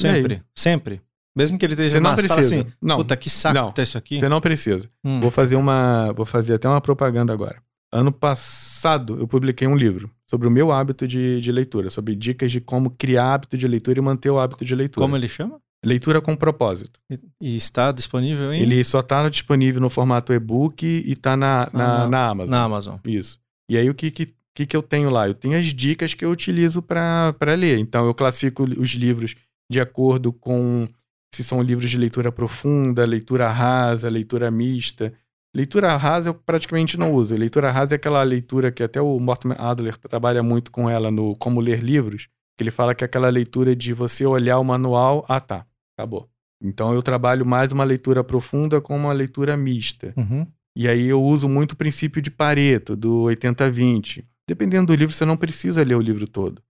Sempre? 0.00 0.42
Sempre? 0.54 1.00
Mesmo 1.36 1.58
que 1.58 1.64
ele 1.66 1.74
esteja 1.74 1.94
Você 1.94 2.00
não 2.00 2.10
massa, 2.10 2.22
precisa. 2.22 2.60
assim, 2.60 2.72
Não. 2.80 2.96
puta, 2.96 3.16
que 3.16 3.28
saco 3.28 3.54
Não. 3.54 3.68
que 3.68 3.74
tá 3.74 3.82
isso 3.82 3.98
aqui. 3.98 4.20
Você 4.20 4.28
não 4.28 4.40
precisa. 4.40 4.88
Hum. 5.04 5.20
Vou 5.20 5.30
fazer 5.30 5.56
uma. 5.56 6.12
Vou 6.12 6.24
fazer 6.24 6.54
até 6.54 6.68
uma 6.68 6.80
propaganda 6.80 7.32
agora. 7.32 7.56
Ano 7.92 8.10
passado 8.12 9.16
eu 9.18 9.26
publiquei 9.28 9.66
um 9.68 9.76
livro 9.76 10.10
sobre 10.28 10.48
o 10.48 10.50
meu 10.50 10.72
hábito 10.72 11.06
de, 11.06 11.40
de 11.40 11.52
leitura, 11.52 11.90
sobre 11.90 12.14
dicas 12.14 12.50
de 12.50 12.60
como 12.60 12.90
criar 12.90 13.34
hábito 13.34 13.56
de 13.56 13.66
leitura 13.68 13.98
e 13.98 14.02
manter 14.02 14.30
o 14.30 14.38
hábito 14.38 14.64
de 14.64 14.74
leitura. 14.74 15.04
Como 15.04 15.16
ele 15.16 15.28
chama? 15.28 15.60
Leitura 15.84 16.20
com 16.20 16.34
propósito. 16.34 16.98
E- 17.10 17.18
E 17.40 17.56
está 17.56 17.92
disponível 17.92 18.52
em... 18.52 18.62
Ele 18.62 18.82
só 18.84 19.02
tá 19.02 19.28
disponível 19.28 19.80
no 19.80 19.90
formato 19.90 20.32
e-book 20.32 20.84
e 20.84 21.14
tá 21.14 21.36
na, 21.36 21.68
na, 21.72 22.04
Ah, 22.04 22.08
na 22.08 22.28
Amazon. 22.30 22.50
na 22.50 22.62
Amazon. 22.64 22.96
Isso. 23.04 23.38
E 23.68 23.76
aí 23.76 23.88
o 23.90 23.94
que, 23.94 24.10
que, 24.10 24.34
que, 24.54 24.66
que 24.66 24.76
eu 24.76 24.82
tenho 24.82 25.10
lá? 25.10 25.26
Eu 25.26 25.34
tenho 25.34 25.58
as 25.58 25.66
dicas 25.66 26.14
que 26.14 26.24
eu 26.24 26.30
utilizo 26.30 26.80
para 26.80 27.54
ler. 27.58 27.78
Então 27.78 28.06
eu 28.06 28.14
classifico 28.14 28.62
os 28.62 28.90
livros 28.90 29.34
de 29.70 29.80
acordo 29.80 30.32
com 30.32 30.86
se 31.34 31.42
são 31.42 31.60
livros 31.60 31.90
de 31.90 31.98
leitura 31.98 32.30
profunda, 32.30 33.04
leitura 33.04 33.50
rasa, 33.50 34.08
leitura 34.08 34.50
mista. 34.50 35.12
Leitura 35.54 35.96
rasa 35.96 36.30
eu 36.30 36.34
praticamente 36.34 36.96
não 36.96 37.12
uso. 37.12 37.34
Leitura 37.34 37.70
rasa 37.72 37.94
é 37.94 37.96
aquela 37.96 38.22
leitura 38.22 38.70
que 38.70 38.82
até 38.82 39.00
o 39.00 39.18
Mortimer 39.18 39.60
Adler 39.60 39.96
trabalha 39.96 40.42
muito 40.42 40.70
com 40.70 40.88
ela 40.88 41.10
no 41.10 41.34
Como 41.36 41.60
Ler 41.60 41.80
Livros, 41.80 42.28
que 42.56 42.62
ele 42.62 42.70
fala 42.70 42.94
que 42.94 43.02
é 43.02 43.06
aquela 43.06 43.28
leitura 43.28 43.74
de 43.74 43.92
você 43.92 44.24
olhar 44.24 44.58
o 44.60 44.64
manual, 44.64 45.24
ah 45.28 45.40
tá, 45.40 45.66
acabou. 45.96 46.28
Então 46.62 46.94
eu 46.94 47.02
trabalho 47.02 47.44
mais 47.44 47.72
uma 47.72 47.84
leitura 47.84 48.22
profunda 48.22 48.80
com 48.80 48.96
uma 48.96 49.12
leitura 49.12 49.56
mista. 49.56 50.12
Uhum. 50.16 50.46
E 50.76 50.88
aí 50.88 51.06
eu 51.06 51.22
uso 51.22 51.48
muito 51.48 51.72
o 51.72 51.76
princípio 51.76 52.22
de 52.22 52.30
Pareto, 52.30 52.96
do 52.96 53.24
80-20. 53.24 54.24
Dependendo 54.48 54.86
do 54.88 54.94
livro, 54.94 55.14
você 55.14 55.24
não 55.24 55.36
precisa 55.36 55.82
ler 55.82 55.94
o 55.94 56.00
livro 56.00 56.26
todo. 56.28 56.62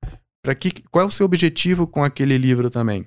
Para 0.43 0.55
que, 0.55 0.71
qual 0.91 1.05
é 1.05 1.09
o 1.09 1.11
seu 1.11 1.27
objetivo 1.27 1.87
com 1.87 2.05
aquele 2.05 2.37
livro 2.39 2.71
também? 2.71 3.07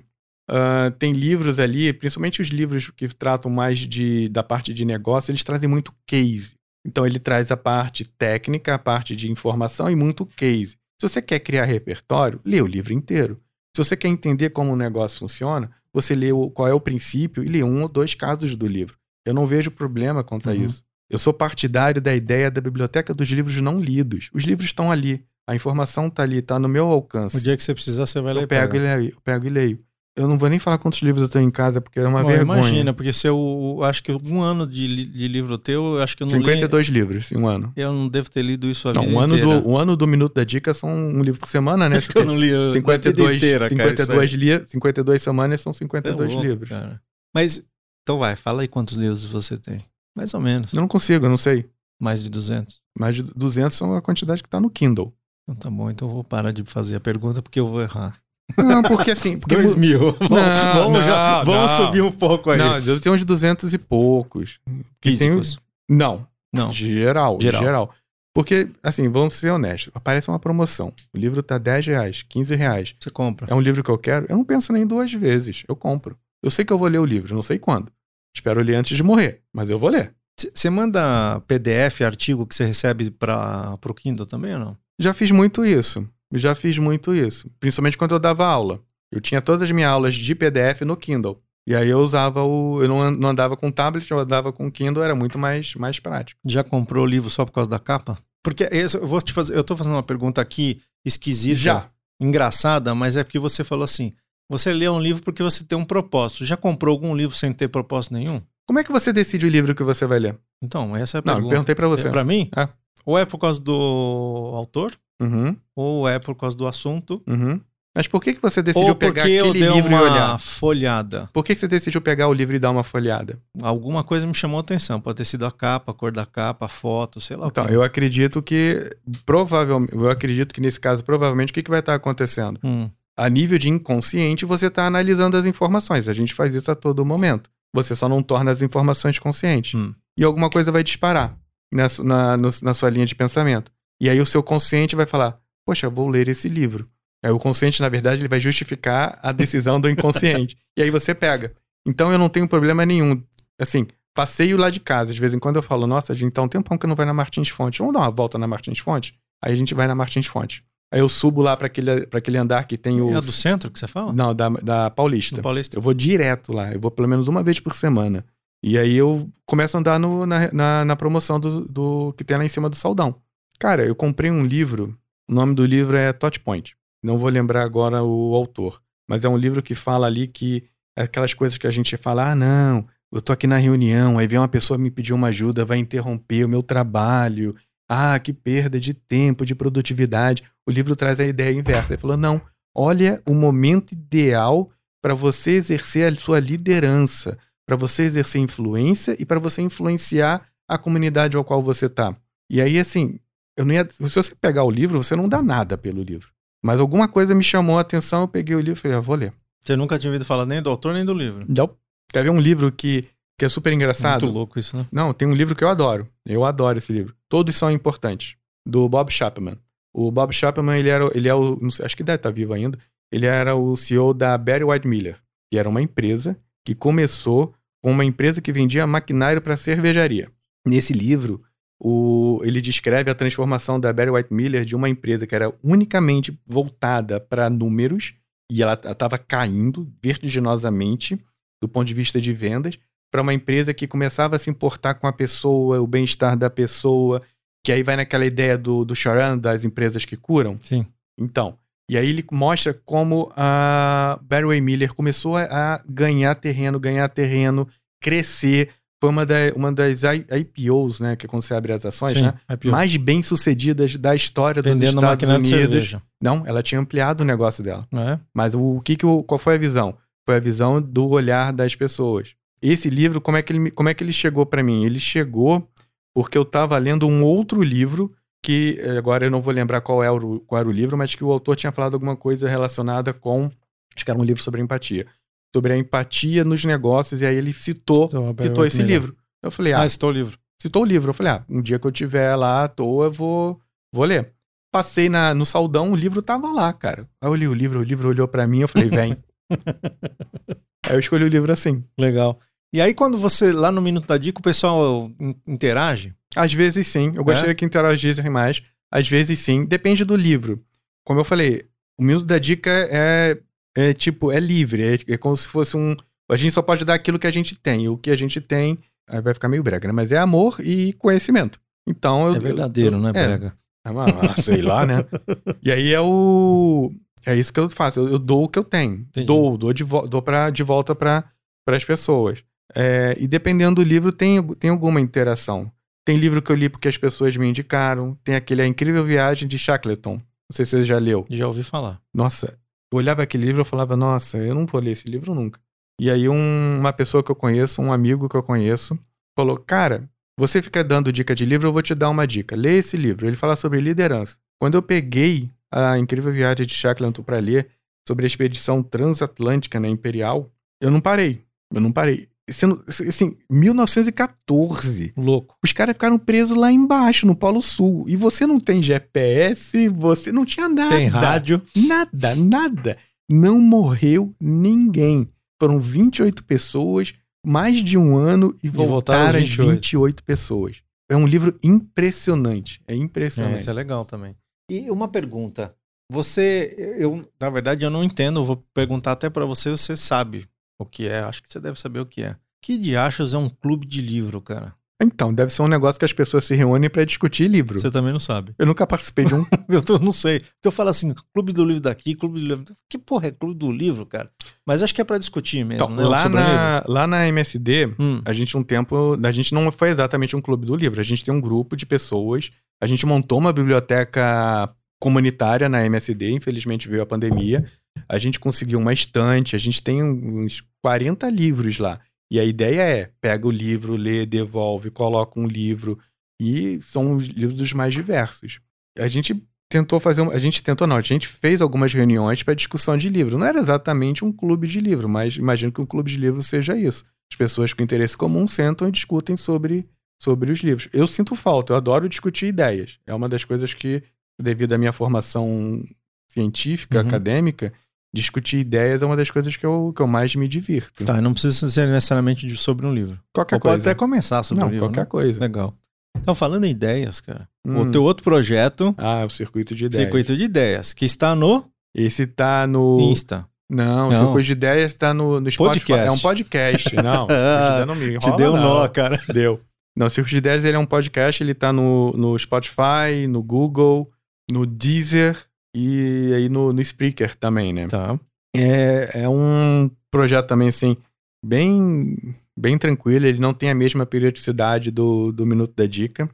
Ah, 0.50 0.92
tem 0.98 1.12
livros 1.12 1.58
ali, 1.58 1.92
principalmente 1.92 2.40
os 2.40 2.48
livros 2.48 2.90
que 2.90 3.06
tratam 3.08 3.50
mais 3.50 3.78
de, 3.78 4.28
da 4.28 4.42
parte 4.42 4.72
de 4.72 4.84
negócio, 4.84 5.30
eles 5.30 5.44
trazem 5.44 5.68
muito 5.68 5.94
case. 6.06 6.54
Então 6.86 7.06
ele 7.06 7.18
traz 7.18 7.50
a 7.50 7.56
parte 7.56 8.04
técnica, 8.04 8.74
a 8.74 8.78
parte 8.78 9.14
de 9.14 9.30
informação 9.30 9.90
e 9.90 9.96
muito 9.96 10.24
case. 10.24 10.76
Se 11.00 11.08
você 11.08 11.20
quer 11.22 11.38
criar 11.40 11.64
repertório, 11.64 12.40
lê 12.44 12.60
o 12.60 12.66
livro 12.66 12.92
inteiro. 12.92 13.36
Se 13.76 13.84
você 13.84 13.96
quer 13.96 14.08
entender 14.08 14.50
como 14.50 14.72
o 14.72 14.76
negócio 14.76 15.18
funciona, 15.20 15.70
você 15.92 16.14
lê 16.14 16.32
o, 16.32 16.50
qual 16.50 16.66
é 16.66 16.72
o 16.74 16.80
princípio 16.80 17.44
e 17.44 17.46
lê 17.46 17.62
um 17.62 17.82
ou 17.82 17.88
dois 17.88 18.14
casos 18.14 18.56
do 18.56 18.66
livro. 18.66 18.96
Eu 19.24 19.34
não 19.34 19.46
vejo 19.46 19.70
problema 19.70 20.24
quanto 20.24 20.48
a 20.48 20.52
Uhum. 20.52 20.64
isso. 20.64 20.82
Eu 21.10 21.18
sou 21.18 21.32
partidário 21.32 22.00
da 22.00 22.14
ideia 22.14 22.50
da 22.50 22.60
biblioteca 22.60 23.14
dos 23.14 23.28
livros 23.30 23.56
não 23.60 23.78
lidos. 23.78 24.28
Os 24.32 24.44
livros 24.44 24.66
estão 24.66 24.90
ali, 24.92 25.20
a 25.46 25.54
informação 25.54 26.08
está 26.08 26.22
ali, 26.22 26.38
está 26.38 26.58
no 26.58 26.68
meu 26.68 26.86
alcance. 26.86 27.36
O 27.36 27.40
dia 27.40 27.56
que 27.56 27.62
você 27.62 27.72
precisar, 27.74 28.06
você 28.06 28.20
vai 28.20 28.34
ler 28.34 28.42
eu, 28.42 28.48
pego 28.48 28.76
e 28.76 28.78
leio, 28.78 29.10
eu 29.14 29.20
pego 29.22 29.46
e 29.46 29.50
leio. 29.50 29.78
Eu 30.14 30.26
não 30.26 30.36
vou 30.36 30.48
nem 30.50 30.58
falar 30.58 30.78
quantos 30.78 31.00
livros 31.00 31.22
eu 31.22 31.28
tenho 31.28 31.46
em 31.46 31.50
casa, 31.50 31.80
porque 31.80 32.00
é 32.00 32.06
uma 32.06 32.22
Bom, 32.22 32.28
vergonha. 32.28 32.58
Imagina, 32.58 32.92
porque 32.92 33.12
se 33.12 33.28
eu 33.28 33.78
acho 33.84 34.02
que 34.02 34.10
um 34.12 34.42
ano 34.42 34.66
de, 34.66 34.86
li- 34.88 35.06
de 35.06 35.28
livro 35.28 35.56
teu, 35.56 35.94
eu 35.94 36.02
acho 36.02 36.16
que 36.16 36.24
eu 36.24 36.26
não 36.26 36.32
52 36.32 36.88
livros 36.88 37.30
em 37.30 37.38
um 37.38 37.46
ano. 37.46 37.72
li. 37.76 37.82
Eu 37.82 37.92
não 37.92 38.08
devo 38.08 38.28
ter 38.28 38.42
lido 38.42 38.68
isso 38.68 38.88
a 38.88 38.92
Não, 38.92 39.02
vida 39.04 39.14
um 39.14 39.20
ano, 39.20 39.36
inteira. 39.38 39.60
do, 39.62 39.68
um 39.68 39.76
ano 39.78 39.96
do 39.96 40.06
Minuto 40.08 40.34
da 40.34 40.42
Dica 40.42 40.74
são 40.74 40.90
um 40.90 41.22
livro 41.22 41.38
por 41.40 41.48
semana, 41.48 41.88
né? 41.88 41.98
Acho 41.98 42.08
que 42.12 42.18
eu 42.18 42.24
não 42.26 42.36
li 42.36 42.52
a 42.52 42.72
52, 42.72 43.16
vida 43.16 43.36
inteira, 43.36 43.70
cara, 43.70 43.92
isso 43.94 44.02
52, 44.06 44.32
li, 44.32 44.62
52 44.66 45.22
semanas 45.22 45.60
são 45.60 45.72
52 45.72 46.30
É 46.32 46.34
louco, 46.34 46.48
livros. 46.50 46.68
cara. 46.68 47.00
Mas, 47.32 47.62
então 48.02 48.18
vai, 48.18 48.34
fala 48.34 48.62
aí 48.62 48.68
quantos 48.68 48.96
livros 48.98 49.24
você 49.24 49.56
tem. 49.56 49.84
Mais 50.18 50.34
ou 50.34 50.40
menos. 50.40 50.72
Eu 50.72 50.80
não 50.80 50.88
consigo, 50.88 51.24
eu 51.26 51.30
não 51.30 51.36
sei. 51.36 51.68
Mais 52.00 52.22
de 52.22 52.28
200. 52.28 52.80
Mais 52.98 53.16
de 53.16 53.22
200 53.22 53.76
são 53.76 53.94
a 53.94 54.02
quantidade 54.02 54.42
que 54.42 54.48
está 54.48 54.60
no 54.60 54.68
Kindle. 54.68 55.14
Então 55.44 55.54
tá 55.56 55.70
bom, 55.70 55.90
então 55.90 56.08
eu 56.08 56.14
vou 56.14 56.24
parar 56.24 56.52
de 56.52 56.62
fazer 56.64 56.96
a 56.96 57.00
pergunta 57.00 57.40
porque 57.40 57.58
eu 57.60 57.66
vou 57.68 57.80
errar. 57.80 58.14
Não, 58.56 58.82
porque 58.82 59.10
assim... 59.10 59.36
Porque 59.40 59.54
Dois 59.56 59.74
mil. 59.74 59.98
vamos 60.18 60.28
vamos, 60.28 61.04
já- 61.04 61.38
não, 61.38 61.44
vamos 61.44 61.70
não. 61.72 61.86
subir 61.86 62.02
um 62.02 62.10
pouco 62.12 62.50
aí. 62.50 62.58
Não, 62.58 62.78
eu 62.78 62.98
tenho 63.00 63.14
uns 63.14 63.24
200 63.24 63.72
e 63.74 63.78
poucos. 63.78 64.58
Físicos. 65.02 65.58
Não, 65.88 66.26
Não. 66.52 66.72
geral, 66.72 67.38
Geral. 67.40 67.62
geral. 67.62 67.94
Porque, 68.34 68.70
assim, 68.82 69.08
vamos 69.08 69.34
ser 69.34 69.50
honestos. 69.50 69.90
Aparece 69.94 70.28
uma 70.28 70.38
promoção. 70.38 70.92
O 71.14 71.18
livro 71.18 71.42
tá 71.42 71.58
10 71.58 71.86
reais, 71.88 72.22
15 72.22 72.54
reais. 72.54 72.94
Você 72.98 73.10
compra. 73.10 73.50
É 73.50 73.54
um 73.54 73.60
livro 73.60 73.82
que 73.82 73.90
eu 73.90 73.98
quero? 73.98 74.26
Eu 74.28 74.36
não 74.36 74.44
penso 74.44 74.72
nem 74.72 74.86
duas 74.86 75.12
vezes. 75.12 75.64
Eu 75.68 75.74
compro. 75.74 76.16
Eu 76.42 76.50
sei 76.50 76.64
que 76.64 76.72
eu 76.72 76.78
vou 76.78 76.86
ler 76.88 76.98
o 76.98 77.04
livro, 77.04 77.34
não 77.34 77.42
sei 77.42 77.58
quando. 77.58 77.90
Espero 78.38 78.62
ler 78.62 78.76
antes 78.76 78.96
de 78.96 79.02
morrer, 79.02 79.42
mas 79.52 79.68
eu 79.68 79.80
vou 79.80 79.90
ler. 79.90 80.14
Você 80.54 80.70
manda 80.70 81.40
PDF, 81.48 82.02
artigo 82.02 82.46
que 82.46 82.54
você 82.54 82.64
recebe 82.64 83.10
para 83.10 83.76
o 83.84 83.94
Kindle 83.94 84.26
também 84.26 84.54
ou 84.54 84.60
não? 84.60 84.76
Já 84.96 85.12
fiz 85.12 85.32
muito 85.32 85.64
isso. 85.64 86.08
Já 86.32 86.54
fiz 86.54 86.78
muito 86.78 87.12
isso. 87.12 87.50
Principalmente 87.58 87.98
quando 87.98 88.14
eu 88.14 88.18
dava 88.20 88.46
aula. 88.46 88.80
Eu 89.10 89.20
tinha 89.20 89.40
todas 89.40 89.62
as 89.62 89.70
minhas 89.72 89.90
aulas 89.90 90.14
de 90.14 90.34
PDF 90.36 90.82
no 90.82 90.96
Kindle. 90.96 91.36
E 91.66 91.74
aí 91.74 91.88
eu 91.88 91.98
usava 91.98 92.44
o. 92.44 92.80
Eu 92.80 92.88
não 92.88 93.10
não 93.10 93.30
andava 93.30 93.56
com 93.56 93.72
tablet, 93.72 94.08
eu 94.08 94.20
andava 94.20 94.52
com 94.52 94.70
Kindle, 94.70 95.02
era 95.02 95.16
muito 95.16 95.36
mais, 95.36 95.74
mais 95.74 95.98
prático. 95.98 96.40
Já 96.46 96.62
comprou 96.62 97.04
o 97.04 97.08
livro 97.08 97.28
só 97.28 97.44
por 97.44 97.52
causa 97.52 97.68
da 97.68 97.80
capa? 97.80 98.16
Porque 98.42 98.68
eu 98.70 99.06
vou 99.06 99.20
te 99.20 99.32
fazer, 99.32 99.56
eu 99.56 99.64
tô 99.64 99.74
fazendo 99.74 99.94
uma 99.94 100.02
pergunta 100.02 100.40
aqui 100.40 100.80
esquisita, 101.04 101.56
Já. 101.56 101.90
engraçada, 102.20 102.94
mas 102.94 103.16
é 103.16 103.24
porque 103.24 103.38
você 103.38 103.64
falou 103.64 103.84
assim: 103.84 104.12
você 104.48 104.72
lê 104.72 104.88
um 104.88 105.00
livro 105.00 105.22
porque 105.22 105.42
você 105.42 105.62
tem 105.64 105.76
um 105.78 105.84
propósito. 105.84 106.44
Já 106.44 106.56
comprou 106.56 106.92
algum 106.94 107.14
livro 107.14 107.36
sem 107.36 107.52
ter 107.52 107.68
propósito 107.68 108.14
nenhum? 108.14 108.40
Como 108.66 108.78
é 108.78 108.84
que 108.84 108.92
você 108.92 109.12
decide 109.12 109.46
o 109.46 109.48
livro 109.48 109.74
que 109.74 109.82
você 109.82 110.06
vai 110.06 110.18
ler? 110.18 110.38
Então, 110.62 110.96
essa 110.96 111.18
é 111.18 111.20
a 111.20 111.22
Não, 111.24 111.32
eu 111.32 111.36
pergunta. 111.36 111.50
perguntei 111.54 111.74
pra 111.74 111.88
você. 111.88 112.08
É 112.08 112.10
pra 112.10 112.24
mim? 112.24 112.50
É. 112.56 112.68
Ou 113.06 113.18
é 113.18 113.24
por 113.24 113.38
causa 113.38 113.60
do 113.60 114.52
autor, 114.54 114.92
Uhum, 115.20 115.56
ou 115.74 116.08
é 116.08 116.18
por 116.18 116.34
causa 116.36 116.56
do 116.56 116.66
assunto, 116.66 117.20
uhum. 117.26 117.60
Mas 117.96 118.06
por 118.06 118.22
que, 118.22 118.32
que 118.34 118.40
você 118.40 118.62
decidiu 118.62 118.94
pegar 118.94 119.22
aquele 119.22 119.50
livro 119.58 119.88
uma 119.88 119.98
e 119.98 120.02
olhar? 120.02 120.38
folhada. 120.38 121.28
Por 121.32 121.42
que, 121.44 121.52
que 121.52 121.58
você 121.58 121.66
decidiu 121.66 122.00
pegar 122.00 122.28
o 122.28 122.32
livro 122.32 122.54
e 122.54 122.58
dar 122.60 122.70
uma 122.70 122.84
folhada? 122.84 123.40
Alguma 123.60 124.04
coisa 124.04 124.24
me 124.24 124.34
chamou 124.34 124.58
a 124.58 124.60
atenção. 124.60 125.00
Pode 125.00 125.16
ter 125.16 125.24
sido 125.24 125.44
a 125.44 125.50
capa, 125.50 125.90
a 125.90 125.94
cor 125.94 126.12
da 126.12 126.24
capa, 126.24 126.66
a 126.66 126.68
foto, 126.68 127.20
sei 127.20 127.36
lá 127.36 127.46
o 127.46 127.48
Então, 127.48 127.64
eu 127.66 127.82
acredito 127.82 128.40
que 128.40 128.88
provavelmente, 129.26 129.92
eu 129.92 130.08
acredito 130.08 130.54
que 130.54 130.60
nesse 130.60 130.78
caso, 130.78 131.02
provavelmente, 131.02 131.50
o 131.50 131.54
que, 131.54 131.62
que 131.62 131.70
vai 131.70 131.80
estar 131.80 131.94
acontecendo? 131.94 132.60
Hum, 132.62 132.88
A 133.18 133.28
nível 133.28 133.58
de 133.58 133.68
inconsciente, 133.68 134.44
você 134.46 134.66
está 134.68 134.86
analisando 134.86 135.36
as 135.36 135.44
informações. 135.44 136.08
A 136.08 136.12
gente 136.12 136.32
faz 136.32 136.54
isso 136.54 136.70
a 136.70 136.74
todo 136.76 137.04
momento. 137.04 137.50
Você 137.74 137.96
só 137.96 138.08
não 138.08 138.22
torna 138.22 138.50
as 138.52 138.62
informações 138.62 139.18
conscientes. 139.18 139.74
Hum. 139.74 139.92
E 140.16 140.22
alguma 140.22 140.48
coisa 140.48 140.70
vai 140.70 140.84
disparar 140.84 141.36
na, 141.74 142.36
no- 142.36 142.48
na 142.62 142.72
sua 142.74 142.90
linha 142.90 143.04
de 143.06 143.14
pensamento. 143.14 143.70
E 144.00 144.08
aí 144.08 144.20
o 144.20 144.26
seu 144.26 144.42
consciente 144.42 144.94
vai 144.94 145.04
falar: 145.04 145.34
Poxa, 145.66 145.90
vou 145.90 146.08
ler 146.08 146.28
esse 146.28 146.48
livro. 146.48 146.88
Aí 147.24 147.32
o 147.32 147.38
consciente, 147.38 147.80
na 147.82 147.88
verdade, 147.88 148.20
ele 148.20 148.28
vai 148.28 148.38
justificar 148.38 149.18
a 149.20 149.32
decisão 149.32 149.80
do 149.80 149.90
inconsciente. 149.90 150.56
e 150.78 150.82
aí 150.82 150.90
você 150.90 151.12
pega. 151.12 151.52
Então 151.84 152.12
eu 152.12 152.18
não 152.18 152.28
tenho 152.28 152.48
problema 152.48 152.86
nenhum. 152.86 153.20
Assim, 153.60 153.88
passeio 154.14 154.56
lá 154.56 154.70
de 154.70 154.78
casa. 154.78 155.12
De 155.12 155.20
vez 155.20 155.34
em 155.34 155.38
quando 155.40 155.56
eu 155.56 155.62
falo: 155.62 155.86
Nossa, 155.88 156.12
a 156.12 156.16
gente 156.16 156.32
tá 156.32 156.40
um 156.42 156.48
tempão 156.48 156.78
que 156.78 156.86
não 156.86 156.94
vai 156.94 157.04
na 157.04 157.12
Martins 157.12 157.48
Fontes. 157.48 157.78
Vamos 157.80 157.94
dar 157.94 158.00
uma 158.00 158.10
volta 158.10 158.38
na 158.38 158.46
Martins 158.46 158.78
Fontes? 158.78 159.12
Aí 159.44 159.52
a 159.52 159.56
gente 159.56 159.74
vai 159.74 159.88
na 159.88 159.94
Martins 159.96 160.26
Fontes. 160.26 160.60
Aí 160.92 161.00
eu 161.00 161.08
subo 161.08 161.42
lá 161.42 161.56
para 161.56 161.66
aquele, 161.66 162.06
pra 162.06 162.18
aquele 162.18 162.38
andar 162.38 162.64
que 162.64 162.78
tem 162.78 163.00
o. 163.00 163.10
É 163.10 163.14
do 163.20 163.22
centro 163.32 163.70
que 163.70 163.78
você 163.78 163.86
fala? 163.86 164.12
Não, 164.12 164.34
da, 164.34 164.48
da 164.48 164.90
Paulista. 164.90 165.36
Do 165.36 165.42
Paulista. 165.42 165.76
Eu 165.76 165.82
vou 165.82 165.92
direto 165.92 166.52
lá. 166.52 166.72
Eu 166.72 166.80
vou 166.80 166.90
pelo 166.90 167.06
menos 167.08 167.28
uma 167.28 167.42
vez 167.42 167.60
por 167.60 167.74
semana. 167.74 168.24
E 168.62 168.76
aí 168.78 168.94
eu 168.96 169.28
começo 169.46 169.76
a 169.76 169.80
andar 169.80 170.00
no- 170.00 170.24
na, 170.26 170.50
na, 170.52 170.84
na 170.84 170.96
promoção 170.96 171.38
do, 171.38 171.60
do 171.66 172.12
que 172.16 172.24
tem 172.24 172.36
lá 172.36 172.44
em 172.44 172.48
cima 172.48 172.68
do 172.70 172.76
Saldão. 172.76 173.14
Cara, 173.58 173.84
eu 173.84 173.94
comprei 173.94 174.30
um 174.30 174.44
livro. 174.44 174.96
O 175.30 175.34
nome 175.34 175.54
do 175.54 175.64
livro 175.66 175.96
é 175.96 176.12
Touch 176.12 176.40
Point. 176.40 176.74
Não 177.02 177.18
vou 177.18 177.28
lembrar 177.28 177.62
agora 177.62 178.02
o 178.02 178.34
autor. 178.34 178.80
Mas 179.08 179.24
é 179.24 179.28
um 179.28 179.36
livro 179.36 179.62
que 179.62 179.74
fala 179.74 180.06
ali 180.06 180.26
que 180.26 180.62
é 180.96 181.02
aquelas 181.02 181.34
coisas 181.34 181.58
que 181.58 181.66
a 181.66 181.70
gente 181.70 181.96
fala: 181.96 182.32
ah, 182.32 182.34
não, 182.34 182.86
eu 183.12 183.20
tô 183.20 183.32
aqui 183.32 183.46
na 183.46 183.56
reunião, 183.58 184.18
aí 184.18 184.26
vem 184.26 184.38
uma 184.38 184.48
pessoa 184.48 184.76
me 184.78 184.90
pedir 184.90 185.12
uma 185.12 185.28
ajuda, 185.28 185.64
vai 185.64 185.78
interromper 185.78 186.44
o 186.44 186.48
meu 186.48 186.62
trabalho. 186.62 187.54
Ah, 187.88 188.18
que 188.18 188.32
perda 188.32 188.78
de 188.78 188.92
tempo, 188.92 189.46
de 189.46 189.54
produtividade. 189.54 190.42
O 190.66 190.70
livro 190.70 190.94
traz 190.94 191.18
a 191.20 191.24
ideia 191.24 191.52
inversa. 191.52 191.92
Ele 191.92 192.00
falou: 192.00 192.16
não, 192.16 192.40
olha 192.74 193.22
o 193.26 193.34
momento 193.34 193.92
ideal 193.92 194.68
para 195.02 195.14
você 195.14 195.52
exercer 195.52 196.12
a 196.12 196.14
sua 196.14 196.40
liderança, 196.40 197.38
para 197.66 197.76
você 197.76 198.02
exercer 198.02 198.40
influência 198.42 199.16
e 199.18 199.24
para 199.24 199.38
você 199.38 199.62
influenciar 199.62 200.46
a 200.68 200.76
comunidade 200.76 201.36
ao 201.36 201.44
qual 201.44 201.62
você 201.62 201.88
tá. 201.88 202.14
E 202.50 202.60
aí, 202.60 202.78
assim, 202.78 203.18
eu 203.56 203.64
não 203.64 203.74
ia. 203.74 203.88
Se 203.88 204.02
você 204.02 204.34
pegar 204.34 204.64
o 204.64 204.70
livro, 204.70 205.02
você 205.02 205.16
não 205.16 205.28
dá 205.28 205.42
nada 205.42 205.78
pelo 205.78 206.02
livro. 206.02 206.28
Mas 206.62 206.80
alguma 206.80 207.08
coisa 207.08 207.34
me 207.34 207.44
chamou 207.44 207.78
a 207.78 207.82
atenção, 207.82 208.22
eu 208.22 208.28
peguei 208.28 208.54
o 208.54 208.60
livro 208.60 208.78
e 208.78 208.82
falei, 208.82 208.96
ah, 208.96 209.00
vou 209.00 209.16
ler. 209.16 209.32
Você 209.64 209.76
nunca 209.76 209.98
tinha 209.98 210.10
ouvido 210.10 210.24
falar 210.24 210.46
nem 210.46 210.62
do 210.62 210.70
autor 210.70 210.94
nem 210.94 211.04
do 211.04 211.14
livro. 211.14 211.44
Não. 211.48 211.70
Quer 212.10 212.22
ver 212.22 212.30
um 212.30 212.40
livro 212.40 212.72
que, 212.72 213.04
que 213.38 213.44
é 213.44 213.48
super 213.48 213.72
engraçado? 213.72 214.22
Muito 214.22 214.34
louco 214.34 214.58
isso, 214.58 214.76
né? 214.76 214.86
Não, 214.90 215.14
tem 215.14 215.28
um 215.28 215.32
livro 215.32 215.54
que 215.54 215.62
eu 215.62 215.68
adoro. 215.68 216.08
Eu 216.26 216.44
adoro 216.44 216.76
esse 216.76 216.92
livro. 216.92 217.14
Todos 217.28 217.54
são 217.54 217.70
importantes. 217.70 218.36
Do 218.66 218.88
Bob 218.88 219.12
Chapman. 219.12 219.56
O 219.94 220.10
Bob 220.10 220.32
Chapman, 220.34 220.76
ele 220.76 220.88
era, 220.88 221.08
ele 221.16 221.28
é 221.28 221.34
o, 221.34 221.70
sei, 221.70 221.86
acho 221.86 221.96
que 221.96 222.02
deve 222.02 222.16
estar 222.16 222.30
vivo 222.30 222.52
ainda. 222.52 222.76
Ele 223.10 223.26
era 223.26 223.54
o 223.54 223.76
CEO 223.76 224.12
da 224.12 224.36
Barry 224.36 224.64
White 224.64 224.86
Miller, 224.86 225.16
que 225.50 225.56
era 225.58 225.68
uma 225.68 225.80
empresa 225.80 226.36
que 226.64 226.74
começou 226.74 227.54
com 227.82 227.92
uma 227.92 228.04
empresa 228.04 228.42
que 228.42 228.52
vendia 228.52 228.86
maquinário 228.86 229.40
para 229.40 229.56
cervejaria. 229.56 230.28
Nesse 230.66 230.92
livro, 230.92 231.40
o, 231.80 232.40
ele 232.42 232.60
descreve 232.60 233.08
a 233.10 233.14
transformação 233.14 233.78
da 233.78 233.92
Barry 233.92 234.10
White 234.10 234.34
Miller 234.34 234.64
de 234.64 234.74
uma 234.74 234.88
empresa 234.88 235.26
que 235.26 235.34
era 235.34 235.54
unicamente 235.62 236.38
voltada 236.44 237.20
para 237.20 237.48
números 237.48 238.14
e 238.50 238.62
ela 238.62 238.74
estava 238.74 239.16
caindo 239.16 239.90
vertiginosamente 240.02 241.18
do 241.62 241.68
ponto 241.68 241.86
de 241.86 241.94
vista 241.94 242.20
de 242.20 242.32
vendas 242.32 242.78
para 243.10 243.22
uma 243.22 243.34
empresa 243.34 243.72
que 243.72 243.86
começava 243.86 244.36
a 244.36 244.38
se 244.38 244.50
importar 244.50 244.94
com 244.94 245.06
a 245.06 245.12
pessoa, 245.12 245.80
o 245.80 245.86
bem-estar 245.86 246.36
da 246.36 246.50
pessoa, 246.50 247.22
que 247.64 247.72
aí 247.72 247.82
vai 247.82 247.96
naquela 247.96 248.26
ideia 248.26 248.56
do, 248.56 248.84
do 248.84 248.94
Charan, 248.94 249.38
das 249.38 249.64
empresas 249.64 250.04
que 250.04 250.16
curam. 250.16 250.58
Sim. 250.60 250.86
Então, 251.18 251.58
e 251.90 251.96
aí 251.96 252.08
ele 252.08 252.24
mostra 252.30 252.74
como 252.84 253.32
a 253.34 254.18
Barry 254.22 254.60
Miller 254.60 254.92
começou 254.94 255.36
a 255.38 255.82
ganhar 255.88 256.34
terreno, 256.34 256.78
ganhar 256.78 257.08
terreno, 257.08 257.66
crescer, 258.00 258.68
foi 259.00 259.10
uma, 259.10 259.24
da, 259.24 259.36
uma 259.54 259.72
das 259.72 260.02
IPOs, 260.02 261.00
né, 261.00 261.16
que 261.16 261.24
é 261.24 261.28
quando 261.28 261.42
você 261.42 261.54
abre 261.54 261.72
as 261.72 261.86
ações, 261.86 262.12
Sim, 262.12 262.22
né, 262.22 262.34
IPO. 262.50 262.68
mais 262.68 262.96
bem 262.96 263.22
sucedidas 263.22 263.96
da 263.96 264.14
história 264.14 264.60
dos 264.60 264.72
Vendendo 264.72 264.96
Estados 264.96 265.28
máquina 265.28 265.40
de 265.40 265.54
Unidos. 265.54 265.96
Não, 266.20 266.44
ela 266.46 266.62
tinha 266.62 266.80
ampliado 266.80 267.22
o 267.22 267.26
negócio 267.26 267.62
dela. 267.62 267.86
É? 267.92 268.18
Mas 268.34 268.54
o, 268.54 268.76
o 268.76 268.80
que 268.80 268.96
que 268.96 269.06
o, 269.06 269.22
qual 269.22 269.38
foi 269.38 269.54
a 269.54 269.58
visão? 269.58 269.96
Foi 270.26 270.36
a 270.36 270.40
visão 270.40 270.82
do 270.82 271.08
olhar 271.08 271.52
das 271.52 271.74
pessoas. 271.74 272.34
Esse 272.60 272.90
livro, 272.90 273.20
como 273.20 273.36
é 273.36 273.42
que 273.42 273.52
ele, 273.52 273.70
como 273.70 273.88
é 273.88 273.94
que 273.94 274.02
ele 274.02 274.12
chegou 274.12 274.44
para 274.46 274.62
mim? 274.62 274.84
Ele 274.84 274.98
chegou 275.00 275.68
porque 276.14 276.36
eu 276.36 276.42
estava 276.42 276.76
lendo 276.78 277.06
um 277.06 277.22
outro 277.24 277.62
livro 277.62 278.10
que 278.42 278.78
eh, 278.80 278.98
agora 278.98 279.26
eu 279.26 279.30
não 279.30 279.40
vou 279.42 279.52
lembrar 279.52 279.80
qual 279.80 280.02
era, 280.02 280.14
o, 280.14 280.40
qual 280.40 280.60
era 280.60 280.68
o 280.68 280.72
livro, 280.72 280.96
mas 280.96 281.14
que 281.14 281.22
o 281.24 281.30
autor 281.30 281.54
tinha 281.56 281.72
falado 281.72 281.94
alguma 281.94 282.16
coisa 282.16 282.48
relacionada 282.48 283.12
com 283.12 283.50
acho 283.94 284.04
que 284.04 284.10
era 284.10 284.18
um 284.18 284.24
livro 284.24 284.42
sobre 284.42 284.60
empatia, 284.60 285.06
sobre 285.54 285.72
a 285.72 285.76
empatia 285.76 286.44
nos 286.44 286.64
negócios 286.64 287.20
e 287.20 287.26
aí 287.26 287.36
ele 287.36 287.52
citou 287.52 288.08
citou 288.08 288.64
White 288.64 288.66
esse 288.66 288.82
Miller. 288.82 289.00
livro. 289.00 289.16
Eu 289.42 289.50
falei, 289.50 289.72
ah, 289.72 289.82
Ah, 289.82 289.88
citou 289.88 290.10
o 290.10 290.12
livro. 290.12 290.38
citou 290.60 290.82
o 290.82 290.84
livro. 290.86 291.10
Eu 291.10 291.14
falei, 291.14 291.32
ah, 291.32 291.44
um 291.48 291.60
dia 291.62 291.78
que 291.78 291.86
eu 291.86 291.92
tiver 291.92 292.34
lá 292.36 292.64
à 292.64 292.68
toa, 292.68 293.06
eu 293.06 293.12
vou, 293.12 293.60
vou 293.92 294.04
ler. 294.04 294.32
Passei 294.72 295.08
na, 295.08 295.32
no 295.34 295.46
saldão, 295.46 295.92
o 295.92 295.96
livro 295.96 296.20
tava 296.20 296.52
lá, 296.52 296.72
cara. 296.72 297.08
Aí 297.20 297.28
eu 297.30 297.34
li 297.34 297.48
o 297.48 297.54
livro, 297.54 297.80
o 297.80 297.82
livro 297.84 298.08
olhou 298.08 298.26
pra 298.28 298.46
mim, 298.46 298.60
eu 298.60 298.68
falei, 298.68 298.88
vem. 298.88 299.16
Aí 300.84 300.94
eu 300.94 300.98
escolhi 300.98 301.24
o 301.24 301.28
livro 301.28 301.52
assim. 301.52 301.84
Legal. 301.98 302.38
E 302.72 302.80
aí, 302.80 302.92
quando 302.94 303.16
você, 303.16 303.50
lá 303.52 303.72
no 303.72 303.80
Minuto 303.80 304.06
da 304.06 304.18
Dica, 304.18 304.40
o 304.40 304.42
pessoal 304.42 305.10
in- 305.18 305.34
interage? 305.46 306.14
Às 306.36 306.52
vezes 306.52 306.86
sim, 306.88 307.12
eu 307.16 307.24
gostaria 307.24 307.54
que 307.54 307.64
interagissem 307.64 308.28
mais. 308.30 308.62
Às 308.90 309.08
vezes 309.08 309.38
sim, 309.40 309.64
depende 309.64 310.04
do 310.04 310.14
livro. 310.16 310.62
Como 311.04 311.18
eu 311.20 311.24
falei, 311.24 311.64
o 311.98 312.02
minuto 312.04 312.26
da 312.26 312.38
dica 312.38 312.70
é, 312.90 313.38
é 313.74 313.92
tipo, 313.94 314.30
é 314.30 314.38
livre, 314.38 314.82
é, 314.82 315.14
é 315.14 315.16
como 315.16 315.36
se 315.36 315.48
fosse 315.48 315.76
um. 315.76 315.96
A 316.30 316.36
gente 316.36 316.52
só 316.52 316.60
pode 316.60 316.84
dar 316.84 316.94
aquilo 316.94 317.18
que 317.18 317.26
a 317.26 317.30
gente 317.30 317.56
tem. 317.58 317.88
O 317.88 317.96
que 317.96 318.10
a 318.10 318.16
gente 318.16 318.40
tem, 318.40 318.78
aí 319.08 319.20
vai 319.22 319.32
ficar 319.32 319.48
meio 319.48 319.62
brega, 319.62 319.88
né? 319.88 319.92
Mas 319.94 320.12
é 320.12 320.18
amor 320.18 320.56
e 320.60 320.92
conhecimento. 320.94 321.58
Então 321.86 322.28
eu. 322.28 322.34
É 322.34 322.38
verdadeiro, 322.38 322.96
eu, 322.96 323.00
né, 323.00 323.08
é, 323.10 323.12
Brega? 323.12 323.56
Ah, 323.84 323.92
mas, 323.92 324.44
sei 324.44 324.60
lá, 324.60 324.84
né? 324.84 324.98
E 325.62 325.72
aí 325.72 325.92
é 325.94 326.00
o. 326.00 326.92
É 327.24 327.34
isso 327.34 327.50
que 327.52 327.58
eu 327.60 327.70
faço. 327.70 328.00
Eu, 328.00 328.08
eu 328.10 328.18
dou 328.18 328.44
o 328.44 328.48
que 328.48 328.58
eu 328.58 328.64
tenho. 328.64 328.92
Entendi. 329.08 329.26
Dou, 329.26 329.56
dou 329.56 329.72
de, 329.72 329.82
vo 329.82 330.06
dou 330.06 330.20
pra, 330.20 330.50
de 330.50 330.62
volta 330.62 330.94
para 330.94 331.24
as 331.66 331.84
pessoas. 331.84 332.44
É, 332.74 333.16
e 333.18 333.26
dependendo 333.26 333.82
do 333.82 333.88
livro, 333.88 334.12
tem, 334.12 334.42
tem 334.56 334.70
alguma 334.70 335.00
interação. 335.00 335.70
Tem 336.04 336.16
livro 336.16 336.40
que 336.40 336.50
eu 336.50 336.56
li 336.56 336.68
porque 336.68 336.88
as 336.88 336.96
pessoas 336.96 337.36
me 337.36 337.46
indicaram. 337.46 338.16
Tem 338.24 338.34
aquele 338.34 338.62
A 338.62 338.66
Incrível 338.66 339.04
Viagem 339.04 339.46
de 339.48 339.58
Shackleton. 339.58 340.14
Não 340.14 340.52
sei 340.52 340.64
se 340.64 340.70
você 340.72 340.84
já 340.84 340.98
leu. 340.98 341.26
Já 341.28 341.46
ouvi 341.46 341.62
falar. 341.62 342.00
Nossa, 342.14 342.58
eu 342.92 342.98
olhava 342.98 343.22
aquele 343.22 343.44
livro 343.46 343.62
e 343.62 343.64
falava, 343.64 343.96
nossa, 343.96 344.38
eu 344.38 344.54
não 344.54 344.64
vou 344.64 344.80
ler 344.80 344.92
esse 344.92 345.08
livro 345.08 345.34
nunca. 345.34 345.60
E 346.00 346.10
aí 346.10 346.28
um- 346.28 346.78
uma 346.78 346.92
pessoa 346.92 347.22
que 347.22 347.30
eu 347.30 347.36
conheço, 347.36 347.82
um 347.82 347.92
amigo 347.92 348.28
que 348.28 348.36
eu 348.36 348.42
conheço, 348.42 348.98
falou, 349.36 349.58
cara, 349.58 350.08
você 350.38 350.62
fica 350.62 350.82
dando 350.82 351.12
dica 351.12 351.34
de 351.34 351.44
livro, 351.44 351.68
eu 351.68 351.72
vou 351.72 351.82
te 351.82 351.94
dar 351.94 352.08
uma 352.08 352.26
dica. 352.26 352.56
Lê 352.56 352.78
esse 352.78 352.96
livro. 352.96 353.26
Ele 353.26 353.36
fala 353.36 353.56
sobre 353.56 353.80
liderança. 353.80 354.38
Quando 354.60 354.76
eu 354.76 354.82
peguei 354.82 355.50
a 355.70 355.98
incrível 355.98 356.32
viagem 356.32 356.64
de 356.64 356.72
Shackleton 356.74 357.22
para 357.22 357.38
ler 357.40 357.68
sobre 358.08 358.24
a 358.24 358.28
expedição 358.28 358.82
transatlântica 358.82 359.78
na 359.78 359.88
Imperial, 359.88 360.50
eu 360.80 360.90
não 360.90 361.00
parei. 361.00 361.44
Eu 361.74 361.80
não 361.80 361.92
parei. 361.92 362.28
Sendo, 362.50 362.82
assim, 362.86 363.36
1914. 363.50 365.12
Louco. 365.16 365.56
Os 365.62 365.72
caras 365.72 365.94
ficaram 365.94 366.18
presos 366.18 366.56
lá 366.56 366.70
embaixo, 366.72 367.26
no 367.26 367.34
Polo 367.36 367.60
Sul. 367.62 368.04
E 368.08 368.16
você 368.16 368.46
não 368.46 368.58
tem 368.60 368.82
GPS, 368.82 369.88
você 369.88 370.32
não 370.32 370.44
tinha 370.44 370.68
nada. 370.68 370.94
Tem 370.96 371.08
rádio. 371.08 371.62
Nada, 371.76 372.34
nada. 372.34 372.98
Não 373.30 373.58
morreu 373.60 374.34
ninguém. 374.40 375.28
Foram 375.60 375.78
28 375.80 376.44
pessoas, 376.44 377.12
mais 377.44 377.82
de 377.82 377.98
um 377.98 378.16
ano 378.16 378.54
e 378.62 378.68
voltaram 378.68 378.88
voltaram 378.90 379.28
as 379.30 379.34
as 379.36 379.48
28. 379.50 379.70
28 379.72 380.24
pessoas. 380.24 380.82
É 381.10 381.16
um 381.16 381.26
livro 381.26 381.58
impressionante. 381.62 382.80
É 382.86 382.92
É, 382.94 382.96
impressionante. 382.96 383.60
isso 383.60 383.70
é 383.70 383.72
legal 383.72 384.04
também. 384.04 384.34
E 384.70 384.90
uma 384.90 385.08
pergunta. 385.08 385.74
Você, 386.10 386.74
eu, 386.98 387.28
na 387.40 387.50
verdade, 387.50 387.84
eu 387.84 387.90
não 387.90 388.02
entendo. 388.04 388.40
Eu 388.40 388.44
vou 388.44 388.64
perguntar 388.72 389.12
até 389.12 389.28
pra 389.28 389.44
você. 389.44 389.70
Você 389.70 389.96
sabe 389.96 390.46
o 390.78 390.86
que 390.86 391.06
é? 391.08 391.20
Acho 391.20 391.42
que 391.42 391.52
você 391.52 391.60
deve 391.60 391.78
saber 391.78 392.00
o 392.00 392.06
que 392.06 392.22
é. 392.22 392.36
Que 392.62 392.76
de 392.78 392.96
achos 392.96 393.34
é 393.34 393.38
um 393.38 393.48
clube 393.48 393.86
de 393.86 394.00
livro, 394.00 394.40
cara? 394.40 394.74
Então, 395.00 395.32
deve 395.32 395.52
ser 395.52 395.62
um 395.62 395.68
negócio 395.68 395.96
que 395.96 396.04
as 396.04 396.12
pessoas 396.12 396.42
se 396.42 396.56
reúnem 396.56 396.90
para 396.90 397.04
discutir 397.04 397.46
livro. 397.48 397.78
Você 397.78 397.88
também 397.88 398.12
não 398.12 398.18
sabe. 398.18 398.52
Eu 398.58 398.66
nunca 398.66 398.84
participei 398.84 399.24
de 399.24 399.32
um. 399.32 399.46
Eu 399.68 399.80
tô- 399.80 399.96
não 400.00 400.12
sei. 400.12 400.40
Porque 400.40 400.66
eu 400.66 400.72
falo 400.72 400.90
assim, 400.90 401.14
clube 401.32 401.52
do 401.52 401.64
livro 401.64 401.80
daqui, 401.80 402.16
clube 402.16 402.40
do 402.40 402.44
livro. 402.44 402.64
Que 402.90 402.98
porra 402.98 403.28
é 403.28 403.30
clube 403.30 403.54
do 403.54 403.70
livro, 403.70 404.04
cara? 404.04 404.28
Mas 404.66 404.82
acho 404.82 404.92
que 404.92 405.00
é 405.00 405.04
pra 405.04 405.16
discutir 405.18 405.64
mesmo, 405.64 405.84
Então, 405.84 405.94
né? 405.94 406.02
lá, 406.02 406.28
na, 406.28 406.82
lá 406.88 407.06
na 407.06 407.28
MSD. 407.28 407.94
Hum, 407.96 408.20
a 408.24 408.32
gente 408.32 408.56
um 408.56 408.64
tempo, 408.64 409.16
a 409.24 409.30
gente 409.30 409.54
não 409.54 409.70
foi 409.70 409.90
exatamente 409.90 410.34
um 410.34 410.40
clube 410.40 410.66
do 410.66 410.74
livro, 410.74 411.00
a 411.00 411.04
gente 411.04 411.24
tem 411.24 411.32
um 411.32 411.40
grupo 411.40 411.76
de 411.76 411.86
pessoas, 411.86 412.50
a 412.82 412.86
gente 412.88 413.06
montou 413.06 413.38
uma 413.38 413.52
biblioteca 413.52 414.68
comunitária 415.00 415.68
na 415.68 415.84
MSD, 415.84 416.30
infelizmente 416.32 416.88
veio 416.88 417.02
a 417.02 417.06
pandemia, 417.06 417.64
a 418.08 418.18
gente 418.18 418.38
conseguiu 418.38 418.78
uma 418.78 418.92
estante, 418.92 419.56
a 419.56 419.58
gente 419.58 419.82
tem 419.82 420.02
uns 420.02 420.62
40 420.82 421.28
livros 421.30 421.78
lá. 421.78 422.00
E 422.30 422.38
a 422.38 422.44
ideia 422.44 422.82
é, 422.82 423.10
pega 423.20 423.46
o 423.46 423.50
livro, 423.50 423.96
lê, 423.96 424.26
devolve, 424.26 424.90
coloca 424.90 425.40
um 425.40 425.46
livro 425.46 425.98
e 426.40 426.78
são 426.82 427.16
os 427.16 427.26
livros 427.26 427.58
dos 427.58 427.72
mais 427.72 427.94
diversos. 427.94 428.60
A 428.98 429.08
gente 429.08 429.42
tentou 429.68 430.00
fazer, 430.00 430.22
a 430.30 430.38
gente 430.38 430.62
tentou 430.62 430.86
não, 430.86 430.96
a 430.96 431.00
gente 431.00 431.26
fez 431.26 431.60
algumas 431.60 431.92
reuniões 431.92 432.42
para 432.42 432.54
discussão 432.54 432.96
de 432.96 433.08
livro. 433.08 433.38
Não 433.38 433.46
era 433.46 433.58
exatamente 433.58 434.24
um 434.24 434.32
clube 434.32 434.66
de 434.66 434.80
livro, 434.80 435.08
mas 435.08 435.36
imagino 435.36 435.72
que 435.72 435.80
um 435.80 435.86
clube 435.86 436.10
de 436.10 436.16
livro 436.16 436.42
seja 436.42 436.76
isso. 436.76 437.04
As 437.30 437.36
pessoas 437.36 437.72
com 437.72 437.82
interesse 437.82 438.16
comum 438.16 438.46
sentam 438.46 438.88
e 438.88 438.92
discutem 438.92 439.36
sobre, 439.36 439.84
sobre 440.20 440.50
os 440.50 440.60
livros. 440.60 440.88
Eu 440.92 441.06
sinto 441.06 441.36
falta, 441.36 441.72
eu 441.72 441.76
adoro 441.76 442.08
discutir 442.08 442.46
ideias. 442.46 442.98
É 443.06 443.14
uma 443.14 443.28
das 443.28 443.44
coisas 443.44 443.74
que, 443.74 444.02
devido 444.40 444.72
à 444.72 444.78
minha 444.78 444.92
formação 444.92 445.82
científica, 446.28 447.00
Uhum. 447.00 447.06
acadêmica, 447.06 447.72
discutir 448.12 448.58
ideias 448.58 449.02
é 449.02 449.06
uma 449.06 449.16
das 449.16 449.30
coisas 449.30 449.54
que 449.56 449.64
eu, 449.66 449.92
que 449.94 450.00
eu 450.02 450.06
mais 450.06 450.34
me 450.34 450.48
divirto. 450.48 451.04
Tá, 451.04 451.20
não 451.20 451.32
precisa 451.32 451.68
ser 451.68 451.86
necessariamente 451.86 452.46
de- 452.46 452.56
sobre 452.56 452.86
um 452.86 452.94
livro. 452.94 453.18
Qualquer 453.34 453.56
Ou 453.56 453.60
pode 453.60 453.74
coisa. 453.76 453.90
até 453.90 453.98
começar 453.98 454.42
sobre 454.42 454.60
Não, 454.62 454.68
um 454.68 454.72
livro. 454.72 454.86
qualquer 454.86 455.00
né? 455.00 455.06
coisa. 455.06 455.40
Legal. 455.40 455.74
Então, 456.16 456.34
falando 456.34 456.64
em 456.64 456.70
ideias, 456.70 457.20
cara. 457.20 457.48
O 457.66 457.70
Hum. 457.82 457.90
teu 457.90 458.02
outro 458.02 458.24
projeto, 458.24 458.94
Ah, 458.98 459.24
o 459.24 459.30
circuito 459.30 459.74
de 459.74 459.84
ideias. 459.86 460.04
Circuito 460.04 460.36
de 460.36 460.44
Ideias, 460.44 460.92
que 460.92 461.04
está 461.04 461.34
no 461.34 461.64
Esse 461.94 462.26
tá 462.26 462.66
no. 462.66 462.98
Insta. 463.00 463.46
Não, 463.70 464.08
o 464.08 464.12
Não. 464.12 464.18
Circuito 464.18 464.46
de 464.46 464.52
Ideias 464.52 464.94
tá 464.94 465.12
no, 465.12 465.40
no 465.40 465.50
Spotify. 465.50 465.86
Podcast. 465.88 466.08
É 466.08 466.12
um 466.12 466.18
podcast. 466.18 466.96
Não, 466.96 467.26
o 467.82 467.86
não 467.86 467.94
me 467.94 468.06
Te 468.18 468.24
enrola, 468.26 468.36
deu 468.36 468.52
um 468.52 468.56
não. 468.56 468.62
nó, 468.62 468.88
cara. 468.88 469.20
Deu. 469.32 469.60
Não, 469.96 470.06
o 470.06 470.10
Circuito 470.10 470.30
de 470.32 470.38
Ideias 470.38 470.64
ele 470.64 470.76
é 470.76 470.80
um 470.80 470.86
podcast, 470.86 471.42
ele 471.42 471.54
tá 471.54 471.72
no, 471.72 472.12
no 472.12 472.38
Spotify, 472.38 473.26
no 473.28 473.42
Google, 473.42 474.10
no 474.50 474.64
Deezer 474.66 475.36
e 475.74 476.32
aí 476.34 476.48
no, 476.48 476.72
no 476.72 476.80
Spreaker 476.80 477.34
também, 477.36 477.72
né? 477.72 477.86
Tá. 477.86 478.18
É, 478.56 479.22
é 479.22 479.28
um 479.28 479.90
projeto 480.10 480.46
também, 480.48 480.68
assim, 480.68 480.96
bem, 481.44 482.16
bem 482.58 482.78
tranquilo, 482.78 483.26
ele 483.26 483.38
não 483.38 483.52
tem 483.54 483.70
a 483.70 483.74
mesma 483.74 484.06
periodicidade 484.06 484.90
do, 484.90 485.30
do 485.32 485.44
Minuto 485.46 485.74
da 485.76 485.86
Dica. 485.86 486.26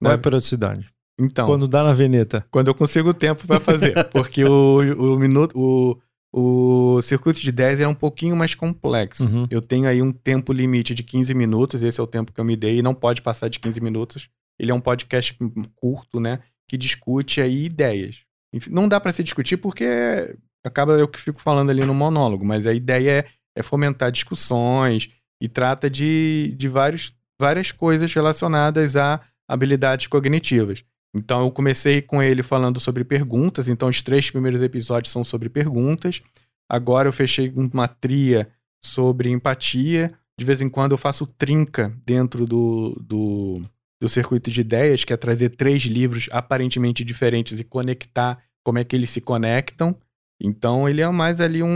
Qual 0.00 0.10
é 0.10 0.14
a 0.14 0.16
Né? 0.16 0.22
periodicidade? 0.22 0.90
Então, 1.18 1.46
Quando 1.46 1.68
dá 1.68 1.84
na 1.84 1.92
veneta. 1.92 2.46
quando 2.50 2.68
eu 2.68 2.74
consigo 2.74 3.12
tempo 3.12 3.46
pra 3.46 3.60
fazer. 3.60 3.92
Porque 4.10 4.44
o, 4.44 4.78
o 5.14 5.18
minuto. 5.18 5.52
O, 5.54 5.98
o 6.32 7.02
circuito 7.02 7.40
de 7.40 7.50
10 7.52 7.80
é 7.80 7.88
um 7.88 7.94
pouquinho 7.94 8.36
mais 8.36 8.54
complexo. 8.54 9.28
Uhum. 9.28 9.46
Eu 9.50 9.60
tenho 9.60 9.86
aí 9.88 10.00
um 10.00 10.12
tempo 10.12 10.52
limite 10.52 10.94
de 10.94 11.02
15 11.02 11.34
minutos, 11.34 11.82
esse 11.82 12.00
é 12.00 12.02
o 12.02 12.06
tempo 12.06 12.32
que 12.32 12.40
eu 12.40 12.44
me 12.44 12.54
dei, 12.56 12.78
e 12.78 12.82
não 12.82 12.94
pode 12.94 13.20
passar 13.20 13.48
de 13.48 13.58
15 13.58 13.80
minutos. 13.80 14.28
Ele 14.58 14.70
é 14.70 14.74
um 14.74 14.80
podcast 14.80 15.36
curto, 15.76 16.20
né? 16.20 16.38
Que 16.70 16.78
discute 16.78 17.40
aí 17.40 17.64
ideias. 17.64 18.20
Enfim, 18.54 18.70
não 18.70 18.88
dá 18.88 19.00
pra 19.00 19.10
se 19.10 19.24
discutir 19.24 19.56
porque 19.56 19.84
acaba 20.64 20.92
eu 20.92 21.08
que 21.08 21.18
fico 21.18 21.40
falando 21.40 21.70
ali 21.70 21.84
no 21.84 21.92
monólogo, 21.92 22.44
mas 22.44 22.64
a 22.64 22.72
ideia 22.72 23.10
é, 23.10 23.24
é 23.56 23.60
fomentar 23.60 24.12
discussões 24.12 25.08
e 25.42 25.48
trata 25.48 25.90
de, 25.90 26.54
de 26.56 26.68
vários, 26.68 27.12
várias 27.40 27.72
coisas 27.72 28.14
relacionadas 28.14 28.96
a 28.96 29.20
habilidades 29.48 30.06
cognitivas. 30.06 30.84
Então 31.12 31.40
eu 31.42 31.50
comecei 31.50 32.00
com 32.00 32.22
ele 32.22 32.40
falando 32.40 32.78
sobre 32.78 33.02
perguntas, 33.02 33.68
então 33.68 33.88
os 33.88 34.00
três 34.00 34.30
primeiros 34.30 34.62
episódios 34.62 35.12
são 35.12 35.24
sobre 35.24 35.48
perguntas. 35.48 36.22
Agora 36.68 37.08
eu 37.08 37.12
fechei 37.12 37.52
uma 37.56 37.88
tria 37.88 38.48
sobre 38.80 39.28
empatia 39.28 40.12
De 40.38 40.44
vez 40.44 40.62
em 40.62 40.68
quando 40.68 40.92
eu 40.92 40.98
faço 40.98 41.26
trinca 41.26 41.92
dentro 42.06 42.46
do, 42.46 42.96
do, 43.00 43.60
do 44.00 44.08
circuito 44.08 44.50
de 44.50 44.60
ideias, 44.62 45.04
que 45.04 45.12
é 45.12 45.16
trazer 45.16 45.50
três 45.50 45.82
livros 45.82 46.28
aparentemente 46.32 47.04
diferentes 47.04 47.60
e 47.60 47.64
conectar 47.64 48.38
como 48.64 48.78
é 48.78 48.84
que 48.84 48.96
eles 48.96 49.10
se 49.10 49.20
conectam. 49.20 49.94
Então 50.42 50.88
ele 50.88 51.02
é 51.02 51.08
mais 51.10 51.40
ali 51.40 51.62
um, 51.62 51.68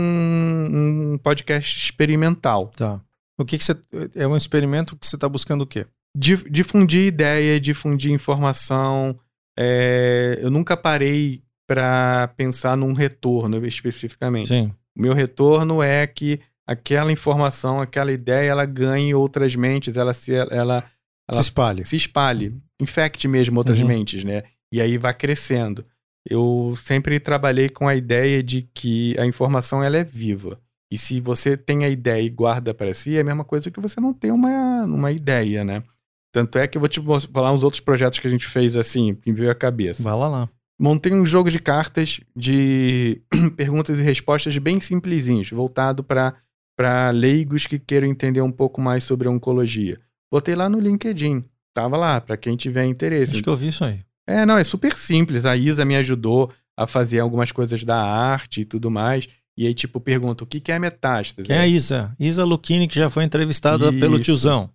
um 1.13 1.17
podcast 1.19 1.77
experimental. 1.77 2.71
Tá. 2.75 2.99
O 3.37 3.45
que, 3.45 3.57
que 3.57 3.63
você. 3.63 3.75
É 4.15 4.27
um 4.27 4.35
experimento 4.35 4.95
que 4.97 5.05
você 5.05 5.15
está 5.15 5.29
buscando 5.29 5.61
o 5.61 5.67
quê? 5.67 5.85
Dif- 6.17 6.49
difundir 6.49 7.05
ideia, 7.05 7.59
difundir 7.59 8.11
informação. 8.11 9.15
É, 9.57 10.39
eu 10.41 10.49
nunca 10.49 10.75
parei 10.75 11.43
para 11.67 12.29
pensar 12.35 12.75
num 12.75 12.93
retorno 12.93 13.65
especificamente. 13.65 14.47
Sim. 14.47 14.73
O 14.97 15.01
meu 15.01 15.13
retorno 15.13 15.83
é 15.83 16.07
que 16.07 16.39
aquela 16.65 17.11
informação, 17.11 17.81
aquela 17.81 18.11
ideia, 18.11 18.49
ela 18.49 18.65
ganhe 18.65 19.13
outras 19.13 19.55
mentes, 19.55 19.97
ela 19.97 20.13
se, 20.13 20.33
ela, 20.33 20.83
Se 21.33 21.39
espalhe. 21.39 21.85
se 21.85 21.95
espalhe, 21.95 22.55
infecte 22.81 23.27
mesmo 23.27 23.57
outras 23.57 23.79
Uhum. 23.81 23.87
mentes, 23.87 24.23
né? 24.23 24.43
E 24.71 24.79
aí 24.81 24.97
vai 24.97 25.13
crescendo. 25.13 25.85
Eu 26.27 26.73
sempre 26.77 27.19
trabalhei 27.19 27.69
com 27.69 27.87
a 27.87 27.95
ideia 27.95 28.41
de 28.43 28.63
que 28.73 29.15
a 29.19 29.25
informação 29.25 29.83
ela 29.83 29.97
é 29.97 30.03
viva. 30.03 30.59
E 30.91 30.97
se 30.97 31.19
você 31.19 31.55
tem 31.57 31.83
a 31.83 31.89
ideia 31.89 32.21
e 32.21 32.29
guarda 32.29 32.73
para 32.73 32.93
si, 32.93 33.15
é 33.17 33.21
a 33.21 33.23
mesma 33.23 33.43
coisa 33.43 33.69
que 33.71 33.79
você 33.79 33.99
não 33.99 34.13
tem 34.13 34.31
uma, 34.31 34.83
uma 34.85 35.11
ideia, 35.11 35.63
né? 35.63 35.83
Tanto 36.31 36.57
é 36.59 36.67
que 36.67 36.77
eu 36.77 36.79
vou 36.79 36.89
te 36.89 37.01
falar 37.31 37.51
uns 37.51 37.63
outros 37.63 37.79
projetos 37.79 38.19
que 38.19 38.27
a 38.27 38.29
gente 38.29 38.45
fez 38.47 38.75
assim, 38.75 39.15
que 39.15 39.31
me 39.31 39.37
veio 39.37 39.51
à 39.51 39.55
cabeça. 39.55 40.03
Vai 40.03 40.13
lá 40.13 40.27
lá. 40.27 40.49
Montei 40.79 41.13
um 41.13 41.25
jogo 41.25 41.49
de 41.49 41.59
cartas 41.59 42.19
de 42.35 43.21
perguntas 43.55 43.97
e 43.97 44.01
respostas 44.03 44.57
bem 44.57 44.79
simplesinhos, 44.79 45.49
voltado 45.49 46.03
para 46.03 47.09
leigos 47.11 47.65
que 47.65 47.79
queiram 47.79 48.07
entender 48.07 48.41
um 48.41 48.51
pouco 48.51 48.81
mais 48.81 49.03
sobre 49.05 49.27
a 49.27 49.31
oncologia. 49.31 49.95
Botei 50.35 50.53
lá 50.53 50.67
no 50.67 50.81
LinkedIn. 50.81 51.45
Tava 51.73 51.95
lá, 51.95 52.19
para 52.19 52.35
quem 52.35 52.57
tiver 52.57 52.83
interesse. 52.83 53.31
Acho 53.31 53.41
que 53.43 53.47
eu 53.47 53.55
vi 53.55 53.69
isso 53.69 53.85
aí. 53.85 54.01
É, 54.27 54.45
não, 54.45 54.57
é 54.57 54.65
super 54.65 54.93
simples. 54.97 55.45
A 55.45 55.55
Isa 55.55 55.85
me 55.85 55.95
ajudou 55.95 56.51
a 56.75 56.85
fazer 56.85 57.19
algumas 57.21 57.53
coisas 57.53 57.85
da 57.85 58.03
arte 58.03 58.59
e 58.61 58.65
tudo 58.65 58.91
mais. 58.91 59.29
E 59.57 59.65
aí, 59.65 59.73
tipo, 59.73 59.97
pergunta, 60.01 60.43
o 60.43 60.47
que, 60.47 60.59
que 60.59 60.73
é 60.73 60.77
metástase? 60.77 61.47
Quem 61.47 61.55
é 61.55 61.59
a 61.59 61.67
Isa? 61.67 62.11
Isa 62.19 62.43
Luchini, 62.43 62.85
que 62.85 62.95
já 62.99 63.09
foi 63.09 63.23
entrevistada 63.23 63.93
pelo 63.93 64.15
Isso. 64.15 64.25
tiozão. 64.25 64.69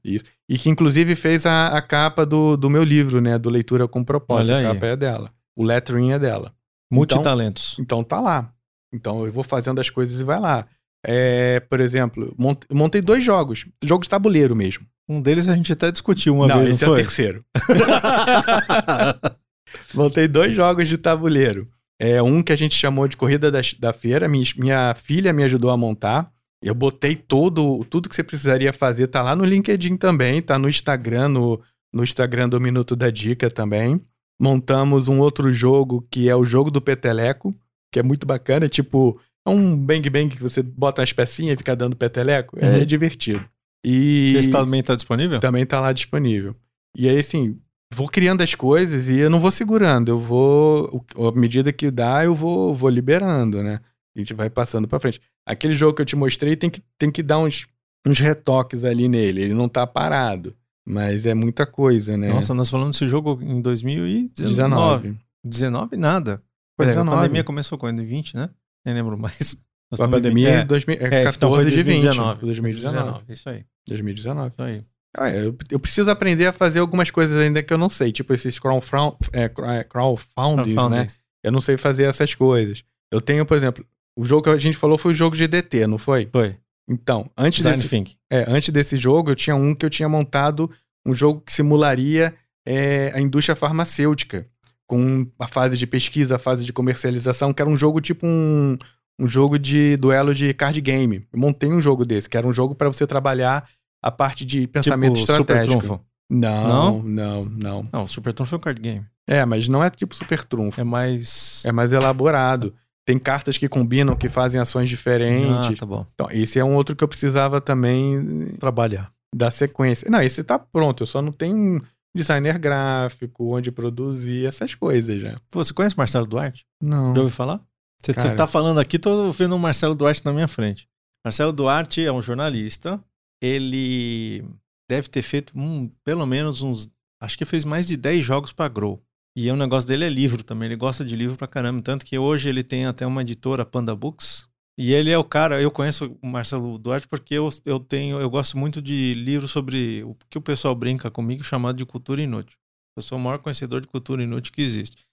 E 0.49 0.57
que, 0.57 0.71
inclusive, 0.71 1.15
fez 1.15 1.45
a, 1.45 1.67
a 1.77 1.83
capa 1.83 2.25
do, 2.25 2.57
do 2.57 2.71
meu 2.71 2.83
livro, 2.83 3.21
né? 3.21 3.39
Do 3.39 3.51
Leitura 3.51 3.87
com 3.87 4.03
Propósito. 4.03 4.55
A 4.55 4.63
capa 4.63 4.87
é 4.87 4.97
dela. 4.97 5.31
O 5.55 5.63
lettering 5.63 6.13
é 6.13 6.19
dela. 6.19 6.55
Multitalentos. 6.91 7.77
Então 7.79 8.03
tá 8.03 8.19
lá. 8.19 8.51
Então 8.95 9.27
eu 9.27 9.33
vou 9.33 9.45
fazendo 9.45 9.79
as 9.79 9.91
coisas 9.91 10.19
e 10.21 10.25
vai 10.25 10.41
lá. 10.41 10.67
É, 11.07 11.61
por 11.61 11.81
exemplo, 11.81 12.35
mont- 12.39 12.65
montei 12.73 13.01
dois 13.01 13.23
jogos. 13.23 13.67
Jogos 13.85 14.07
de 14.07 14.11
tabuleiro 14.11 14.57
mesmo. 14.57 14.85
Um 15.11 15.21
deles 15.21 15.49
a 15.49 15.57
gente 15.57 15.73
até 15.73 15.91
discutiu 15.91 16.37
uma 16.37 16.47
não, 16.47 16.59
vez, 16.59 16.71
esse 16.71 16.85
não 16.85 16.93
é 16.93 16.95
o 16.95 16.97
terceiro. 16.97 17.45
montei 19.93 20.29
dois 20.29 20.55
jogos 20.55 20.87
de 20.87 20.97
tabuleiro. 20.97 21.67
É 21.99 22.23
um 22.23 22.41
que 22.43 22.53
a 22.53 22.57
gente 22.57 22.77
chamou 22.77 23.09
de 23.09 23.17
Corrida 23.17 23.51
da, 23.51 23.61
da 23.81 23.93
Feira. 23.93 24.29
Minha, 24.29 24.45
minha 24.57 24.95
filha 24.95 25.33
me 25.33 25.43
ajudou 25.43 25.71
a 25.71 25.77
montar. 25.77 26.31
Eu 26.63 26.77
botei 26.77 27.17
todo, 27.17 27.85
tudo 27.87 28.09
que 28.09 28.15
você 28.15 28.23
precisaria 28.23 28.73
fazer. 28.73 29.09
Tá 29.09 29.21
lá 29.21 29.35
no 29.35 29.45
LinkedIn 29.45 29.97
também. 29.97 30.41
Tá 30.41 30.61
no 30.61 30.69
Instagram, 30.69 31.29
no, 31.29 31.61
no 31.93 32.05
Instagram 32.05 32.49
do 32.49 32.61
Minuto 32.61 32.95
da 32.95 33.11
Dica 33.11 33.51
também. 33.51 34.01
Montamos 34.41 35.09
um 35.09 35.19
outro 35.19 35.53
jogo 35.53 36.07
que 36.09 36.29
é 36.29 36.37
o 36.37 36.45
jogo 36.45 36.71
do 36.71 36.81
Peteleco, 36.81 37.51
que 37.93 37.99
é 37.99 38.03
muito 38.03 38.29
bacana. 38.29 38.69
Tipo, 38.69 39.21
é 39.45 39.51
um 39.51 39.77
bang 39.77 40.09
bang 40.09 40.35
que 40.35 40.41
você 40.41 40.63
bota 40.63 41.03
as 41.03 41.13
pecinhas 41.13 41.55
e 41.55 41.59
fica 41.59 41.75
dando 41.75 41.97
peteleco. 41.97 42.57
É 42.61 42.79
Uhum. 42.79 42.87
divertido. 42.87 43.45
E 43.85 44.35
Esse 44.37 44.51
também 44.51 44.83
tá 44.83 44.95
disponível? 44.95 45.41
também 45.41 45.64
tá 45.64 45.81
lá 45.81 45.93
disponível. 45.93 46.55
E 46.97 47.09
aí, 47.09 47.18
assim, 47.18 47.59
vou 47.93 48.09
criando 48.09 48.43
as 48.43 48.55
coisas 48.55 49.09
e 49.09 49.18
eu 49.18 49.31
não 49.31 49.41
vou 49.41 49.51
segurando. 49.51 50.11
Eu 50.11 50.18
vou, 50.18 51.05
à 51.16 51.39
medida 51.39 51.72
que 51.72 51.91
dá, 51.91 52.24
eu 52.24 52.35
vou, 52.35 52.74
vou 52.74 52.91
liberando, 52.91 53.62
né? 53.62 53.81
A 54.14 54.18
gente 54.18 54.35
vai 54.35 54.51
passando 54.51 54.89
pra 54.89 55.01
frente. 55.01 55.20
Aquele 55.47 55.74
jogo 55.74 55.95
que 55.95 56.03
eu 56.03 56.07
te 56.07 56.16
mostrei 56.16 56.57
tem 56.57 56.68
que, 56.68 56.83
tem 56.99 57.11
que 57.11 57.22
dar 57.22 57.39
uns, 57.39 57.66
uns 58.07 58.18
retoques 58.18 58.85
ali 58.85 59.09
nele. 59.09 59.43
Ele 59.43 59.55
não 59.55 59.68
tá 59.68 59.87
parado. 59.87 60.55
Mas 60.87 61.26
é 61.26 61.35
muita 61.35 61.66
coisa, 61.66 62.16
né? 62.16 62.28
Nossa, 62.28 62.53
nós 62.55 62.68
falamos 62.68 62.97
desse 62.97 63.09
jogo 63.09 63.39
em 63.43 63.61
2019. 63.61 65.03
19. 65.03 65.18
19 65.45 65.97
nada. 65.97 66.43
Foi 66.76 66.87
Peraí, 66.87 66.95
19. 66.95 67.16
A 67.16 67.20
pandemia 67.20 67.45
começou? 67.45 67.78
Em 67.89 68.05
20, 68.05 68.35
né? 68.35 68.51
Nem 68.85 68.95
lembro 68.95 69.16
mais. 69.16 69.57
A 69.99 70.07
pandemia 70.07 70.49
é, 70.49 70.55
é, 70.61 70.64
2000, 70.64 70.97
é, 70.97 71.05
é, 71.05 71.24
14 71.24 71.36
então 71.36 71.55
foi 71.55 71.64
de 71.64 71.82
20. 71.82 72.03
2019. 72.03 72.41
2019. 72.47 73.24
Isso 73.28 73.49
aí. 73.49 73.64
2019. 73.88 74.51
Isso 74.51 74.62
aí. 74.62 74.84
Ah, 75.16 75.28
eu, 75.28 75.57
eu 75.70 75.80
preciso 75.80 76.09
aprender 76.11 76.47
a 76.47 76.53
fazer 76.53 76.78
algumas 76.78 77.11
coisas 77.11 77.36
ainda 77.36 77.62
que 77.62 77.72
eu 77.72 77.78
não 77.78 77.88
sei. 77.88 78.12
Tipo 78.12 78.32
esses 78.32 78.59
crowdfund, 78.59 79.16
é, 79.32 79.45
é, 79.45 79.84
crowdfundings, 79.84 80.88
né? 80.88 81.07
Eu 81.43 81.51
não 81.51 81.61
sei 81.61 81.76
fazer 81.76 82.05
essas 82.05 82.34
coisas. 82.34 82.84
Eu 83.11 83.20
tenho, 83.20 83.45
por 83.45 83.57
exemplo, 83.57 83.84
o 84.16 84.24
jogo 84.24 84.43
que 84.43 84.51
a 84.51 84.59
gente 84.59 84.76
falou 84.76 84.97
foi 84.97 85.12
o 85.12 85.14
jogo 85.14 85.36
de 85.36 85.49
DT, 85.49 85.86
não 85.86 85.99
foi? 85.99 86.28
Foi. 86.30 86.57
Então, 86.88 87.30
antes 87.36 87.59
Design 87.59 87.78
desse, 87.78 88.18
é, 88.30 88.45
antes 88.49 88.68
desse 88.68 88.97
jogo, 88.97 89.30
eu 89.30 89.36
tinha 89.36 89.57
um 89.57 89.74
que 89.74 89.86
eu 89.86 89.91
tinha 89.91 90.09
montado, 90.09 90.70
um 91.07 91.14
jogo 91.14 91.41
que 91.41 91.53
simularia 91.53 92.34
é, 92.66 93.12
a 93.14 93.20
indústria 93.20 93.57
farmacêutica, 93.57 94.47
com 94.86 95.26
a 95.38 95.47
fase 95.47 95.76
de 95.76 95.86
pesquisa, 95.86 96.36
a 96.36 96.38
fase 96.38 96.64
de 96.64 96.72
comercialização, 96.72 97.53
que 97.53 97.62
era 97.62 97.70
um 97.70 97.76
jogo 97.76 98.01
tipo 98.01 98.26
um, 98.26 98.76
um 99.21 99.29
jogo 99.29 99.59
de 99.59 99.97
duelo 99.99 100.35
de 100.35 100.53
card 100.55 100.81
game. 100.81 101.23
Eu 101.33 101.39
montei 101.39 101.71
um 101.71 101.81
jogo 101.81 102.05
desse, 102.05 102.29
que 102.29 102.37
era 102.37 102.47
um 102.47 102.53
jogo 102.53 102.75
para 102.75 102.89
você 102.89 103.07
trabalhar 103.07 103.68
a 104.03 104.11
parte 104.11 104.45
de 104.45 104.66
pensamento 104.66 105.14
tipo, 105.14 105.27
Super 105.27 105.41
estratégico. 105.41 105.79
Trunfo. 105.81 106.01
Não, 106.33 107.03
não, 107.03 107.45
não, 107.45 107.89
Não, 107.93 108.09
Super 108.09 108.33
Trunfo 108.33 108.55
é 108.55 108.59
um 108.59 108.61
card 108.61 108.81
game. 108.81 109.05
É, 109.29 109.45
mas 109.45 109.68
não 109.68 109.83
é 109.85 109.91
tipo 109.91 110.14
super 110.14 110.43
trunfo. 110.45 110.81
É 110.81 110.85
mais... 110.85 111.62
É 111.64 111.71
mais 111.73 111.93
elaborado. 111.93 112.73
Tem 113.07 113.18
cartas 113.18 113.59
que 113.59 113.68
combinam, 113.68 114.14
que 114.16 114.29
fazem 114.29 114.61
ações 114.61 114.85
Ah, 114.85 114.95
diferentes. 114.95 115.79
tá 115.79 115.87
bom. 115.87 116.07
Então, 116.14 116.29
esse 116.31 116.59
é 116.59 116.64
um 116.64 116.75
outro 116.75 116.95
que 116.97 117.03
eu 117.05 117.09
precisava 117.09 117.61
também 117.61 118.47
Trabalhar. 118.59 119.11
dar 119.35 119.51
sequência. 119.51 120.09
Não, 120.11 120.23
esse 120.23 120.43
tá 120.45 120.59
pronto. 120.59 121.03
Eu 121.03 121.07
só 121.07 121.21
não 121.21 121.33
tenho 121.33 121.57
um 121.57 121.81
designer 122.16 122.59
gráfico, 122.59 123.57
onde 123.57 123.71
produzir, 123.73 124.47
essas 124.47 124.75
coisas 124.75 125.21
já. 125.21 125.37
Pô, 125.51 125.62
Você 125.62 125.73
conhece 125.73 125.97
Marcelo 125.97 126.27
Duarte? 126.27 126.64
Não. 126.81 127.14
Já 127.14 127.21
ouviu 127.21 127.31
falar? 127.31 127.61
Você, 128.03 128.12
você 128.12 128.28
Cara. 128.28 128.34
tá 128.34 128.46
falando 128.46 128.80
aqui, 128.80 128.98
tô 128.98 129.30
vendo 129.30 129.55
o 129.55 129.59
Marcelo 129.59 129.94
Duarte 129.94 130.24
na 130.24 130.32
minha 130.32 130.48
frente. 130.48 130.88
Marcelo 131.24 131.53
Duarte 131.53 132.05
é 132.05 132.11
um 132.11 132.22
jornalista. 132.22 133.03
Ele 133.42 134.44
deve 134.88 135.09
ter 135.09 135.22
feito 135.22 135.53
um, 135.57 135.90
pelo 136.03 136.26
menos 136.26 136.62
uns. 136.62 136.88
Acho 137.20 137.36
que 137.36 137.44
fez 137.44 137.64
mais 137.64 137.86
de 137.86 137.96
10 137.96 138.24
jogos 138.24 138.53
pra 138.53 138.68
Grow. 138.68 139.03
E 139.36 139.51
o 139.51 139.57
negócio 139.57 139.86
dele 139.86 140.05
é 140.05 140.09
livro 140.09 140.42
também. 140.42 140.66
Ele 140.66 140.76
gosta 140.76 141.05
de 141.05 141.14
livro 141.14 141.36
pra 141.36 141.46
caramba. 141.46 141.82
Tanto 141.82 142.05
que 142.05 142.18
hoje 142.18 142.48
ele 142.48 142.64
tem 142.64 142.86
até 142.86 143.07
uma 143.07 143.22
editora, 143.22 143.64
Panda 143.64 143.94
Books. 143.94 144.48
E 144.78 144.92
ele 144.94 145.11
é 145.11 145.18
o 145.18 145.24
cara. 145.24 145.61
Eu 145.61 145.70
conheço 145.70 146.16
o 146.22 146.26
Marcelo 146.26 146.78
Duarte 146.78 147.07
porque 147.07 147.34
eu, 147.34 147.48
eu 147.66 147.78
tenho. 147.78 148.18
Eu 148.18 148.30
gosto 148.30 148.57
muito 148.57 148.80
de 148.80 149.12
livros 149.14 149.51
sobre 149.51 150.03
o 150.05 150.16
que 150.28 150.38
o 150.38 150.42
pessoal 150.42 150.74
brinca 150.74 151.11
comigo, 151.11 151.44
chamado 151.44 151.76
de 151.76 151.84
cultura 151.84 152.22
inútil. 152.22 152.57
Eu 152.96 153.03
sou 153.03 153.18
o 153.18 153.20
maior 153.20 153.38
conhecedor 153.38 153.82
de 153.82 153.86
cultura 153.86 154.22
inútil 154.22 154.53
que 154.53 154.62
existe. 154.62 155.07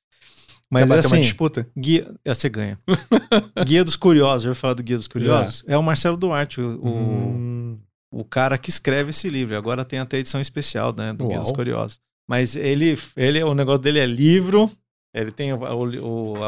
Mas 0.71 0.83
é 0.83 0.85
bater 0.85 1.07
uma 1.07 1.15
assim, 1.15 1.21
disputa? 1.21 1.67
Guia, 1.77 2.13
é, 2.25 2.33
você 2.33 2.49
ganha. 2.49 2.77
Guia 3.65 3.83
dos 3.83 3.95
Curiosos, 3.95 4.43
já 4.43 4.49
ouviu 4.49 4.59
falar 4.61 4.73
do 4.73 4.83
Guia 4.83 4.97
dos 4.97 5.07
Curiosos? 5.07 5.63
É, 5.67 5.77
o 5.77 5.83
Marcelo 5.83 6.17
Duarte, 6.17 6.59
o, 6.59 6.81
Hum, 6.85 7.79
o 8.11 8.23
cara 8.25 8.57
que 8.57 8.69
escreve 8.69 9.11
esse 9.11 9.29
livro. 9.29 9.55
Agora 9.55 9.85
tem 9.85 9.99
até 9.99 10.17
edição 10.17 10.41
especial, 10.41 10.93
né, 10.97 11.13
do 11.13 11.27
Guia 11.27 11.39
dos 11.39 11.47
Uau. 11.49 11.55
Curiosos. 11.55 11.99
Mas 12.29 12.55
ele, 12.57 12.97
ele, 13.15 13.41
o 13.43 13.53
negócio 13.53 13.81
dele 13.81 13.99
é 13.99 14.05
livro, 14.05 14.69
ele 15.15 15.31
tem 15.31 15.53
o- 15.53 15.59
o- 16.03 16.43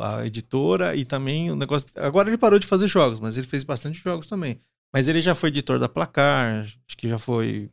a, 0.00 0.18
a- 0.18 0.26
editora 0.26 0.94
e 0.94 1.04
também 1.04 1.50
o 1.50 1.56
negócio. 1.56 1.88
Agora 1.96 2.28
ele 2.30 2.38
parou 2.38 2.58
de 2.60 2.66
fazer 2.68 2.86
jogos, 2.86 3.18
mas 3.18 3.36
ele 3.36 3.46
fez 3.46 3.64
bastante 3.64 4.00
jogos 4.00 4.28
também. 4.28 4.60
Mas 4.94 5.08
ele 5.08 5.20
já 5.20 5.34
foi 5.34 5.48
editor 5.48 5.80
da 5.80 5.88
Placar, 5.88 6.62
acho 6.62 6.96
que 6.96 7.08
já 7.08 7.18
foi 7.18 7.68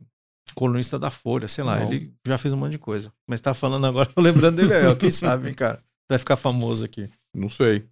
colunista 0.56 0.98
da 0.98 1.10
Folha, 1.12 1.46
sei 1.46 1.62
lá, 1.62 1.76
Uau. 1.78 1.92
ele 1.92 2.12
já 2.26 2.36
fez 2.36 2.52
um 2.52 2.56
monte 2.56 2.72
de 2.72 2.78
coisa. 2.78 3.12
Mas 3.28 3.40
tá 3.40 3.54
falando 3.54 3.86
agora, 3.86 4.08
tô 4.12 4.20
lembrando 4.20 4.56
dele, 4.56 4.74
aí, 4.74 4.86
ó, 4.86 4.94
quem 4.96 5.10
sabe, 5.12 5.48
hein, 5.48 5.54
cara? 5.54 5.80
Vai 6.08 6.18
ficar 6.18 6.36
famoso 6.36 6.84
aqui. 6.84 7.08
não 7.34 7.48
sei. 7.48 7.84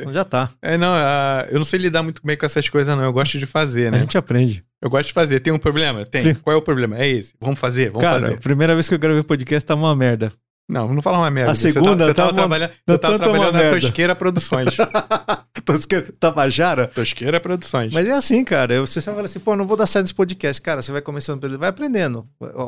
Então 0.00 0.12
já 0.12 0.24
tá. 0.24 0.50
É, 0.62 0.76
não, 0.78 0.92
ah, 0.94 1.46
eu 1.50 1.58
não 1.58 1.64
sei 1.64 1.78
lidar 1.78 2.02
muito 2.02 2.22
bem 2.24 2.36
com 2.36 2.46
essas 2.46 2.68
coisas, 2.68 2.96
não. 2.96 3.04
Eu 3.04 3.12
gosto 3.12 3.38
de 3.38 3.44
fazer, 3.46 3.88
A 3.88 3.90
né? 3.92 3.98
gente 4.00 4.16
aprende. 4.16 4.64
Eu 4.80 4.88
gosto 4.90 5.08
de 5.08 5.12
fazer. 5.12 5.40
Tem 5.40 5.52
um 5.52 5.58
problema? 5.58 6.04
Tem. 6.06 6.34
Qual 6.36 6.54
é 6.54 6.56
o 6.58 6.62
problema? 6.62 6.96
É 6.98 7.06
esse. 7.08 7.34
Vamos 7.40 7.58
fazer, 7.60 7.86
vamos 7.90 8.02
Cara, 8.02 8.20
fazer. 8.20 8.34
a 8.34 8.38
primeira 8.38 8.74
vez 8.74 8.88
que 8.88 8.94
eu 8.94 8.98
gravei 8.98 9.22
podcast 9.22 9.66
tava 9.66 9.80
uma 9.80 9.94
merda. 9.96 10.32
Não, 10.70 10.92
não 10.92 11.00
fala 11.00 11.18
uma 11.18 11.30
merda. 11.30 11.52
A 11.52 11.54
Você 11.54 11.72
segunda 11.72 11.96
tá- 11.98 12.04
você 12.06 12.14
tava, 12.14 12.14
tava 12.14 12.28
uma- 12.30 12.34
trabalhando, 12.58 12.70
tá 12.70 12.92
você 12.94 12.98
tava 12.98 13.18
trabalhando 13.18 13.52
na 13.52 13.58
merda. 13.60 13.78
Tosqueira 13.80 14.14
Produções. 14.16 14.76
Tosqueira, 15.64 16.06
Tabajara? 16.18 16.86
Tosqueira 16.88 17.40
Produções. 17.40 17.92
Mas 17.92 18.08
é 18.08 18.12
assim, 18.12 18.44
cara. 18.44 18.80
Você 18.80 19.00
fala 19.00 19.22
assim, 19.22 19.38
pô, 19.38 19.54
não 19.56 19.66
vou 19.66 19.76
dar 19.76 19.86
certo 19.86 20.04
nesse 20.04 20.14
podcast. 20.14 20.60
Cara, 20.60 20.82
você 20.82 20.90
vai 20.92 21.00
começando, 21.02 21.40
pelo- 21.40 21.58
vai 21.58 21.68
aprendendo. 21.68 22.26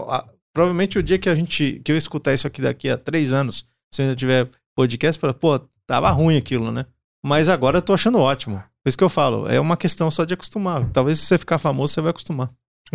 A- 0.08 0.24
Provavelmente 0.54 0.98
o 0.98 1.02
dia 1.02 1.18
que 1.18 1.28
a 1.28 1.34
gente, 1.34 1.80
que 1.84 1.92
eu 1.92 1.96
escutar 1.96 2.32
isso 2.34 2.46
aqui 2.46 2.60
daqui 2.62 2.88
a 2.88 2.96
três 2.96 3.32
anos, 3.32 3.64
se 3.92 4.00
eu 4.02 4.06
ainda 4.06 4.16
tiver 4.16 4.48
podcast, 4.78 5.20
fala, 5.20 5.34
pô, 5.34 5.58
tava 5.84 6.08
ruim 6.10 6.36
aquilo, 6.36 6.70
né? 6.70 6.86
Mas 7.20 7.48
agora 7.48 7.78
eu 7.78 7.82
tô 7.82 7.92
achando 7.92 8.16
ótimo. 8.16 8.62
Por 8.80 8.88
isso 8.88 8.96
que 8.96 9.02
eu 9.02 9.08
falo, 9.08 9.48
é 9.48 9.58
uma 9.58 9.76
questão 9.76 10.08
só 10.08 10.24
de 10.24 10.34
acostumar. 10.34 10.86
Talvez 10.86 11.18
se 11.18 11.26
você 11.26 11.36
ficar 11.36 11.58
famoso, 11.58 11.94
você 11.94 12.00
vai 12.00 12.10
acostumar. 12.10 12.48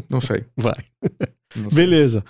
Não 0.09 0.21
sei. 0.21 0.45
Vai. 0.55 0.77
Não 1.53 1.69
sei. 1.69 1.75
Beleza. 1.75 2.23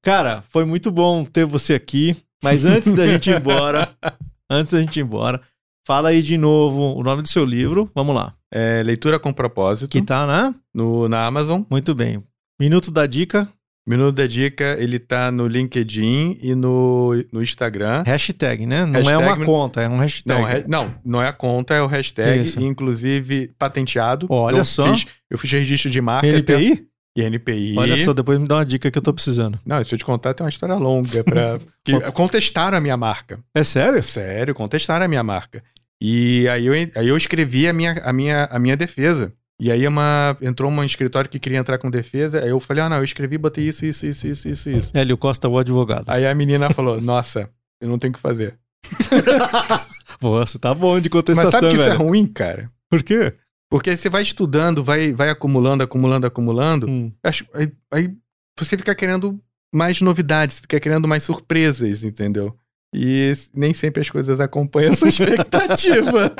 Cara, 0.00 0.40
foi 0.42 0.64
muito 0.64 0.92
bom 0.92 1.24
ter 1.24 1.44
você 1.44 1.74
aqui. 1.74 2.16
Mas 2.44 2.64
antes 2.64 2.92
da 2.92 3.04
gente 3.04 3.28
ir 3.28 3.38
embora, 3.38 3.88
antes 4.48 4.72
da 4.72 4.80
gente 4.80 5.00
ir 5.00 5.02
embora, 5.02 5.42
fala 5.84 6.10
aí 6.10 6.22
de 6.22 6.38
novo 6.38 6.96
o 6.96 7.02
nome 7.02 7.22
do 7.22 7.28
seu 7.28 7.44
livro. 7.44 7.90
Vamos 7.92 8.14
lá. 8.14 8.34
É, 8.52 8.84
leitura 8.84 9.18
com 9.18 9.32
propósito. 9.32 9.90
Que 9.90 10.00
tá 10.00 10.28
na? 10.28 10.54
No, 10.72 11.08
na 11.08 11.26
Amazon. 11.26 11.62
Muito 11.68 11.92
bem. 11.92 12.22
Minuto 12.60 12.92
da 12.92 13.04
dica. 13.04 13.48
Minuto 13.86 14.14
da 14.14 14.26
dica, 14.28 14.76
ele 14.78 14.98
tá 15.00 15.32
no 15.32 15.46
LinkedIn 15.48 16.38
e 16.40 16.54
no, 16.54 17.12
no 17.32 17.42
Instagram. 17.42 18.04
Hashtag, 18.06 18.64
né? 18.64 18.86
Não 18.86 19.00
é 19.00 19.02
Hashtag- 19.02 19.22
uma 19.24 19.44
conta, 19.44 19.80
é 19.82 19.88
um 19.88 19.98
hashtag. 19.98 20.64
Não, 20.68 20.84
não, 20.84 20.94
não 21.04 21.22
é 21.22 21.26
a 21.28 21.32
conta, 21.32 21.74
é 21.74 21.82
o 21.82 21.86
hashtag, 21.88 22.42
Isso. 22.44 22.62
inclusive 22.62 23.50
patenteado. 23.58 24.26
Olha 24.30 24.58
eu 24.58 24.64
só. 24.64 24.92
Fiz, 24.92 25.06
eu 25.28 25.36
fiz 25.36 25.50
registro 25.50 25.90
de 25.90 26.00
marca. 26.00 26.28
até- 26.28 26.54
NPI? 26.54 26.86
E 27.14 27.22
NPI. 27.22 27.74
Olha 27.76 27.98
só, 27.98 28.14
depois 28.14 28.38
me 28.38 28.46
dá 28.46 28.54
uma 28.56 28.64
dica 28.64 28.90
que 28.90 28.96
eu 28.96 29.02
tô 29.02 29.12
precisando. 29.12 29.58
Não, 29.66 29.84
se 29.84 29.94
eu 29.94 29.98
te 29.98 30.04
contar, 30.04 30.32
tem 30.32 30.44
uma 30.44 30.48
história 30.48 30.76
longa. 30.76 31.22
Pra... 31.24 31.58
que 31.84 32.00
contestaram 32.12 32.78
a 32.78 32.80
minha 32.80 32.96
marca. 32.96 33.38
É 33.54 33.62
sério? 33.64 34.02
Sério, 34.02 34.54
contestaram 34.54 35.04
a 35.04 35.08
minha 35.08 35.22
marca. 35.22 35.62
E 36.00 36.48
aí 36.48 36.66
eu, 36.66 36.72
aí 36.72 37.08
eu 37.08 37.16
escrevi 37.16 37.68
a 37.68 37.72
minha, 37.72 37.92
a, 38.02 38.12
minha, 38.12 38.44
a 38.44 38.58
minha 38.58 38.76
defesa. 38.76 39.32
E 39.64 39.70
aí 39.70 39.86
uma, 39.86 40.36
entrou 40.42 40.68
um 40.68 40.82
escritório 40.82 41.30
que 41.30 41.38
queria 41.38 41.56
entrar 41.58 41.78
com 41.78 41.88
defesa. 41.88 42.40
Aí 42.42 42.48
eu 42.48 42.58
falei, 42.58 42.82
ah, 42.82 42.88
não, 42.88 42.96
eu 42.96 43.04
escrevi, 43.04 43.38
botei 43.38 43.68
isso, 43.68 43.86
isso, 43.86 44.04
isso, 44.04 44.26
isso, 44.26 44.48
isso, 44.48 44.70
isso. 44.70 44.90
Hélio 44.92 45.16
Costa, 45.16 45.48
o 45.48 45.56
advogado. 45.56 46.10
Aí 46.10 46.26
a 46.26 46.34
menina 46.34 46.68
falou, 46.70 46.98
nossa, 47.00 47.48
eu 47.80 47.88
não 47.88 47.96
tenho 47.96 48.10
o 48.10 48.14
que 48.14 48.20
fazer. 48.20 48.58
Você 50.20 50.58
tá 50.58 50.74
bom 50.74 50.98
de 51.00 51.08
Mas 51.08 51.12
contestação, 51.12 51.50
sabe 51.52 51.68
que 51.68 51.74
isso 51.74 51.84
é 51.88 51.92
velho. 51.92 52.02
ruim, 52.02 52.26
cara? 52.26 52.70
Por 52.90 53.04
quê? 53.04 53.34
Porque 53.70 53.90
aí 53.90 53.96
você 53.96 54.08
vai 54.08 54.22
estudando, 54.22 54.82
vai, 54.84 55.12
vai 55.12 55.30
acumulando, 55.30 55.82
acumulando, 55.84 56.26
acumulando. 56.26 56.88
Hum. 56.88 57.12
acho- 57.22 57.46
Aí, 57.54 57.72
aí 57.92 58.12
você 58.58 58.76
fica 58.76 58.94
querendo 58.94 59.40
mais 59.72 60.00
novidades, 60.00 60.60
fica 60.60 60.78
querendo 60.78 61.08
mais 61.08 61.22
surpresas, 61.22 62.04
entendeu? 62.04 62.54
E 62.94 63.32
nem 63.54 63.72
sempre 63.72 64.02
as 64.02 64.10
coisas 64.10 64.38
acompanham 64.38 64.92
a 64.92 64.96
sua 64.96 65.08
expectativa. 65.10 66.30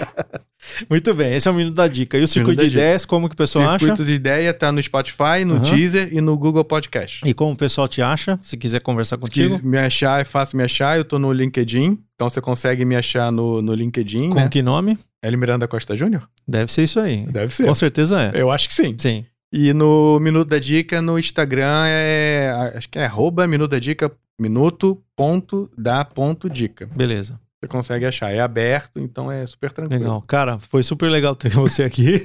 Muito 0.88 1.12
bem, 1.14 1.34
esse 1.34 1.48
é 1.48 1.50
o 1.50 1.54
Minuto 1.54 1.74
da 1.74 1.88
Dica. 1.88 2.16
E 2.18 2.22
o 2.22 2.28
Circuito 2.28 2.58
da 2.58 2.68
de. 2.68 2.70
Ideias, 2.74 3.04
como 3.04 3.28
que 3.28 3.34
o 3.34 3.36
pessoal 3.36 3.70
acha? 3.70 3.78
Circuito 3.78 4.04
de 4.04 4.12
Ideia 4.12 4.52
tá 4.54 4.70
no 4.70 4.82
Spotify, 4.82 5.44
no 5.46 5.54
Aham. 5.54 5.62
Deezer 5.62 6.08
e 6.12 6.20
no 6.20 6.36
Google 6.36 6.62
Podcast. 6.64 7.20
E 7.26 7.34
como 7.34 7.52
o 7.52 7.56
pessoal 7.56 7.88
te 7.88 8.00
acha, 8.02 8.38
se 8.42 8.56
quiser 8.56 8.80
conversar 8.80 9.16
Se 9.16 9.20
contigo? 9.22 9.60
me 9.62 9.78
achar, 9.78 10.20
é 10.20 10.24
fácil 10.24 10.56
me 10.58 10.64
achar. 10.64 10.96
Eu 10.96 11.04
tô 11.04 11.18
no 11.18 11.32
LinkedIn, 11.32 11.98
então 12.14 12.28
você 12.28 12.40
consegue 12.40 12.84
me 12.84 12.96
achar 12.96 13.32
no, 13.32 13.60
no 13.62 13.74
LinkedIn, 13.74 14.28
Com 14.30 14.34
né? 14.36 14.48
que 14.48 14.62
nome? 14.62 14.98
L 15.22 15.36
Miranda 15.36 15.66
Costa 15.66 15.96
Júnior? 15.96 16.28
Deve 16.46 16.70
ser 16.70 16.82
isso 16.84 17.00
aí. 17.00 17.24
Deve 17.26 17.52
ser. 17.52 17.64
Com 17.66 17.74
certeza 17.74 18.20
é. 18.22 18.30
Eu 18.40 18.50
acho 18.50 18.68
que 18.68 18.74
sim. 18.74 18.94
Sim. 18.98 19.24
E 19.52 19.72
no 19.74 20.18
Minuto 20.20 20.48
da 20.48 20.58
Dica, 20.58 21.02
no 21.02 21.18
Instagram, 21.18 21.84
é. 21.86 22.72
Acho 22.74 22.88
que 22.88 22.98
é 22.98 23.04
arroba 23.04 23.46
Minuto 23.46 23.70
da 23.72 23.78
Dica, 23.78 24.10
minuto 24.42 25.00
ponto 25.16 25.70
da 25.78 26.04
ponto 26.04 26.48
dica. 26.50 26.86
Beleza. 26.94 27.40
Você 27.60 27.68
consegue 27.68 28.04
achar. 28.04 28.32
É 28.32 28.40
aberto, 28.40 28.98
então 28.98 29.30
é 29.30 29.46
super 29.46 29.70
tranquilo. 29.70 30.02
Legal. 30.02 30.22
Cara, 30.22 30.58
foi 30.58 30.82
super 30.82 31.08
legal 31.08 31.36
ter 31.36 31.48
você 31.54 31.84
aqui. 31.84 32.20